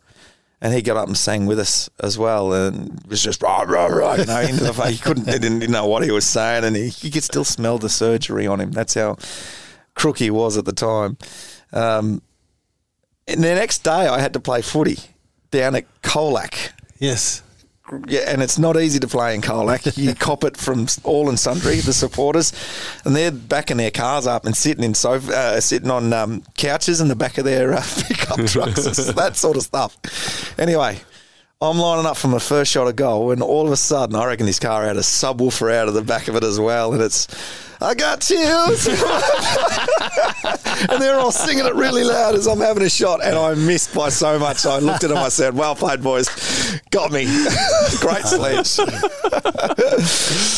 [0.63, 3.87] And he got up and sang with us as well, and was just rah rah
[3.87, 4.13] rah.
[4.13, 6.73] You know, into the He couldn't, he didn't, didn't know what he was saying, and
[6.73, 8.71] he, he could still smell the surgery on him.
[8.71, 9.17] That's how
[9.93, 11.17] crook he was at the time.
[11.73, 12.21] Um,
[13.27, 14.99] and the next day, I had to play footy
[15.51, 16.71] down at Colac.
[16.97, 17.43] Yes.
[18.07, 19.97] Yeah, and it's not easy to play in Colac.
[19.97, 22.53] You cop it from all and sundry, the supporters,
[23.03, 27.01] and they're backing their cars up and sitting in sofa, uh, sitting on um, couches
[27.01, 28.83] in the back of their uh, pickup trucks,
[29.13, 30.57] that sort of stuff.
[30.57, 31.01] Anyway,
[31.63, 34.25] I'm lining up for my first shot of goal, and all of a sudden, I
[34.25, 37.01] reckon this car had a subwoofer out of the back of it as well, and
[37.01, 37.25] it's
[37.79, 38.85] I got chills.
[40.89, 43.93] and they're all singing it really loud as I'm having a shot, and I missed
[43.93, 44.65] by so much.
[44.65, 46.27] I looked at them, I said, Well played, boys.
[46.91, 47.25] Got me.
[48.01, 48.75] Great sledge.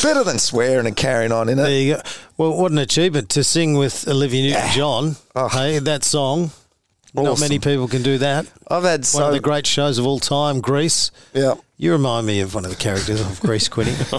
[0.01, 1.63] Better than swearing and carrying on, isn't it?
[1.63, 2.01] There you go.
[2.37, 5.17] Well, what an achievement to sing with Olivia Newton-John.
[5.35, 5.49] Oh.
[5.49, 6.49] Hey, that song.
[7.23, 8.45] Not many people can do that.
[8.69, 11.11] I've had One so of the great shows of all time, Grease.
[11.33, 11.55] Yeah.
[11.77, 13.91] You remind me of one of the characters of Grease, Quinny.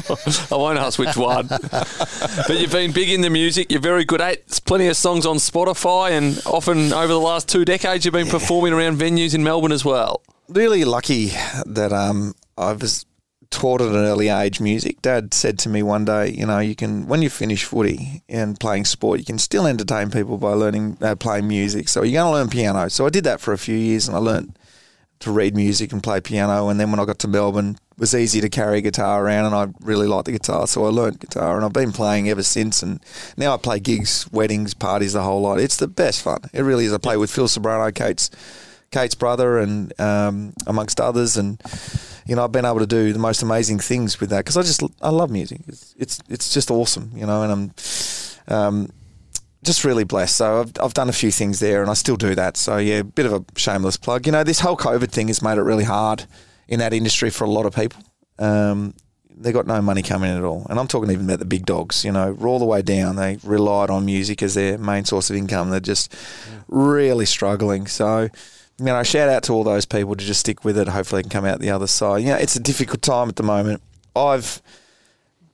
[0.53, 1.47] I won't ask which one.
[1.49, 3.71] but you've been big in the music.
[3.71, 7.49] You're very good at There's plenty of songs on Spotify, and often over the last
[7.49, 10.21] two decades, you've been performing around venues in Melbourne as well.
[10.51, 11.33] really lucky
[11.65, 13.07] that um, I was
[13.51, 15.03] taught at an early age music.
[15.03, 18.59] Dad said to me one day, you know, you can when you finish footy and
[18.59, 21.89] playing sport, you can still entertain people by learning uh, playing music.
[21.89, 22.89] So you're going to learn piano.
[22.89, 24.59] So I did that for a few years, and I learned
[25.21, 26.69] to read music and play piano.
[26.69, 29.47] And then when I got to Melbourne, it was easy to carry a guitar around,
[29.47, 32.43] and I really liked the guitar, so I learned guitar, and I've been playing ever
[32.43, 32.83] since.
[32.83, 33.01] And
[33.39, 35.59] now I play gigs, weddings, parties, the whole lot.
[35.59, 36.41] It's the best fun.
[36.53, 36.93] It really is.
[36.93, 38.31] I play with Phil Ceberano, Kate's
[38.91, 41.61] Kate's brother, and um, amongst others, and
[42.27, 44.63] you know I've been able to do the most amazing things with that because I
[44.63, 45.61] just I love music.
[45.67, 47.73] It's it's it's just awesome, you know, and I'm.
[48.49, 48.93] Um,
[49.65, 50.37] just really blessed.
[50.37, 52.57] So I've, I've done a few things there and I still do that.
[52.57, 54.25] So yeah, a bit of a shameless plug.
[54.25, 56.25] You know, this whole COVID thing has made it really hard
[56.69, 58.01] in that industry for a lot of people.
[58.39, 58.95] Um,
[59.37, 60.67] they got no money coming in at all.
[60.71, 63.17] And I'm talking even about the big dogs, you know, all the way down.
[63.17, 65.71] They relied on music as their main source of income.
[65.71, 66.15] They're just
[66.69, 67.87] really struggling.
[67.87, 68.31] So,
[68.79, 70.89] you know, shout out to all those people to just stick with it.
[70.89, 72.19] Hopefully can come out the other side.
[72.19, 73.83] You know, it's a difficult time at the moment.
[74.15, 74.61] I've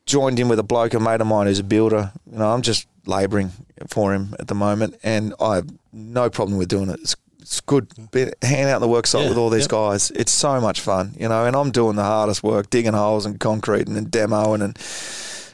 [0.07, 2.13] joined in with a bloke, a mate of mine who's a builder.
[2.31, 3.53] You know, I'm just labouring
[3.89, 7.01] for him at the moment, and I have no problem with doing it.
[7.01, 7.89] It's, it's good.
[8.11, 9.71] Be, hanging out in the work site Yeah, with all these yep.
[9.71, 10.11] guys.
[10.13, 11.45] It's so much fun, you know.
[11.45, 14.79] And I'm doing the hardest work, digging holes and concrete and, demoing, and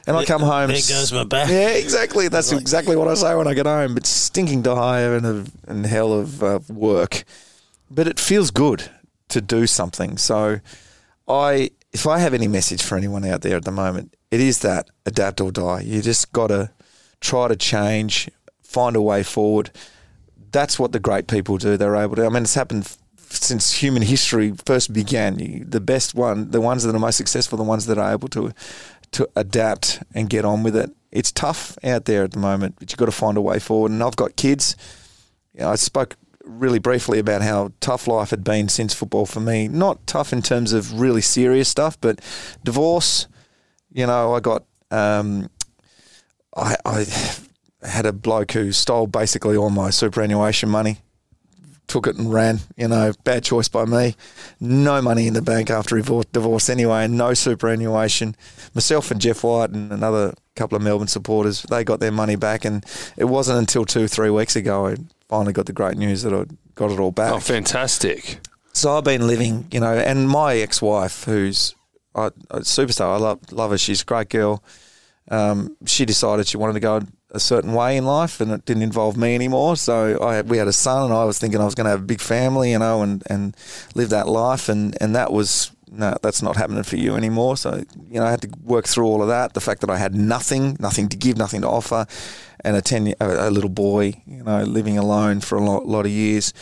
[0.07, 0.69] and I come home.
[0.69, 1.49] There goes my back.
[1.49, 2.29] Yeah, exactly.
[2.29, 3.95] That's exactly what I say when I get home.
[3.95, 7.25] It's stinking dire and, of, and hell of uh, work,
[7.89, 8.89] but it feels good
[9.29, 10.17] to do something.
[10.17, 10.59] So,
[11.27, 14.59] I if I have any message for anyone out there at the moment, it is
[14.59, 15.81] that adapt or die.
[15.81, 16.71] You just got to
[17.19, 18.29] try to change,
[18.61, 19.71] find a way forward.
[20.51, 21.77] That's what the great people do.
[21.77, 22.25] They're able to.
[22.25, 22.95] I mean, it's happened
[23.29, 25.65] since human history first began.
[25.67, 28.53] The best one, the ones that are most successful, the ones that are able to
[29.11, 30.91] to adapt and get on with it.
[31.11, 33.91] It's tough out there at the moment, but you've got to find a way forward.
[33.91, 34.75] And I've got kids.
[35.55, 39.39] You know, I spoke really briefly about how tough life had been since football for
[39.39, 39.67] me.
[39.67, 42.21] Not tough in terms of really serious stuff, but
[42.63, 43.27] divorce.
[43.91, 44.65] You know, I got.
[44.91, 45.49] Um,
[46.55, 47.05] I, I
[47.83, 50.99] had a bloke who stole basically all my superannuation money,
[51.89, 52.59] took it and ran.
[52.77, 54.15] You know, bad choice by me.
[54.59, 58.35] No money in the bank after divorce, divorce anyway, and no superannuation.
[58.73, 62.63] Myself and Jeff White and another couple of Melbourne supporters, they got their money back,
[62.65, 62.85] and
[63.17, 64.95] it wasn't until two, three weeks ago I
[65.27, 66.45] finally got the great news that I
[66.75, 67.33] got it all back.
[67.33, 68.39] Oh, fantastic.
[68.73, 71.75] So I've been living, you know, and my ex-wife, who's
[72.15, 73.77] a, superstar, I love, love her.
[73.77, 74.63] She's a great girl.
[75.29, 78.83] Um, she decided she wanted to go a certain way in life, and it didn't
[78.83, 79.75] involve me anymore.
[79.75, 82.01] So I, we had a son, and I was thinking I was going to have
[82.01, 83.55] a big family, you know, and, and
[83.95, 87.57] live that life, and, and that was no, that's not happening for you anymore.
[87.57, 89.53] So you know, I had to work through all of that.
[89.53, 92.05] The fact that I had nothing, nothing to give, nothing to offer,
[92.61, 96.11] and a ten, a, little boy, you know, living alone for a lot, lot of
[96.11, 96.53] years.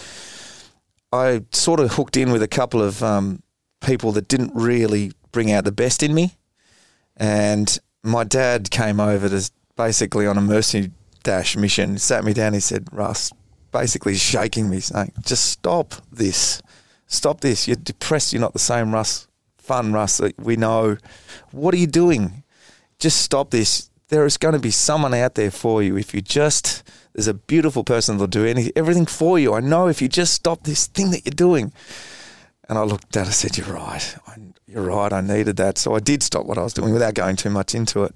[1.12, 3.42] I sort of hooked in with a couple of um,
[3.82, 6.38] people that didn't really bring out the best in me.
[7.16, 10.92] And my dad came over to basically on a mercy
[11.24, 12.54] dash mission, sat me down.
[12.54, 13.32] He said, Russ,
[13.72, 16.62] basically shaking me, saying, just stop this.
[17.08, 17.68] Stop this.
[17.68, 18.34] You're depressed.
[18.34, 19.28] You're not the same Russ,
[19.58, 20.98] fun Russ that we know.
[21.52, 22.44] What are you doing?
[23.00, 23.90] Just stop this.
[24.10, 26.84] There is going to be someone out there for you if you just.
[27.14, 29.54] There's a beautiful person that'll do anything, everything for you.
[29.54, 31.74] I know if you just stop this thing that you're doing.
[32.70, 34.18] And I looked at it, I said, You're right.
[34.28, 34.36] I,
[34.68, 35.12] you're right.
[35.14, 35.78] I needed that.
[35.78, 38.14] So I did stop what I was doing without going too much into it.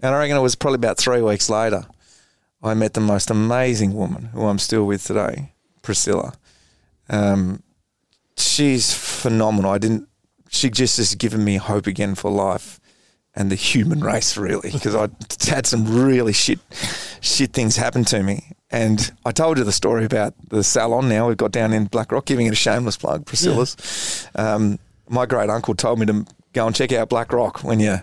[0.00, 1.86] And I reckon it was probably about three weeks later,
[2.62, 5.52] I met the most amazing woman who I'm still with today,
[5.82, 6.34] Priscilla.
[7.08, 7.62] Um,
[8.36, 9.70] she's phenomenal.
[9.70, 10.08] I didn't.
[10.48, 12.80] She just has given me hope again for life
[13.34, 15.08] and the human race, really, because I
[15.48, 16.60] had some really shit,
[17.20, 18.52] shit things happen to me.
[18.70, 21.08] And I told you the story about the salon.
[21.08, 24.28] Now we've got down in Blackrock, giving it a shameless plug, Priscilla's.
[24.34, 27.98] Um, my great uncle told me to go and check out Blackrock when you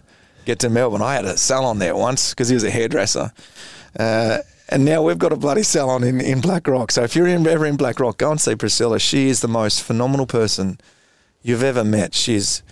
[0.45, 1.01] get to Melbourne.
[1.01, 3.31] I had a salon there once because he was a hairdresser.
[3.97, 4.39] Uh,
[4.69, 6.91] and now we've got a bloody salon in, in Blackrock.
[6.91, 8.99] So if you're in, ever in Blackrock, go and see Priscilla.
[8.99, 10.79] She is the most phenomenal person
[11.41, 12.13] you've ever met.
[12.13, 12.63] She's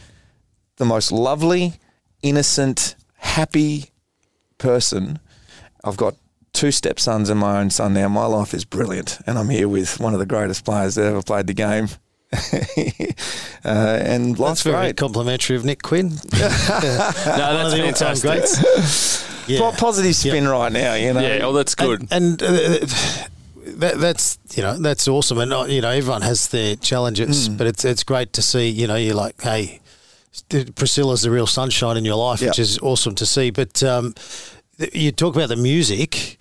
[0.77, 1.73] the most lovely,
[2.21, 3.91] innocent, happy
[4.57, 5.19] person.
[5.83, 6.15] I've got
[6.53, 8.07] two stepsons and my own son now.
[8.07, 11.21] My life is brilliant, and I'm here with one of the greatest players that ever
[11.21, 11.89] played the game.
[13.65, 13.69] uh,
[14.03, 14.97] and life's That's very great.
[14.97, 16.10] complimentary of Nick Quinn.
[16.34, 18.30] No, One that's of the all-time fantastic.
[19.45, 19.60] greats.
[19.60, 21.22] Po- positive spin right now, you know.
[21.22, 22.01] Yeah, well, that's good.
[22.11, 22.85] And, and uh,
[23.77, 27.57] that, that's you know that's awesome, and uh, you know everyone has their challenges, Hmm.
[27.57, 28.68] but it's it's great to see.
[28.69, 29.80] You know, you're like, hey,
[30.76, 33.49] Priscilla's the real sunshine in your life, which is awesome to see.
[33.49, 34.14] But um,
[34.93, 36.38] you talk about the music.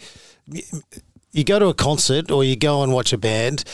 [1.33, 3.65] You go to a concert or you go and watch a band.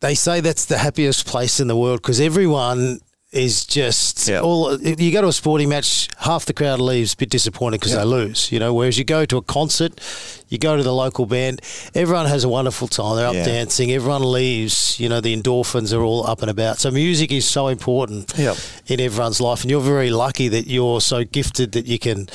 [0.00, 3.00] They say that's the happiest place in the world because everyone
[3.32, 4.40] is just Yeah.
[4.40, 4.76] all.
[4.80, 8.02] You go to a sporting match, half the crowd leaves a bit disappointed because they
[8.02, 8.50] lose.
[8.50, 10.00] You know, whereas you go to a concert,
[10.48, 11.60] you go to the local band,
[11.94, 13.14] everyone has a wonderful time.
[13.16, 13.44] They're up Yeah.
[13.44, 13.92] dancing.
[13.92, 14.98] Everyone leaves.
[14.98, 16.80] You know, the endorphins are all up and about.
[16.80, 18.56] So music is so important Yep.
[18.88, 22.28] in everyone's life, and you're very lucky that you're so gifted that you can.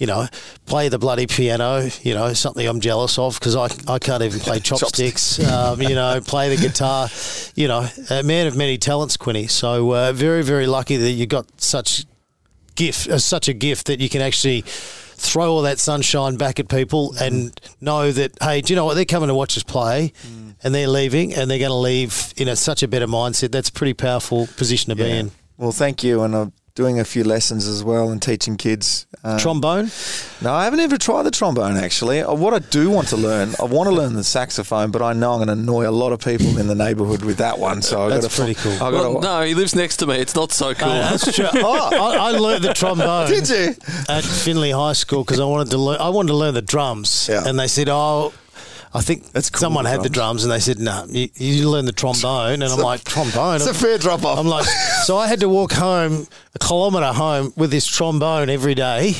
[0.00, 0.26] You know,
[0.66, 1.88] play the bloody piano.
[2.02, 5.38] You know, something I'm jealous of because I, I can't even play chopsticks.
[5.46, 7.08] um, you know, play the guitar.
[7.54, 9.46] You know, a man of many talents, Quinny.
[9.46, 12.06] So uh, very, very lucky that you got such
[12.74, 14.64] gift, uh, such a gift that you can actually
[15.20, 18.94] throw all that sunshine back at people and know that hey, do you know what?
[18.94, 20.14] They're coming to watch us play,
[20.62, 23.52] and they're leaving, and they're going to leave in a, such a better mindset.
[23.52, 25.30] That's a pretty powerful position to be in.
[25.58, 26.22] Well, thank you.
[26.22, 29.06] And I'm doing a few lessons as well and teaching kids.
[29.22, 29.90] Uh, Trombone.
[30.40, 32.22] no, I haven't ever tried the trombone actually.
[32.22, 35.12] Uh, What I do want to learn, I want to learn the saxophone, but I
[35.12, 37.82] know I'm going to annoy a lot of people in the neighbourhood with that one.
[37.82, 38.72] So I That's got to pretty cool.
[38.76, 39.20] I got Well, to.
[39.20, 40.16] no, he lives next to me.
[40.16, 40.88] It's not so cool.
[40.88, 41.46] Uh, that's true.
[41.54, 43.28] Oh, I, I learned the trombone.
[43.28, 43.74] Did you?
[44.08, 46.00] at Finley High School because I wanted to learn.
[46.00, 47.46] I wanted to learn the drums, Yeah.
[47.46, 48.32] and they said, "Oh."
[48.92, 50.42] I think That's cool, someone the had the drums.
[50.42, 53.74] and they said, "No, you, you learn the trombone." And I'm like, "Trombone." It's a
[53.74, 54.38] fair drop off.
[54.38, 54.66] I'm like,
[55.04, 59.14] so I had to walk home a kilometre home with this trombone every day,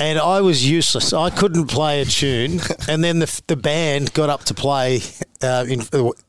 [0.00, 1.12] and I was useless.
[1.12, 2.60] I couldn't play a tune.
[2.88, 5.00] And then the the band got up to play
[5.42, 5.82] uh, in,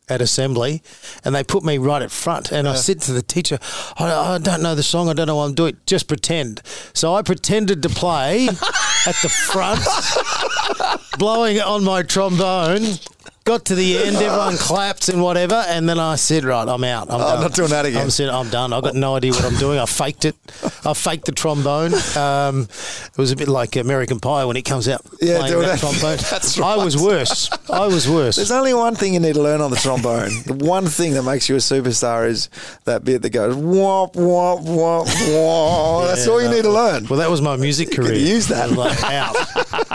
[0.10, 0.84] at assembly,
[1.24, 2.52] and they put me right at front.
[2.52, 3.58] And I said to the teacher,
[3.98, 5.10] I, "I don't know the song.
[5.10, 5.78] I don't know what I'm doing.
[5.86, 6.62] Just pretend."
[6.94, 8.48] So I pretended to play
[9.08, 9.82] at the front,
[11.18, 12.84] blowing on my trombone.
[13.44, 17.10] Got to the end, everyone clapped and whatever, and then I said, "Right, I'm out.
[17.10, 17.42] I'm, Oh, done.
[17.42, 18.04] not doing that again.
[18.04, 18.72] I'm said, I'm done.
[18.72, 19.80] I've got no idea what I'm doing.
[19.80, 20.36] I faked it.
[20.86, 21.92] I faked the trombone.
[22.16, 25.68] Um, it was a bit like American Pie when it comes out Yeah, playing doing
[25.68, 25.92] that, that.
[25.92, 26.18] trombone.
[26.30, 27.50] That's I was worse.
[27.68, 28.36] I was worse.
[28.36, 30.30] There's only one thing you need to learn on the trombone.
[30.46, 32.48] the one thing that makes you a superstar is
[32.86, 36.08] that bit that goes womp womp womp womp.
[36.08, 37.08] That's all you need to learn.
[37.08, 38.14] well, that was my music could career.
[38.16, 38.70] use that.
[38.72, 39.36] Like, out.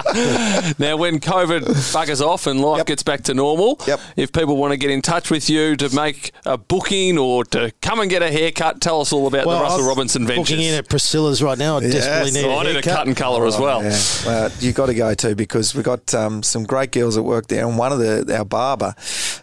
[0.78, 1.62] Now, when COVID
[1.92, 2.86] buggers off and life Yep.
[2.86, 3.45] gets back to normal,
[3.86, 4.00] Yep.
[4.16, 7.72] if people want to get in touch with you to make a booking or to
[7.82, 10.48] come and get a haircut, tell us all about the Russell I'm Robertson Ventures.
[10.50, 11.78] Booking in at Priscilla's right now.
[11.78, 12.92] I desperately need Oh, a I need a haircut.
[12.94, 13.82] cut and colour as well.
[13.82, 17.24] Yeah, well, you got to go too because we got um, some great girls at
[17.24, 18.94] work there, and one of the our barber,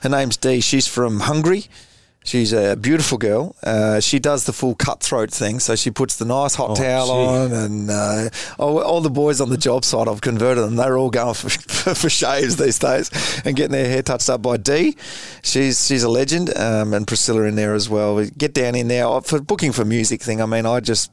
[0.02, 0.60] her name's Dee.
[0.62, 1.66] She's from Hungary.
[2.26, 3.56] She's a beautiful girl.
[3.64, 7.08] Uh, she does the full cutthroat thing, so she puts the nice hot Oh, towel
[7.08, 7.12] gee.
[7.28, 10.78] on, and uh, all, all the boys on the job site, I've converted them.
[10.78, 11.50] They're all going for,
[11.96, 13.12] for shaves these days
[13.44, 14.96] and getting their hair touched up by Dee.
[15.42, 18.16] She's she's a legend, um, and Priscilla in there as well.
[18.16, 20.42] We Get down in there for booking for music thing.
[20.42, 21.12] I mean, I just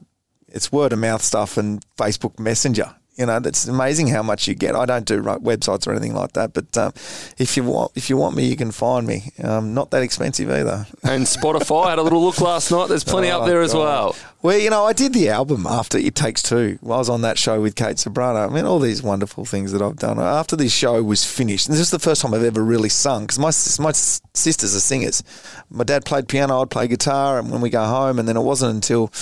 [0.48, 2.94] it's word of mouth stuff and Facebook Messenger.
[3.20, 4.74] You know, that's amazing how much you get.
[4.74, 6.92] I don't do websites or anything like that, but um,
[7.36, 9.30] if you want, if you want me, you can find me.
[9.44, 10.86] Um, not that expensive either.
[11.02, 12.88] And Spotify I had a little look last night.
[12.88, 13.78] There's plenty up Oh, there as God.
[13.80, 14.16] well.
[14.42, 16.78] Well, you know, I did the album after It Takes Two.
[16.82, 18.48] I was on that show with Kate Ceberano.
[18.48, 20.18] I mean, all these wonderful things that I've done.
[20.18, 23.26] After this show was finished, and this is the first time I've ever really sung
[23.26, 25.22] because my my sisters are singers.
[25.68, 28.42] My dad played piano, I'd play guitar, and when we go home, and then it
[28.42, 29.12] wasn't until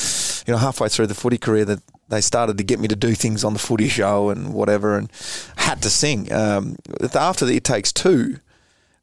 [0.47, 1.81] you know halfway through the footy career that
[2.11, 5.11] they started to get me to do things on the footy show and whatever, and
[5.57, 6.33] had to sing.
[6.33, 6.77] Um,
[7.13, 8.39] after the It Takes Two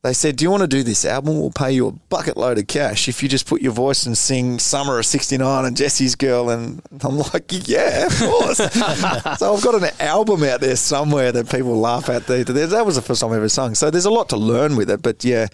[0.05, 1.39] they said, "Do you want to do this album?
[1.39, 4.15] We'll pay you a bucket load of cash if you just put your voice and
[4.15, 8.57] sing Summer of '69 and Jesse's Girl." And I'm like, "Yeah, of course."
[9.39, 12.27] so I've got an album out there somewhere that people laugh at.
[12.27, 13.73] That was the first time I ever sung.
[13.73, 15.01] So there's a lot to learn with it.
[15.01, 15.47] But yeah,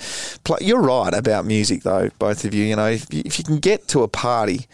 [0.59, 2.09] you're right about music, though.
[2.19, 4.67] Both of you, you know, if you, if you can get to a party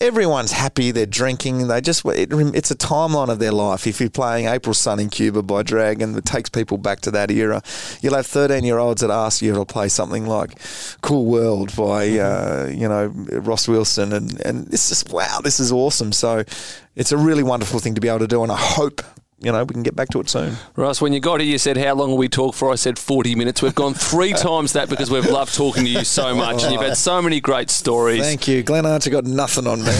[0.00, 0.90] everyone's happy.
[0.90, 1.68] They're drinking.
[1.68, 3.86] They just it, it's a timeline of their life.
[3.86, 7.30] If you're playing April Sun in Cuba by Dragon, it takes people back to that
[7.30, 7.62] era.
[8.00, 10.58] You'll have 13 year olds that ask you to play something like
[11.02, 15.72] Cool World by uh, you know Ross Wilson, and and it's just wow, this is
[15.72, 16.12] awesome.
[16.12, 16.44] So
[16.94, 19.02] it's a really wonderful thing to be able to do, and I hope
[19.46, 20.56] you know, we can get back to it soon.
[20.74, 22.72] Russ, when you got here, you said, How long will we talk for?
[22.72, 23.62] I said 40 minutes.
[23.62, 26.82] We've gone three times that because we've loved talking to you so much and you've
[26.82, 28.20] had so many great stories.
[28.22, 28.64] Thank you.
[28.64, 29.92] Glenn Archer got nothing on me.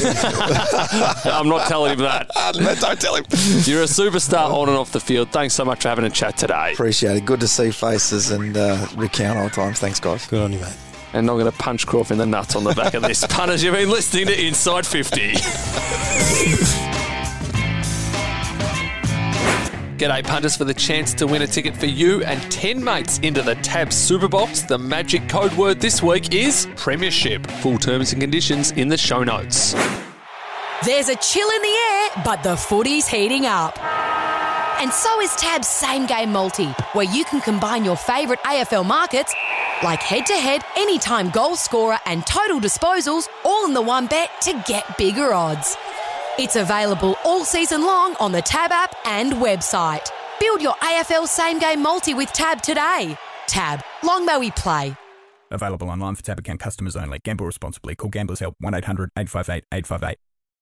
[1.24, 2.28] I'm not telling him that.
[2.56, 3.24] no, don't tell him.
[3.62, 5.30] You're a superstar on and off the field.
[5.30, 6.72] Thanks so much for having a chat today.
[6.72, 7.24] Appreciate it.
[7.24, 9.78] Good to see faces and uh, recount old times.
[9.78, 10.26] Thanks, guys.
[10.26, 10.76] Good on you, mate.
[11.12, 13.24] And I'm going to punch Crawf in the nuts on the back of this.
[13.28, 15.34] Punters, you've been listening to Inside 50.
[19.96, 23.40] G'day punters for the chance to win a ticket for you and 10 mates into
[23.40, 24.68] the Tab Superbox.
[24.68, 27.46] The magic code word this week is Premiership.
[27.62, 29.72] Full terms and conditions in the show notes.
[30.84, 33.82] There's a chill in the air, but the footy's heating up.
[34.82, 39.34] And so is Tab's same game multi, where you can combine your favourite AFL markets
[39.82, 44.30] like head to head, anytime goal scorer, and total disposals all in the one bet
[44.42, 45.76] to get bigger odds.
[46.38, 50.10] It's available all season long on the Tab app and website.
[50.38, 53.16] Build your AFL same game multi with Tab today.
[53.46, 54.94] Tab, long may we play.
[55.50, 57.20] Available online for Tab account customers only.
[57.20, 57.94] Gamble responsibly.
[57.94, 60.18] Call Gamblers Help 1 800 858 858.